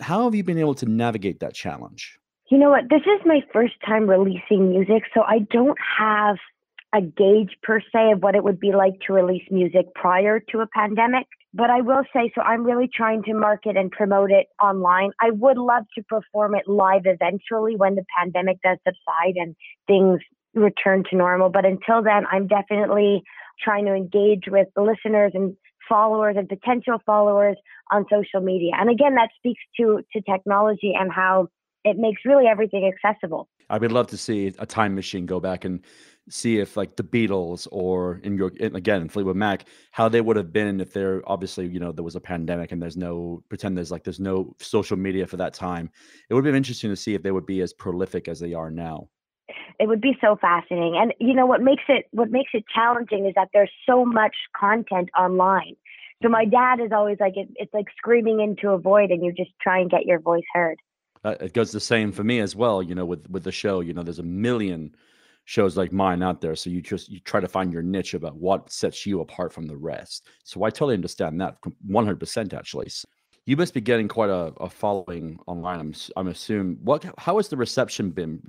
How 0.00 0.24
have 0.24 0.34
you 0.34 0.42
been 0.42 0.58
able 0.58 0.74
to 0.74 0.86
navigate 0.86 1.38
that 1.38 1.54
challenge? 1.54 2.18
You 2.50 2.58
know 2.58 2.70
what? 2.70 2.90
This 2.90 3.02
is 3.02 3.24
my 3.24 3.40
first 3.52 3.74
time 3.86 4.10
releasing 4.10 4.70
music, 4.70 5.04
so 5.14 5.22
I 5.22 5.38
don't 5.48 5.78
have 5.96 6.38
a 6.92 7.00
gauge 7.00 7.54
per 7.62 7.80
se 7.80 8.12
of 8.14 8.22
what 8.24 8.34
it 8.34 8.42
would 8.42 8.58
be 8.58 8.72
like 8.72 8.94
to 9.06 9.12
release 9.12 9.44
music 9.48 9.86
prior 9.94 10.40
to 10.50 10.58
a 10.58 10.66
pandemic. 10.74 11.26
But 11.54 11.70
I 11.70 11.82
will 11.82 12.02
say, 12.12 12.32
so 12.34 12.40
I'm 12.40 12.64
really 12.64 12.88
trying 12.92 13.22
to 13.24 13.34
market 13.34 13.76
and 13.76 13.92
promote 13.92 14.32
it 14.32 14.46
online. 14.60 15.12
I 15.20 15.30
would 15.30 15.56
love 15.56 15.84
to 15.96 16.02
perform 16.02 16.56
it 16.56 16.66
live 16.66 17.02
eventually 17.04 17.76
when 17.76 17.94
the 17.94 18.04
pandemic 18.18 18.56
does 18.64 18.78
subside 18.84 19.36
and 19.36 19.54
things 19.86 20.20
return 20.52 21.04
to 21.10 21.16
normal. 21.16 21.48
But 21.48 21.64
until 21.64 22.02
then, 22.02 22.24
I'm 22.32 22.48
definitely 22.48 23.22
trying 23.62 23.84
to 23.86 23.94
engage 23.94 24.44
with 24.48 24.66
the 24.74 24.82
listeners 24.82 25.32
and 25.34 25.54
followers 25.88 26.36
and 26.38 26.48
potential 26.48 26.98
followers 27.04 27.56
on 27.90 28.04
social 28.10 28.40
media. 28.40 28.72
And 28.78 28.90
again, 28.90 29.14
that 29.14 29.30
speaks 29.36 29.62
to 29.78 30.00
to 30.12 30.20
technology 30.22 30.92
and 30.98 31.12
how 31.12 31.48
it 31.84 31.96
makes 31.96 32.22
really 32.24 32.46
everything 32.46 32.90
accessible. 32.92 33.48
I 33.70 33.78
would 33.78 33.92
love 33.92 34.06
to 34.08 34.16
see 34.16 34.52
a 34.58 34.66
time 34.66 34.94
machine 34.94 35.26
go 35.26 35.40
back 35.40 35.64
and 35.64 35.84
see 36.30 36.58
if 36.58 36.76
like 36.76 36.96
the 36.96 37.02
Beatles 37.02 37.66
or 37.70 38.20
in 38.22 38.36
your 38.36 38.52
again 38.60 39.08
Fleetwood 39.08 39.36
Mac 39.36 39.66
how 39.92 40.08
they 40.08 40.20
would 40.20 40.36
have 40.36 40.52
been 40.52 40.80
if 40.80 40.92
there 40.92 41.22
obviously 41.26 41.66
you 41.66 41.80
know 41.80 41.92
there 41.92 42.04
was 42.04 42.16
a 42.16 42.20
pandemic 42.20 42.72
and 42.72 42.82
there's 42.82 42.96
no 42.96 43.42
pretend 43.48 43.76
there's 43.76 43.90
like 43.90 44.04
there's 44.04 44.20
no 44.20 44.54
social 44.58 44.96
media 44.96 45.26
for 45.26 45.36
that 45.36 45.54
time. 45.54 45.90
It 46.28 46.34
would 46.34 46.44
be 46.44 46.50
interesting 46.50 46.90
to 46.90 46.96
see 46.96 47.14
if 47.14 47.22
they 47.22 47.30
would 47.30 47.46
be 47.46 47.60
as 47.62 47.72
prolific 47.72 48.28
as 48.28 48.40
they 48.40 48.54
are 48.54 48.70
now. 48.70 49.08
It 49.78 49.88
would 49.88 50.00
be 50.00 50.16
so 50.20 50.36
fascinating. 50.40 50.96
And 50.96 51.14
you 51.18 51.34
know 51.34 51.46
what 51.46 51.62
makes 51.62 51.84
it 51.88 52.06
what 52.12 52.30
makes 52.30 52.50
it 52.54 52.64
challenging 52.74 53.26
is 53.26 53.34
that 53.34 53.48
there's 53.52 53.70
so 53.86 54.04
much 54.04 54.36
content 54.58 55.10
online. 55.18 55.76
So 56.22 56.28
my 56.28 56.44
dad 56.44 56.80
is 56.80 56.90
always 56.92 57.18
like 57.20 57.36
it, 57.36 57.48
it's 57.56 57.72
like 57.72 57.86
screaming 57.96 58.40
into 58.40 58.70
a 58.70 58.78
void 58.78 59.10
and 59.10 59.24
you 59.24 59.32
just 59.32 59.52
try 59.60 59.78
and 59.78 59.90
get 59.90 60.04
your 60.04 60.18
voice 60.18 60.42
heard 60.52 60.78
uh, 61.24 61.34
it 61.40 61.52
goes 61.52 61.72
the 61.72 61.80
same 61.80 62.12
for 62.12 62.24
me 62.24 62.40
as 62.40 62.54
well. 62.54 62.82
You 62.82 62.94
know, 62.94 63.04
with 63.04 63.28
with 63.30 63.44
the 63.44 63.52
show, 63.52 63.80
you 63.80 63.92
know, 63.92 64.02
there's 64.02 64.18
a 64.18 64.24
million 64.24 64.94
shows 65.44 65.76
like 65.76 65.92
mine 65.92 66.22
out 66.22 66.40
there. 66.40 66.54
So 66.54 66.70
you 66.70 66.82
just 66.82 67.08
you 67.08 67.20
try 67.20 67.40
to 67.40 67.48
find 67.48 67.72
your 67.72 67.82
niche 67.82 68.14
about 68.14 68.36
what 68.36 68.70
sets 68.70 69.06
you 69.06 69.20
apart 69.20 69.52
from 69.52 69.66
the 69.66 69.76
rest. 69.76 70.28
So 70.44 70.62
I 70.64 70.70
totally 70.70 70.94
understand 70.94 71.40
that 71.40 71.56
100% 71.88 72.54
actually. 72.54 72.88
You 73.46 73.56
must 73.56 73.72
be 73.72 73.80
getting 73.80 74.08
quite 74.08 74.28
a, 74.28 74.52
a 74.60 74.68
following 74.68 75.38
online. 75.46 75.80
I'm 75.80 75.94
I'm 76.16 76.28
assuming. 76.28 76.78
What 76.82 77.04
how 77.18 77.36
has 77.36 77.48
the 77.48 77.56
reception 77.56 78.10
been? 78.10 78.42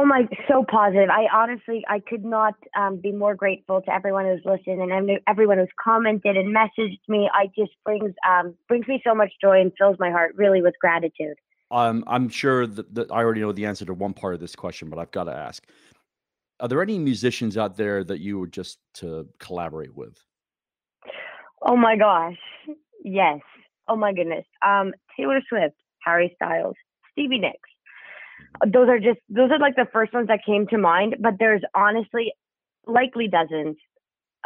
Oh 0.00 0.04
my, 0.04 0.28
so 0.48 0.64
positive. 0.70 1.08
I 1.10 1.26
honestly, 1.34 1.84
I 1.88 1.98
could 1.98 2.24
not 2.24 2.54
um, 2.78 2.98
be 2.98 3.10
more 3.10 3.34
grateful 3.34 3.82
to 3.82 3.92
everyone 3.92 4.26
who's 4.26 4.44
listened 4.44 4.80
and 4.80 5.18
everyone 5.26 5.58
who's 5.58 5.66
commented 5.82 6.36
and 6.36 6.54
messaged 6.54 7.00
me. 7.08 7.28
I 7.34 7.46
just 7.58 7.72
brings 7.84 8.14
um, 8.24 8.54
brings 8.68 8.86
me 8.86 9.02
so 9.04 9.12
much 9.12 9.32
joy 9.42 9.60
and 9.60 9.72
fills 9.76 9.96
my 9.98 10.12
heart 10.12 10.36
really 10.36 10.62
with 10.62 10.74
gratitude. 10.80 11.34
Um, 11.72 12.04
I'm 12.06 12.28
sure 12.28 12.64
that, 12.64 12.94
that 12.94 13.10
I 13.10 13.16
already 13.16 13.40
know 13.40 13.50
the 13.50 13.66
answer 13.66 13.84
to 13.86 13.92
one 13.92 14.12
part 14.14 14.34
of 14.34 14.40
this 14.40 14.54
question, 14.54 14.88
but 14.88 15.00
I've 15.00 15.10
got 15.10 15.24
to 15.24 15.34
ask: 15.34 15.66
Are 16.60 16.68
there 16.68 16.80
any 16.80 17.00
musicians 17.00 17.56
out 17.56 17.76
there 17.76 18.04
that 18.04 18.20
you 18.20 18.38
would 18.38 18.52
just 18.52 18.78
to 18.94 19.26
collaborate 19.40 19.96
with? 19.96 20.16
Oh 21.60 21.76
my 21.76 21.96
gosh, 21.96 22.38
yes. 23.02 23.40
Oh 23.88 23.96
my 23.96 24.12
goodness. 24.12 24.46
Um, 24.64 24.94
Taylor 25.16 25.40
Swift, 25.48 25.74
Harry 26.04 26.36
Styles, 26.36 26.76
Stevie 27.10 27.40
Nicks. 27.40 27.67
Those 28.66 28.88
are 28.88 28.98
just 28.98 29.20
those 29.28 29.50
are 29.50 29.58
like 29.58 29.76
the 29.76 29.86
first 29.92 30.12
ones 30.12 30.28
that 30.28 30.40
came 30.44 30.66
to 30.68 30.78
mind. 30.78 31.16
But 31.20 31.34
there's 31.38 31.62
honestly 31.74 32.32
likely 32.86 33.28
dozens 33.28 33.76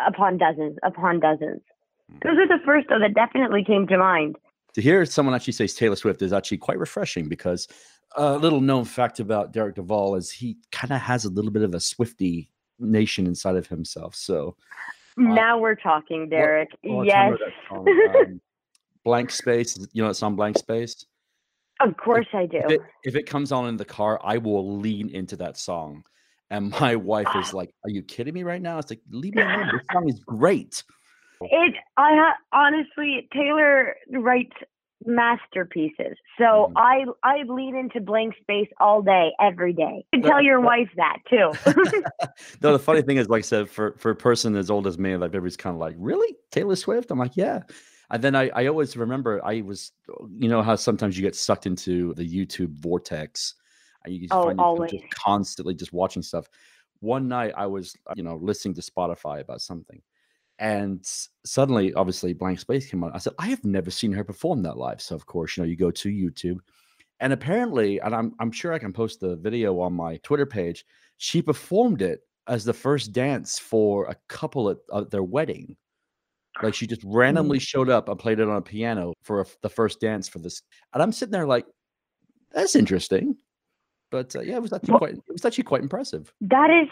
upon 0.04 0.38
dozens 0.38 0.76
upon 0.82 1.20
dozens. 1.20 1.62
Hmm. 2.10 2.18
Those 2.22 2.38
are 2.38 2.48
the 2.48 2.64
first 2.64 2.88
though 2.88 2.98
that 2.98 3.14
definitely 3.14 3.64
came 3.64 3.86
to 3.88 3.98
mind 3.98 4.36
to 4.74 4.80
hear 4.80 5.04
someone 5.04 5.34
actually 5.34 5.52
say 5.52 5.66
Taylor 5.66 5.96
Swift 5.96 6.22
is 6.22 6.32
actually 6.32 6.58
quite 6.58 6.78
refreshing 6.78 7.28
because 7.28 7.68
a 8.16 8.36
little 8.36 8.60
known 8.60 8.84
fact 8.84 9.20
about 9.20 9.52
Derek 9.52 9.76
Duvall 9.76 10.14
is 10.16 10.30
he 10.30 10.56
kind 10.70 10.92
of 10.92 11.00
has 11.00 11.24
a 11.24 11.30
little 11.30 11.50
bit 11.50 11.62
of 11.62 11.74
a 11.74 11.80
Swifty 11.80 12.50
nation 12.78 13.26
inside 13.26 13.56
of 13.56 13.66
himself. 13.66 14.14
So 14.14 14.56
uh, 15.18 15.22
now 15.22 15.58
we're 15.58 15.74
talking, 15.74 16.28
Derek. 16.28 16.70
What, 16.82 17.06
yes. 17.06 17.36
Um, 17.70 18.40
blank 19.04 19.30
space. 19.30 19.78
You 19.92 20.02
know 20.02 20.08
that 20.08 20.14
song, 20.14 20.36
Blank 20.36 20.58
Space. 20.58 21.06
Of 21.84 21.96
course, 21.96 22.26
if, 22.32 22.34
I 22.34 22.46
do. 22.46 22.58
If 22.58 22.70
it, 22.70 22.80
if 23.04 23.16
it 23.16 23.26
comes 23.26 23.52
on 23.52 23.68
in 23.68 23.76
the 23.76 23.84
car, 23.84 24.20
I 24.22 24.38
will 24.38 24.78
lean 24.78 25.08
into 25.10 25.36
that 25.36 25.56
song. 25.56 26.04
And 26.50 26.70
my 26.70 26.96
wife 27.12 27.28
is 27.36 27.54
like, 27.54 27.74
"Are 27.84 27.90
you 27.90 28.02
kidding 28.02 28.34
me 28.34 28.42
right 28.42 28.62
now?" 28.62 28.78
It's 28.78 28.90
like, 28.90 29.00
"Leave 29.10 29.34
me 29.34 29.42
alone. 29.42 29.70
This 29.72 29.86
song 29.92 30.08
is 30.08 30.20
great." 30.20 30.82
It, 31.40 31.74
I 31.96 32.14
ha- 32.14 32.36
honestly, 32.52 33.28
Taylor 33.32 33.96
writes 34.12 34.52
masterpieces. 35.06 36.16
So 36.38 36.44
mm. 36.44 36.72
I 36.76 37.04
I 37.22 37.42
lean 37.48 37.76
into 37.76 38.00
blank 38.00 38.34
space 38.40 38.68
all 38.80 39.02
day, 39.02 39.32
every 39.40 39.72
day. 39.72 40.04
You 40.12 40.20
can 40.20 40.30
tell 40.30 40.42
your 40.42 40.60
wife 40.60 40.88
that 40.96 41.18
too. 41.28 41.52
no, 42.62 42.72
the 42.72 42.78
funny 42.78 43.02
thing 43.02 43.16
is, 43.16 43.28
like 43.28 43.40
I 43.40 43.42
said, 43.42 43.68
for 43.68 43.96
for 43.98 44.10
a 44.10 44.16
person 44.16 44.56
as 44.56 44.70
old 44.70 44.86
as 44.86 44.98
me, 44.98 45.16
like 45.16 45.30
everybody's 45.30 45.56
kind 45.56 45.74
of 45.74 45.80
like, 45.80 45.96
really 45.98 46.36
Taylor 46.50 46.76
Swift? 46.76 47.10
I'm 47.10 47.18
like, 47.18 47.36
yeah. 47.36 47.62
And 48.12 48.22
then 48.22 48.36
I, 48.36 48.50
I 48.54 48.66
always 48.66 48.96
remember 48.96 49.44
I 49.44 49.62
was, 49.62 49.92
you 50.38 50.48
know, 50.48 50.62
how 50.62 50.76
sometimes 50.76 51.16
you 51.16 51.22
get 51.22 51.34
sucked 51.34 51.66
into 51.66 52.14
the 52.14 52.28
YouTube 52.28 52.74
vortex. 52.74 53.54
Uh, 54.06 54.10
you 54.10 54.28
oh, 54.30 54.44
find 54.44 54.60
always. 54.60 54.92
just 54.92 55.04
constantly 55.14 55.74
just 55.74 55.92
watching 55.92 56.22
stuff. 56.22 56.46
One 57.00 57.26
night 57.26 57.52
I 57.56 57.66
was, 57.66 57.96
uh, 58.06 58.14
you 58.16 58.22
know, 58.22 58.36
listening 58.36 58.74
to 58.74 58.82
Spotify 58.82 59.40
about 59.40 59.60
something 59.60 60.00
and 60.62 61.04
suddenly, 61.44 61.92
obviously, 61.94 62.32
Blank 62.34 62.60
Space 62.60 62.88
came 62.88 63.02
on. 63.02 63.10
I 63.12 63.18
said, 63.18 63.32
I 63.36 63.48
have 63.48 63.64
never 63.64 63.90
seen 63.90 64.12
her 64.12 64.22
perform 64.22 64.62
that 64.62 64.76
live. 64.76 65.00
So, 65.00 65.16
of 65.16 65.26
course, 65.26 65.56
you 65.56 65.62
know, 65.62 65.68
you 65.68 65.74
go 65.74 65.90
to 65.90 66.08
YouTube, 66.08 66.58
and 67.18 67.32
apparently, 67.32 67.98
and 68.00 68.14
I'm 68.14 68.32
I'm 68.38 68.52
sure 68.52 68.72
I 68.72 68.78
can 68.78 68.92
post 68.92 69.18
the 69.18 69.34
video 69.34 69.80
on 69.80 69.92
my 69.92 70.18
Twitter 70.18 70.46
page. 70.46 70.84
She 71.16 71.42
performed 71.42 72.00
it 72.00 72.20
as 72.46 72.64
the 72.64 72.72
first 72.72 73.12
dance 73.12 73.58
for 73.58 74.06
a 74.06 74.16
couple 74.28 74.70
at, 74.70 74.76
at 74.94 75.10
their 75.10 75.24
wedding. 75.24 75.76
Like 76.62 76.74
she 76.74 76.86
just 76.86 77.02
randomly 77.04 77.58
mm. 77.58 77.62
showed 77.62 77.88
up 77.88 78.08
and 78.08 78.18
played 78.18 78.40
it 78.40 78.48
on 78.48 78.56
a 78.56 78.62
piano 78.62 79.14
for 79.22 79.40
a, 79.40 79.46
the 79.62 79.68
first 79.68 80.00
dance 80.00 80.28
for 80.28 80.38
this, 80.38 80.60
and 80.92 81.02
I'm 81.02 81.12
sitting 81.12 81.32
there 81.32 81.46
like, 81.46 81.66
that's 82.52 82.76
interesting. 82.76 83.36
But 84.10 84.36
uh, 84.36 84.40
yeah, 84.40 84.56
it 84.56 84.62
was 84.62 84.72
actually 84.72 84.98
quite 84.98 85.14
it 85.14 85.32
was 85.32 85.44
actually 85.44 85.64
quite 85.64 85.82
impressive. 85.82 86.32
That 86.42 86.68
is, 86.70 86.88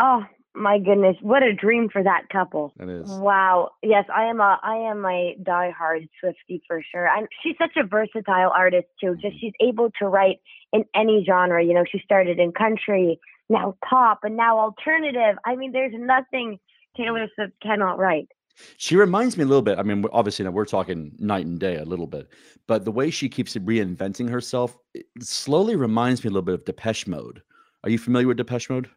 oh, 0.00 0.24
my 0.54 0.78
goodness, 0.78 1.16
what 1.20 1.42
a 1.42 1.52
dream 1.52 1.88
for 1.90 2.02
that 2.02 2.28
couple. 2.30 2.72
It 2.80 2.88
is. 2.88 3.10
Wow. 3.10 3.70
Yes, 3.82 4.04
I 4.14 4.24
am 4.24 4.40
a 4.40 4.58
I 4.62 4.76
am 4.76 5.04
a 5.04 5.36
diehard 5.42 6.08
Swifty 6.20 6.62
for 6.66 6.82
sure. 6.90 7.08
And 7.14 7.28
she's 7.42 7.56
such 7.58 7.76
a 7.76 7.86
versatile 7.86 8.50
artist 8.54 8.86
too. 9.00 9.14
Just 9.14 9.26
mm-hmm. 9.26 9.36
she's 9.40 9.52
able 9.60 9.90
to 9.98 10.08
write 10.08 10.40
in 10.72 10.84
any 10.94 11.24
genre. 11.26 11.62
You 11.64 11.74
know, 11.74 11.84
she 11.90 12.00
started 12.04 12.38
in 12.38 12.52
country, 12.52 13.18
now 13.48 13.76
pop, 13.88 14.20
and 14.24 14.36
now 14.36 14.58
alternative. 14.58 15.36
I 15.44 15.56
mean, 15.56 15.72
there's 15.72 15.94
nothing 15.94 16.58
Taylor 16.96 17.26
Swift 17.34 17.52
cannot 17.62 17.98
write. 17.98 18.28
She 18.76 18.96
reminds 18.96 19.36
me 19.36 19.44
a 19.44 19.46
little 19.46 19.62
bit. 19.62 19.78
I 19.78 19.82
mean, 19.82 20.04
obviously, 20.12 20.44
now 20.44 20.50
we're 20.50 20.64
talking 20.64 21.12
night 21.18 21.46
and 21.46 21.58
day 21.58 21.76
a 21.76 21.84
little 21.84 22.06
bit, 22.06 22.28
but 22.66 22.84
the 22.84 22.92
way 22.92 23.10
she 23.10 23.28
keeps 23.28 23.54
reinventing 23.56 24.28
herself 24.28 24.76
it 24.94 25.06
slowly 25.20 25.76
reminds 25.76 26.22
me 26.22 26.28
a 26.28 26.30
little 26.30 26.42
bit 26.42 26.54
of 26.54 26.64
Depeche 26.64 27.06
Mode. 27.06 27.42
Are 27.84 27.90
you 27.90 27.98
familiar 27.98 28.28
with 28.28 28.36
Depeche 28.36 28.70
Mode? 28.70 28.88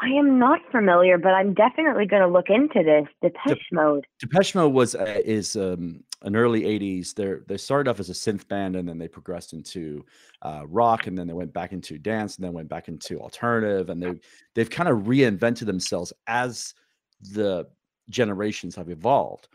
I 0.00 0.08
am 0.08 0.36
not 0.36 0.60
familiar, 0.72 1.16
but 1.16 1.32
I'm 1.32 1.54
definitely 1.54 2.06
going 2.06 2.22
to 2.22 2.28
look 2.28 2.50
into 2.50 2.82
this. 2.82 3.06
Depeche 3.22 3.68
Mode. 3.70 4.04
Depeche 4.18 4.54
Mode 4.56 4.72
was 4.72 4.96
uh, 4.96 5.20
is 5.24 5.54
um, 5.54 6.02
an 6.22 6.34
early 6.34 6.62
'80s. 6.62 7.14
They 7.14 7.34
they 7.46 7.56
started 7.56 7.88
off 7.88 8.00
as 8.00 8.10
a 8.10 8.12
synth 8.12 8.48
band, 8.48 8.74
and 8.74 8.88
then 8.88 8.98
they 8.98 9.06
progressed 9.06 9.52
into 9.52 10.04
uh, 10.42 10.62
rock, 10.66 11.06
and 11.06 11.16
then 11.16 11.28
they 11.28 11.32
went 11.32 11.52
back 11.52 11.72
into 11.72 11.98
dance, 11.98 12.36
and 12.36 12.44
then 12.44 12.52
went 12.52 12.68
back 12.68 12.88
into 12.88 13.20
alternative, 13.20 13.90
and 13.90 14.02
they 14.02 14.14
they've 14.54 14.70
kind 14.70 14.88
of 14.88 15.04
reinvented 15.04 15.66
themselves 15.66 16.12
as 16.26 16.74
the 17.20 17.68
generations 18.08 18.76
have 18.76 18.88
evolved. 18.88 19.48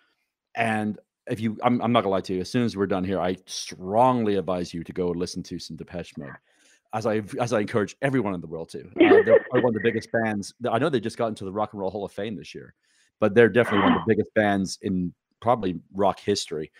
And 0.55 0.99
if 1.29 1.39
you, 1.39 1.57
I'm, 1.63 1.81
I'm 1.81 1.91
not 1.91 2.01
gonna 2.01 2.11
lie 2.11 2.21
to 2.21 2.33
you. 2.33 2.41
As 2.41 2.49
soon 2.49 2.63
as 2.63 2.75
we're 2.75 2.87
done 2.87 3.03
here, 3.03 3.19
I 3.19 3.37
strongly 3.45 4.35
advise 4.35 4.73
you 4.73 4.83
to 4.83 4.93
go 4.93 5.09
listen 5.09 5.43
to 5.43 5.59
some 5.59 5.75
Depeche 5.75 6.17
Mode. 6.17 6.31
As 6.93 7.05
I 7.05 7.21
as 7.39 7.51
I 7.51 7.59
encourage 7.59 7.95
everyone 8.01 8.33
in 8.33 8.41
the 8.41 8.47
world 8.47 8.69
to. 8.69 8.79
Uh, 8.79 9.23
they're 9.25 9.39
probably 9.49 9.61
one 9.61 9.75
of 9.75 9.81
the 9.81 9.81
biggest 9.83 10.09
bands. 10.11 10.53
I 10.69 10.79
know 10.79 10.89
they 10.89 11.01
just 11.01 11.17
got 11.17 11.27
into 11.27 11.43
the 11.43 11.51
Rock 11.51 11.73
and 11.73 11.81
Roll 11.81 11.91
Hall 11.91 12.05
of 12.05 12.11
Fame 12.11 12.35
this 12.35 12.55
year, 12.55 12.73
but 13.19 13.35
they're 13.35 13.49
definitely 13.49 13.81
one 13.81 13.93
of 13.93 14.01
the 14.05 14.13
biggest 14.15 14.33
bands 14.35 14.79
in 14.81 15.13
probably 15.41 15.79
rock 15.93 16.19
history. 16.19 16.71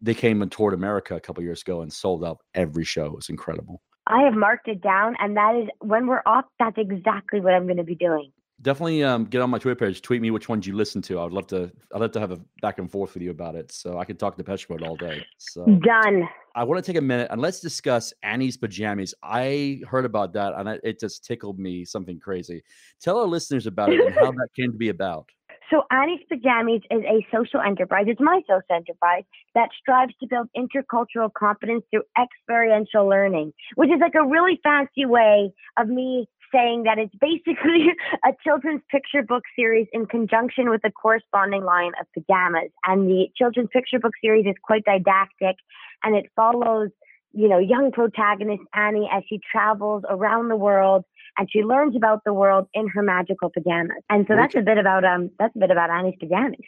They 0.00 0.14
came 0.14 0.40
and 0.40 0.50
toured 0.50 0.72
America 0.72 1.14
a 1.14 1.20
couple 1.20 1.44
years 1.44 1.60
ago 1.60 1.82
and 1.82 1.92
sold 1.92 2.24
out 2.24 2.38
every 2.54 2.84
show. 2.84 3.06
It 3.06 3.14
was 3.14 3.28
incredible. 3.28 3.82
I 4.06 4.22
have 4.22 4.34
marked 4.34 4.66
it 4.66 4.80
down, 4.80 5.14
and 5.20 5.36
that 5.36 5.54
is 5.54 5.68
when 5.80 6.06
we're 6.06 6.22
off. 6.24 6.46
That's 6.58 6.78
exactly 6.78 7.40
what 7.40 7.52
I'm 7.52 7.66
going 7.66 7.76
to 7.76 7.84
be 7.84 7.94
doing. 7.94 8.32
Definitely 8.62 9.02
um, 9.02 9.24
get 9.24 9.40
on 9.40 9.48
my 9.48 9.58
Twitter 9.58 9.74
page. 9.74 10.02
Tweet 10.02 10.20
me 10.20 10.30
which 10.30 10.48
ones 10.48 10.66
you 10.66 10.74
listen 10.74 11.00
to. 11.02 11.20
I'd 11.20 11.32
love 11.32 11.46
to. 11.48 11.72
I'd 11.94 12.00
love 12.00 12.12
to 12.12 12.20
have 12.20 12.30
a 12.30 12.40
back 12.60 12.78
and 12.78 12.90
forth 12.90 13.14
with 13.14 13.22
you 13.22 13.30
about 13.30 13.54
it. 13.54 13.72
So 13.72 13.98
I 13.98 14.04
could 14.04 14.18
talk 14.18 14.36
to 14.36 14.42
Depeche 14.42 14.68
Mode 14.68 14.82
all 14.82 14.96
day. 14.96 15.24
So 15.38 15.64
Done. 15.64 16.28
I 16.54 16.64
want 16.64 16.84
to 16.84 16.92
take 16.92 16.98
a 16.98 17.04
minute 17.04 17.28
and 17.30 17.40
let's 17.40 17.60
discuss 17.60 18.12
Annie's 18.22 18.56
pajamas. 18.56 19.14
I 19.22 19.80
heard 19.88 20.04
about 20.04 20.32
that 20.34 20.54
and 20.56 20.68
it 20.82 21.00
just 21.00 21.24
tickled 21.24 21.58
me 21.58 21.84
something 21.84 22.18
crazy. 22.18 22.62
Tell 23.00 23.18
our 23.18 23.26
listeners 23.26 23.66
about 23.66 23.92
it 23.92 24.00
and 24.00 24.14
how 24.14 24.30
that 24.32 24.48
came 24.56 24.72
to 24.72 24.78
be 24.78 24.88
about. 24.88 25.30
So 25.70 25.84
Annie's 25.92 26.20
Pajamas 26.28 26.80
is 26.90 27.02
a 27.04 27.24
social 27.32 27.60
enterprise. 27.60 28.06
It's 28.08 28.20
my 28.20 28.40
social 28.48 28.74
enterprise 28.74 29.22
that 29.54 29.68
strives 29.80 30.12
to 30.20 30.26
build 30.26 30.48
intercultural 30.56 31.32
competence 31.32 31.84
through 31.90 32.02
experiential 32.20 33.08
learning, 33.08 33.52
which 33.76 33.88
is 33.88 34.00
like 34.00 34.16
a 34.16 34.26
really 34.26 34.58
fancy 34.64 35.06
way 35.06 35.52
of 35.78 35.86
me 35.86 36.28
saying 36.52 36.84
that 36.84 36.98
it's 36.98 37.14
basically 37.20 37.88
a 38.24 38.30
children's 38.44 38.82
picture 38.90 39.22
book 39.22 39.44
series 39.56 39.86
in 39.92 40.06
conjunction 40.06 40.70
with 40.70 40.82
a 40.84 40.90
corresponding 40.90 41.64
line 41.64 41.92
of 42.00 42.06
pajamas. 42.12 42.70
And 42.84 43.08
the 43.08 43.28
children's 43.36 43.68
picture 43.72 43.98
book 43.98 44.12
series 44.22 44.46
is 44.46 44.54
quite 44.62 44.84
didactic 44.84 45.56
and 46.02 46.16
it 46.16 46.30
follows, 46.36 46.90
you 47.32 47.48
know, 47.48 47.58
young 47.58 47.92
protagonist 47.92 48.62
Annie 48.74 49.08
as 49.12 49.22
she 49.28 49.40
travels 49.50 50.02
around 50.08 50.48
the 50.48 50.56
world 50.56 51.04
and 51.38 51.48
she 51.50 51.62
learns 51.62 51.96
about 51.96 52.24
the 52.24 52.32
world 52.32 52.66
in 52.74 52.88
her 52.88 53.02
magical 53.02 53.50
pajamas. 53.50 54.02
And 54.08 54.26
so 54.28 54.36
that's 54.36 54.54
a 54.54 54.62
bit 54.62 54.78
about 54.78 55.04
um 55.04 55.30
that's 55.38 55.54
a 55.56 55.58
bit 55.58 55.70
about 55.70 55.90
Annie's 55.90 56.16
pajamas. 56.18 56.60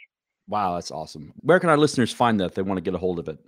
Wow, 0.47 0.75
that's 0.75 0.91
awesome. 0.91 1.33
Where 1.39 1.59
can 1.59 1.69
our 1.69 1.77
listeners 1.77 2.11
find 2.11 2.39
that 2.39 2.45
if 2.45 2.55
they 2.55 2.61
want 2.61 2.77
to 2.77 2.81
get 2.81 2.93
a 2.93 2.97
hold 2.97 3.19
of 3.19 3.27
it? 3.29 3.39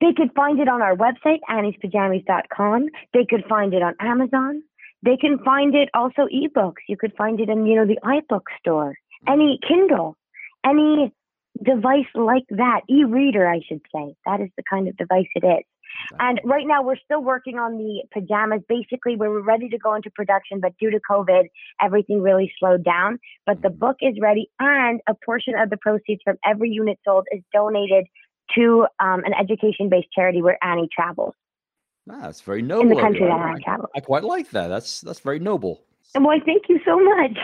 They 0.00 0.12
could 0.16 0.32
find 0.34 0.58
it 0.60 0.68
on 0.68 0.82
our 0.82 0.96
website, 0.96 1.40
anniespajamas.com. 1.48 2.86
They 3.12 3.24
could 3.28 3.44
find 3.48 3.74
it 3.74 3.82
on 3.82 3.94
Amazon. 4.00 4.62
They 5.02 5.16
can 5.16 5.38
find 5.44 5.74
it 5.74 5.88
also 5.94 6.26
ebooks. 6.26 6.82
You 6.88 6.96
could 6.96 7.14
find 7.16 7.40
it 7.40 7.48
in, 7.48 7.66
you 7.66 7.76
know, 7.76 7.86
the 7.86 7.98
iBook 8.04 8.42
store, 8.58 8.94
any 9.28 9.58
Kindle, 9.66 10.16
any 10.64 11.12
device 11.62 12.06
like 12.14 12.44
that, 12.50 12.80
e-reader, 12.88 13.46
I 13.48 13.60
should 13.66 13.82
say. 13.94 14.14
That 14.26 14.40
is 14.40 14.48
the 14.56 14.62
kind 14.68 14.88
of 14.88 14.96
device 14.96 15.28
it 15.34 15.44
is. 15.44 15.64
And 16.18 16.40
right 16.44 16.66
now 16.66 16.82
we're 16.82 16.96
still 17.04 17.22
working 17.22 17.58
on 17.58 17.78
the 17.78 18.02
pajamas. 18.12 18.62
Basically, 18.68 19.16
we 19.16 19.28
were 19.28 19.42
ready 19.42 19.68
to 19.68 19.78
go 19.78 19.94
into 19.94 20.10
production, 20.10 20.60
but 20.60 20.72
due 20.78 20.90
to 20.90 21.00
COVID, 21.10 21.44
everything 21.80 22.22
really 22.22 22.52
slowed 22.58 22.84
down. 22.84 23.18
But 23.46 23.62
the 23.62 23.70
book 23.70 23.96
is 24.00 24.14
ready, 24.20 24.50
and 24.58 25.00
a 25.08 25.14
portion 25.24 25.54
of 25.58 25.70
the 25.70 25.76
proceeds 25.76 26.20
from 26.24 26.36
every 26.44 26.70
unit 26.70 26.98
sold 27.04 27.26
is 27.32 27.42
donated 27.52 28.06
to 28.56 28.86
um, 29.00 29.24
an 29.24 29.32
education-based 29.38 30.08
charity 30.14 30.42
where 30.42 30.58
Annie 30.62 30.88
travels. 30.94 31.34
Ah, 32.10 32.20
that's 32.22 32.40
very 32.40 32.62
noble. 32.62 32.82
in 32.82 32.88
the 32.96 33.00
country 33.00 33.20
that 33.20 33.30
I, 33.30 33.50
Annie 33.50 33.62
travels. 33.62 33.88
I 33.94 34.00
quite 34.00 34.24
like 34.24 34.50
that. 34.50 34.68
That's 34.68 35.00
that's 35.00 35.20
very 35.20 35.38
noble. 35.38 35.82
And 36.14 36.24
why, 36.24 36.38
thank 36.44 36.64
you 36.68 36.80
so 36.84 36.98
much. 36.98 37.36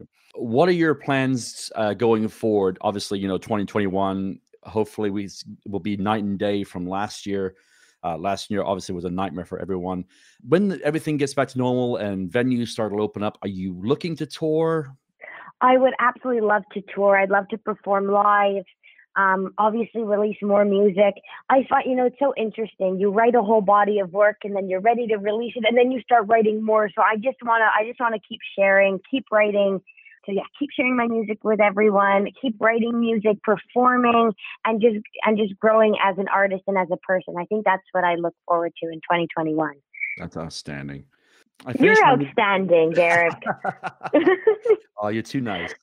What 0.36 0.68
are 0.68 0.72
your 0.72 0.96
plans 0.96 1.70
uh, 1.76 1.94
going 1.94 2.26
forward? 2.26 2.76
Obviously, 2.80 3.20
you 3.20 3.28
know, 3.28 3.38
2021. 3.38 4.40
Hopefully, 4.64 5.10
we 5.10 5.28
will 5.66 5.78
be 5.78 5.96
night 5.96 6.24
and 6.24 6.38
day 6.38 6.64
from 6.64 6.88
last 6.88 7.24
year. 7.24 7.54
Uh, 8.02 8.18
last 8.18 8.50
year, 8.50 8.62
obviously, 8.64 8.94
was 8.94 9.04
a 9.04 9.10
nightmare 9.10 9.44
for 9.44 9.60
everyone. 9.60 10.04
When 10.46 10.80
everything 10.82 11.18
gets 11.18 11.34
back 11.34 11.48
to 11.48 11.58
normal 11.58 11.96
and 11.96 12.30
venues 12.30 12.68
start 12.68 12.92
to 12.92 13.00
open 13.00 13.22
up, 13.22 13.38
are 13.42 13.48
you 13.48 13.80
looking 13.80 14.16
to 14.16 14.26
tour? 14.26 14.94
I 15.60 15.78
would 15.78 15.94
absolutely 16.00 16.42
love 16.42 16.64
to 16.72 16.82
tour. 16.92 17.16
I'd 17.16 17.30
love 17.30 17.46
to 17.48 17.58
perform 17.58 18.08
live. 18.08 18.64
Um, 19.16 19.54
obviously, 19.58 20.02
release 20.02 20.36
more 20.42 20.64
music. 20.64 21.14
I 21.48 21.64
find, 21.68 21.88
you 21.88 21.94
know, 21.96 22.06
it's 22.06 22.18
so 22.18 22.34
interesting. 22.36 22.98
You 22.98 23.10
write 23.10 23.34
a 23.34 23.42
whole 23.42 23.60
body 23.60 24.00
of 24.00 24.12
work, 24.12 24.38
and 24.44 24.56
then 24.56 24.68
you're 24.68 24.80
ready 24.80 25.06
to 25.08 25.16
release 25.16 25.52
it, 25.56 25.64
and 25.68 25.76
then 25.78 25.92
you 25.92 26.00
start 26.00 26.24
writing 26.26 26.64
more. 26.64 26.88
So 26.94 27.00
I 27.02 27.16
just 27.16 27.36
wanna, 27.44 27.66
I 27.78 27.86
just 27.86 28.00
wanna 28.00 28.18
keep 28.28 28.40
sharing, 28.58 28.98
keep 29.10 29.24
writing. 29.30 29.80
So 30.26 30.32
yeah, 30.32 30.42
keep 30.58 30.70
sharing 30.74 30.96
my 30.96 31.06
music 31.06 31.44
with 31.44 31.60
everyone. 31.60 32.26
Keep 32.40 32.56
writing 32.58 32.98
music, 32.98 33.42
performing, 33.42 34.32
and 34.64 34.80
just 34.80 34.96
and 35.24 35.36
just 35.38 35.58
growing 35.60 35.94
as 36.02 36.16
an 36.18 36.26
artist 36.28 36.62
and 36.66 36.76
as 36.78 36.88
a 36.90 36.96
person. 36.96 37.34
I 37.38 37.44
think 37.44 37.64
that's 37.64 37.82
what 37.92 38.04
I 38.04 38.14
look 38.14 38.34
forward 38.46 38.72
to 38.82 38.88
in 38.88 38.96
2021. 39.00 39.74
That's 40.18 40.36
outstanding. 40.36 41.04
I 41.66 41.70
You're 41.78 41.94
finished 41.94 42.02
my- 42.02 42.08
outstanding, 42.10 42.90
Derek. 42.92 43.34
Oh, 45.00 45.08
you're 45.08 45.22
too 45.22 45.40
nice. 45.40 45.74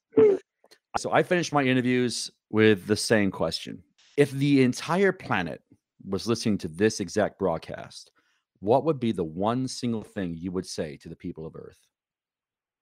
so 0.98 1.12
I 1.12 1.22
finished 1.24 1.54
my 1.54 1.64
interviews 1.64 2.32
with 2.52 2.86
the 2.88 2.96
same 2.96 3.32
question. 3.32 3.84
If 4.18 4.32
the 4.32 4.62
entire 4.62 5.12
planet 5.12 5.62
was 6.06 6.28
listening 6.28 6.58
to 6.60 6.68
this 6.68 7.00
exact 7.00 7.40
broadcast, 7.40 8.12
what 8.60 8.86
would 8.86 9.00
be 9.00 9.12
the 9.12 9.24
one 9.24 9.68
single 9.68 10.04
thing 10.04 10.36
you 10.38 10.52
would 10.52 10.68
say 10.68 10.98
to 10.98 11.10
the 11.10 11.16
people 11.16 11.46
of 11.46 11.56
Earth? 11.56 11.80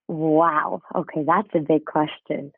Wow. 0.07 0.81
Okay, 0.95 1.23
that's 1.25 1.49
a 1.53 1.59
big 1.59 1.85
question. 1.85 2.51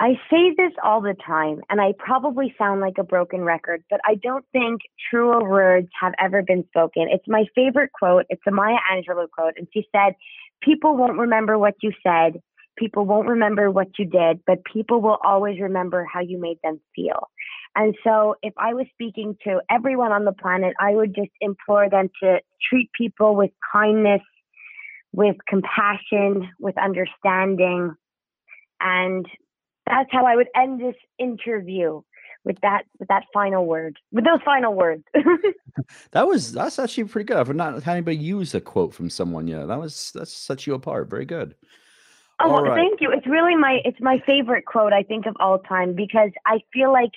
I 0.00 0.14
say 0.28 0.52
this 0.56 0.72
all 0.82 1.00
the 1.00 1.14
time, 1.24 1.60
and 1.70 1.80
I 1.80 1.92
probably 1.98 2.54
sound 2.58 2.80
like 2.80 2.98
a 2.98 3.04
broken 3.04 3.42
record, 3.42 3.84
but 3.88 4.00
I 4.04 4.16
don't 4.16 4.44
think 4.50 4.80
truer 5.10 5.48
words 5.48 5.88
have 6.00 6.14
ever 6.20 6.42
been 6.42 6.64
spoken. 6.66 7.06
It's 7.10 7.28
my 7.28 7.44
favorite 7.54 7.92
quote. 7.92 8.26
It's 8.28 8.42
a 8.46 8.50
Maya 8.50 8.76
Angelou 8.92 9.30
quote, 9.30 9.54
and 9.56 9.68
she 9.72 9.86
said, 9.94 10.14
People 10.62 10.96
won't 10.96 11.18
remember 11.18 11.58
what 11.58 11.74
you 11.80 11.92
said, 12.02 12.40
people 12.76 13.04
won't 13.04 13.28
remember 13.28 13.70
what 13.70 13.88
you 13.98 14.04
did, 14.04 14.40
but 14.46 14.64
people 14.64 15.00
will 15.00 15.18
always 15.24 15.60
remember 15.60 16.06
how 16.10 16.20
you 16.20 16.38
made 16.40 16.58
them 16.62 16.80
feel. 16.94 17.28
And 17.76 17.94
so, 18.04 18.36
if 18.42 18.54
I 18.56 18.74
was 18.74 18.86
speaking 18.92 19.36
to 19.44 19.60
everyone 19.68 20.12
on 20.12 20.24
the 20.24 20.32
planet, 20.32 20.74
I 20.78 20.92
would 20.92 21.14
just 21.14 21.32
implore 21.40 21.90
them 21.90 22.08
to 22.22 22.38
treat 22.68 22.90
people 22.92 23.34
with 23.34 23.50
kindness, 23.72 24.22
with 25.12 25.36
compassion, 25.48 26.48
with 26.60 26.76
understanding. 26.78 27.94
And 28.80 29.26
that's 29.86 30.10
how 30.12 30.24
I 30.26 30.36
would 30.36 30.48
end 30.56 30.80
this 30.80 30.94
interview 31.18 32.02
with 32.44 32.60
that 32.62 32.82
with 32.98 33.08
that 33.08 33.24
final 33.32 33.66
word. 33.66 33.98
With 34.12 34.24
those 34.24 34.40
final 34.44 34.74
words. 34.74 35.04
That 36.12 36.28
was 36.28 36.52
that's 36.52 36.78
actually 36.78 37.04
pretty 37.04 37.26
good. 37.26 37.36
I've 37.36 37.54
not 37.54 37.82
had 37.82 37.92
anybody 37.92 38.16
use 38.16 38.54
a 38.54 38.60
quote 38.60 38.94
from 38.94 39.10
someone 39.10 39.48
yet. 39.48 39.66
That 39.66 39.80
was 39.80 40.12
that's 40.14 40.32
set 40.32 40.66
you 40.66 40.74
apart. 40.74 41.10
Very 41.10 41.24
good. 41.24 41.56
Oh, 42.40 42.62
right. 42.62 42.74
thank 42.74 43.00
you. 43.00 43.10
It's 43.12 43.26
really 43.26 43.56
my 43.56 43.78
it's 43.84 44.00
my 44.00 44.18
favorite 44.26 44.64
quote 44.66 44.92
I 44.92 45.02
think 45.02 45.26
of 45.26 45.36
all 45.38 45.58
time 45.58 45.94
because 45.94 46.30
I 46.46 46.60
feel 46.72 46.92
like 46.92 47.12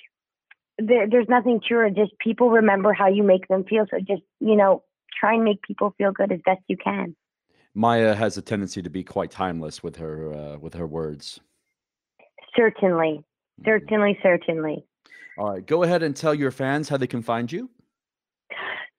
there, 0.78 1.08
there's 1.10 1.28
nothing 1.28 1.60
truer. 1.66 1.90
Just 1.90 2.12
people 2.18 2.50
remember 2.50 2.92
how 2.92 3.08
you 3.08 3.22
make 3.22 3.48
them 3.48 3.64
feel. 3.64 3.84
So 3.90 3.98
just 3.98 4.22
you 4.40 4.56
know, 4.56 4.84
try 5.18 5.34
and 5.34 5.44
make 5.44 5.62
people 5.62 5.94
feel 5.98 6.12
good 6.12 6.32
as 6.32 6.40
best 6.44 6.60
you 6.68 6.76
can. 6.76 7.16
Maya 7.74 8.14
has 8.14 8.36
a 8.36 8.42
tendency 8.42 8.82
to 8.82 8.90
be 8.90 9.04
quite 9.04 9.30
timeless 9.30 9.82
with 9.82 9.96
her 9.96 10.32
uh, 10.32 10.58
with 10.58 10.74
her 10.74 10.86
words. 10.86 11.40
Certainly, 12.56 13.24
certainly, 13.64 14.18
certainly. 14.22 14.84
All 15.36 15.52
right, 15.52 15.64
go 15.64 15.82
ahead 15.84 16.02
and 16.02 16.16
tell 16.16 16.34
your 16.34 16.50
fans 16.50 16.88
how 16.88 16.96
they 16.96 17.06
can 17.06 17.22
find 17.22 17.50
you. 17.50 17.70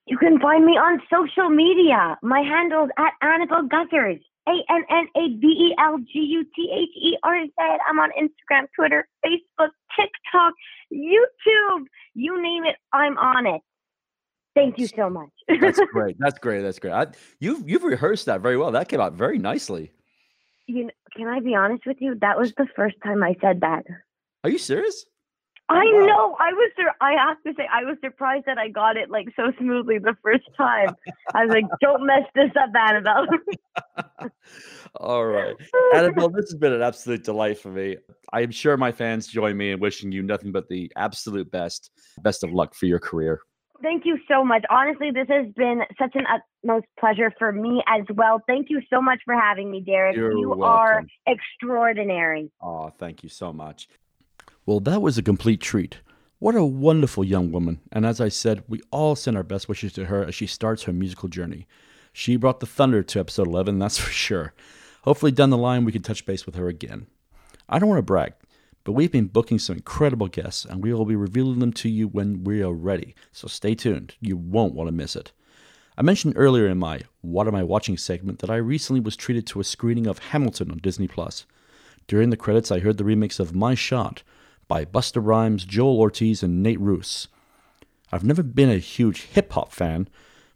You 0.06 0.18
can 0.18 0.40
find 0.40 0.66
me 0.66 0.72
on 0.74 1.02
social 1.10 1.50
media. 1.50 2.18
My 2.24 2.40
handle 2.40 2.86
is 2.86 2.92
at 2.98 3.14
Annabel 3.22 3.68
Gutherz. 3.68 4.22
A 4.50 4.74
N 4.74 4.84
N 4.90 5.08
A 5.16 5.30
B 5.40 5.48
E 5.48 5.76
L 5.80 5.98
G 6.00 6.20
U 6.20 6.44
T 6.56 6.72
H 6.74 6.90
E 7.02 7.18
R 7.24 7.46
Z. 7.46 7.52
I'm 7.88 8.00
on 8.00 8.10
Instagram, 8.20 8.66
Twitter, 8.76 9.08
Facebook, 9.26 9.70
TikTok, 9.96 10.54
YouTube. 10.92 11.86
You 12.16 12.42
name 12.42 12.66
it, 12.66 12.76
I'm 12.92 13.18
on 13.18 13.46
it. 13.46 13.62
Thank 14.56 14.80
you 14.80 14.88
so 14.88 15.10
much. 15.10 15.30
That's 15.62 15.80
great. 15.94 16.18
That's 16.20 16.40
great. 16.40 16.62
That's 16.64 16.80
great. 16.80 16.94
I, 16.94 17.08
you've 17.40 17.70
you've 17.70 17.84
rehearsed 17.84 18.26
that 18.26 18.42
very 18.42 18.58
well. 18.58 18.72
That 18.72 18.90
came 18.90 19.00
out 19.00 19.14
very 19.14 19.38
nicely. 19.38 19.92
you 20.68 20.86
know, 20.86 20.92
can 21.16 21.28
I 21.28 21.40
be 21.40 21.56
honest 21.56 21.84
with 21.86 21.98
you? 22.00 22.16
That 22.20 22.38
was 22.38 22.54
the 22.58 22.68
first 22.76 22.96
time 23.04 23.24
I 23.24 23.36
said 23.42 23.62
that. 23.62 23.84
Are 24.44 24.50
you 24.50 24.58
serious? 24.58 25.06
I 25.70 25.86
know. 25.86 26.36
I 26.40 26.52
was. 26.52 26.72
Sur- 26.76 26.96
I 27.00 27.14
have 27.14 27.38
to 27.46 27.54
say, 27.56 27.68
I 27.72 27.84
was 27.84 27.98
surprised 28.04 28.46
that 28.48 28.58
I 28.58 28.70
got 28.70 28.98
it 28.98 29.12
like 29.12 29.28
so 29.36 29.52
smoothly 29.60 30.00
the 30.00 30.16
first 30.24 30.48
time. 30.58 30.96
I 31.34 31.46
was 31.46 31.54
like, 31.54 31.66
"Don't 31.80 32.06
mess 32.06 32.24
this 32.34 32.50
up, 32.60 32.72
Annabel." 32.76 33.28
All 34.96 35.26
right. 35.26 35.56
Annabel, 35.94 36.30
this 36.30 36.50
has 36.50 36.60
been 36.60 36.74
an 36.74 36.82
absolute 36.82 37.24
delight 37.24 37.60
for 37.60 37.70
me. 37.70 37.98
I'm 38.34 38.52
sure 38.52 38.78
my 38.78 38.92
fans 38.92 39.28
join 39.28 39.56
me 39.58 39.72
in 39.72 39.80
wishing 39.80 40.12
you 40.12 40.24
nothing 40.24 40.52
but 40.52 40.68
the 40.70 40.92
absolute 40.96 41.52
best. 41.52 41.92
Best 42.22 42.44
of 42.44 42.52
luck 42.52 42.74
for 42.74 42.88
your 42.88 43.00
career. 43.00 43.42
Thank 43.82 44.06
you 44.06 44.18
so 44.28 44.44
much. 44.44 44.66
Honestly, 44.70 45.12
this 45.12 45.28
has 45.30 45.46
been 45.56 45.82
such 45.98 46.16
an 46.16 46.26
utmost 46.28 46.88
pleasure 47.00 47.32
for 47.38 47.52
me 47.52 47.82
as 47.88 48.04
well. 48.14 48.42
Thank 48.46 48.70
you 48.70 48.82
so 48.92 49.02
much 49.02 49.20
for 49.24 49.36
having 49.36 49.72
me, 49.72 49.82
Derek. 49.82 50.16
You're 50.16 50.38
you 50.38 50.62
are 50.64 51.06
extraordinary. 51.28 52.52
Oh, 52.62 52.90
thank 52.90 53.24
you 53.24 53.30
so 53.30 53.54
much. 53.54 53.88
Well, 54.70 54.82
that 54.82 55.02
was 55.02 55.18
a 55.18 55.24
complete 55.24 55.62
treat. 55.62 55.98
What 56.38 56.54
a 56.54 56.64
wonderful 56.64 57.24
young 57.24 57.52
woman. 57.52 57.80
And 57.92 58.06
as 58.06 58.22
I 58.22 58.30
said, 58.30 58.64
we 58.68 58.84
all 58.92 59.16
send 59.16 59.36
our 59.36 59.42
best 59.42 59.68
wishes 59.68 59.94
to 59.94 60.06
her 60.06 60.24
as 60.24 60.36
she 60.36 60.46
starts 60.46 60.84
her 60.84 60.94
musical 60.94 61.28
journey. 61.28 61.66
She 62.14 62.36
brought 62.36 62.60
the 62.60 62.68
thunder 62.68 63.02
to 63.02 63.20
episode 63.20 63.48
11, 63.48 63.80
that's 63.80 63.98
for 63.98 64.12
sure. 64.12 64.54
Hopefully, 65.06 65.32
down 65.32 65.50
the 65.50 65.58
line, 65.58 65.86
we 65.86 65.92
can 65.92 66.04
touch 66.04 66.24
base 66.24 66.46
with 66.46 66.54
her 66.54 66.68
again. 66.68 67.08
I 67.68 67.80
don't 67.80 67.90
want 67.90 67.98
to 67.98 68.04
brag, 68.04 68.34
but 68.84 68.92
we've 68.92 69.12
been 69.12 69.26
booking 69.26 69.58
some 69.58 69.78
incredible 69.78 70.28
guests, 70.28 70.66
and 70.66 70.84
we 70.84 70.94
will 70.94 71.04
be 71.04 71.16
revealing 71.16 71.58
them 71.58 71.74
to 71.74 71.90
you 71.90 72.08
when 72.08 72.44
we 72.44 72.62
are 72.62 72.72
ready. 72.72 73.16
So 73.32 73.48
stay 73.48 73.74
tuned. 73.74 74.14
You 74.22 74.38
won't 74.38 74.76
want 74.76 74.88
to 74.88 74.92
miss 74.92 75.16
it. 75.16 75.32
I 75.98 76.04
mentioned 76.04 76.36
earlier 76.38 76.68
in 76.68 76.78
my 76.78 77.02
What 77.22 77.48
Am 77.48 77.56
I 77.56 77.64
Watching 77.64 77.98
segment 77.98 78.38
that 78.38 78.52
I 78.52 78.58
recently 78.58 79.00
was 79.00 79.16
treated 79.16 79.48
to 79.48 79.62
a 79.62 79.64
screening 79.64 80.06
of 80.06 80.20
Hamilton 80.20 80.70
on 80.70 80.78
Disney 80.78 81.08
Plus. 81.08 81.48
During 82.06 82.30
the 82.30 82.38
credits, 82.38 82.72
I 82.72 82.78
heard 82.78 83.00
the 83.00 83.04
remix 83.04 83.40
of 83.40 83.56
My 83.56 83.74
Shot 83.74 84.22
by 84.70 84.86
Busta 84.86 85.20
Rhymes, 85.22 85.66
Joell 85.66 85.98
Ortiz, 85.98 86.42
and 86.44 86.64
Nate 86.64 86.80
Ruess. 86.80 87.28
I've 88.12 88.24
never 88.24 88.44
been 88.44 88.70
a 88.70 88.78
huge 88.78 89.24
hip 89.24 89.52
hop 89.52 89.74
fan, 89.74 90.08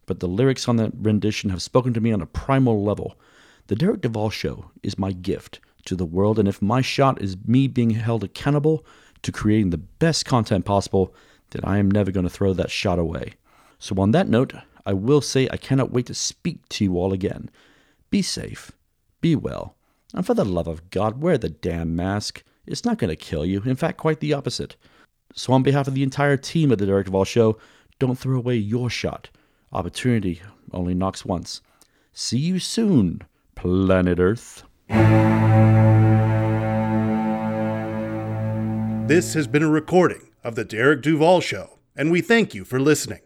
but 0.06 0.20
the 0.20 0.28
lyrics 0.28 0.68
on 0.68 0.76
that 0.76 0.92
rendition 0.96 1.50
have 1.50 1.60
spoken 1.60 1.92
to 1.92 2.00
me 2.00 2.12
on 2.12 2.22
a 2.22 2.26
primal 2.26 2.82
level. 2.82 3.18
The 3.66 3.76
Derek 3.76 4.00
Duvall 4.00 4.30
Show 4.30 4.70
is 4.82 4.98
my 4.98 5.12
gift 5.12 5.60
to 5.86 5.96
the 5.96 6.06
world, 6.06 6.38
and 6.38 6.48
if 6.48 6.62
my 6.62 6.80
shot 6.80 7.20
is 7.20 7.36
me 7.44 7.66
being 7.66 7.90
held 7.90 8.22
accountable 8.24 8.86
to 9.22 9.32
creating 9.32 9.70
the 9.70 9.78
best 9.78 10.24
content 10.24 10.64
possible, 10.64 11.14
then 11.50 11.62
I 11.64 11.78
am 11.78 11.90
never 11.90 12.12
going 12.12 12.24
to 12.24 12.30
throw 12.30 12.52
that 12.54 12.70
shot 12.70 12.98
away. 12.98 13.34
So, 13.80 14.00
on 14.00 14.12
that 14.12 14.28
note, 14.28 14.54
I 14.86 14.92
will 14.92 15.20
say 15.20 15.48
I 15.50 15.56
cannot 15.56 15.92
wait 15.92 16.06
to 16.06 16.14
speak 16.14 16.68
to 16.70 16.84
you 16.84 16.98
all 16.98 17.12
again. 17.12 17.50
Be 18.10 18.22
safe, 18.22 18.70
be 19.20 19.34
well, 19.34 19.74
and 20.12 20.24
for 20.24 20.34
the 20.34 20.44
love 20.44 20.68
of 20.68 20.90
God, 20.90 21.20
wear 21.20 21.36
the 21.36 21.50
damn 21.50 21.96
mask. 21.96 22.44
It's 22.66 22.84
not 22.84 22.98
going 22.98 23.10
to 23.10 23.16
kill 23.16 23.44
you, 23.44 23.62
in 23.64 23.76
fact, 23.76 23.98
quite 23.98 24.20
the 24.20 24.32
opposite. 24.32 24.76
So, 25.34 25.52
on 25.52 25.62
behalf 25.62 25.88
of 25.88 25.94
the 25.94 26.02
entire 26.02 26.36
team 26.36 26.70
of 26.70 26.78
the 26.78 26.86
Derek 26.86 27.06
Duvall 27.06 27.24
Show, 27.24 27.58
don't 27.98 28.18
throw 28.18 28.36
away 28.36 28.56
your 28.56 28.88
shot. 28.88 29.30
Opportunity 29.72 30.40
only 30.72 30.94
knocks 30.94 31.24
once. 31.24 31.60
See 32.12 32.38
you 32.38 32.58
soon, 32.58 33.22
planet 33.54 34.18
Earth. 34.18 34.62
This 39.06 39.34
has 39.34 39.46
been 39.46 39.62
a 39.62 39.68
recording 39.68 40.30
of 40.42 40.54
The 40.54 40.64
Derek 40.64 41.02
Duval 41.02 41.40
Show, 41.40 41.78
and 41.94 42.10
we 42.10 42.20
thank 42.20 42.54
you 42.54 42.64
for 42.64 42.80
listening. 42.80 43.20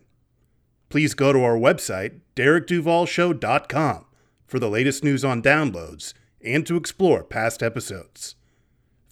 Please 0.88 1.14
go 1.14 1.32
to 1.32 1.42
our 1.42 1.56
website, 1.56 2.20
derekduvalshow.com, 2.34 4.06
for 4.46 4.58
the 4.58 4.70
latest 4.70 5.04
news 5.04 5.24
on 5.24 5.42
downloads 5.42 6.14
and 6.42 6.66
to 6.66 6.76
explore 6.76 7.22
past 7.22 7.62
episodes. 7.62 8.36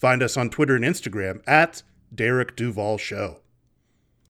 Find 0.06 0.22
us 0.22 0.36
on 0.36 0.50
Twitter 0.50 0.76
and 0.76 0.84
Instagram 0.84 1.42
at 1.48 1.82
Derek 2.14 2.54
Duval 2.54 2.96
Show. 2.96 3.40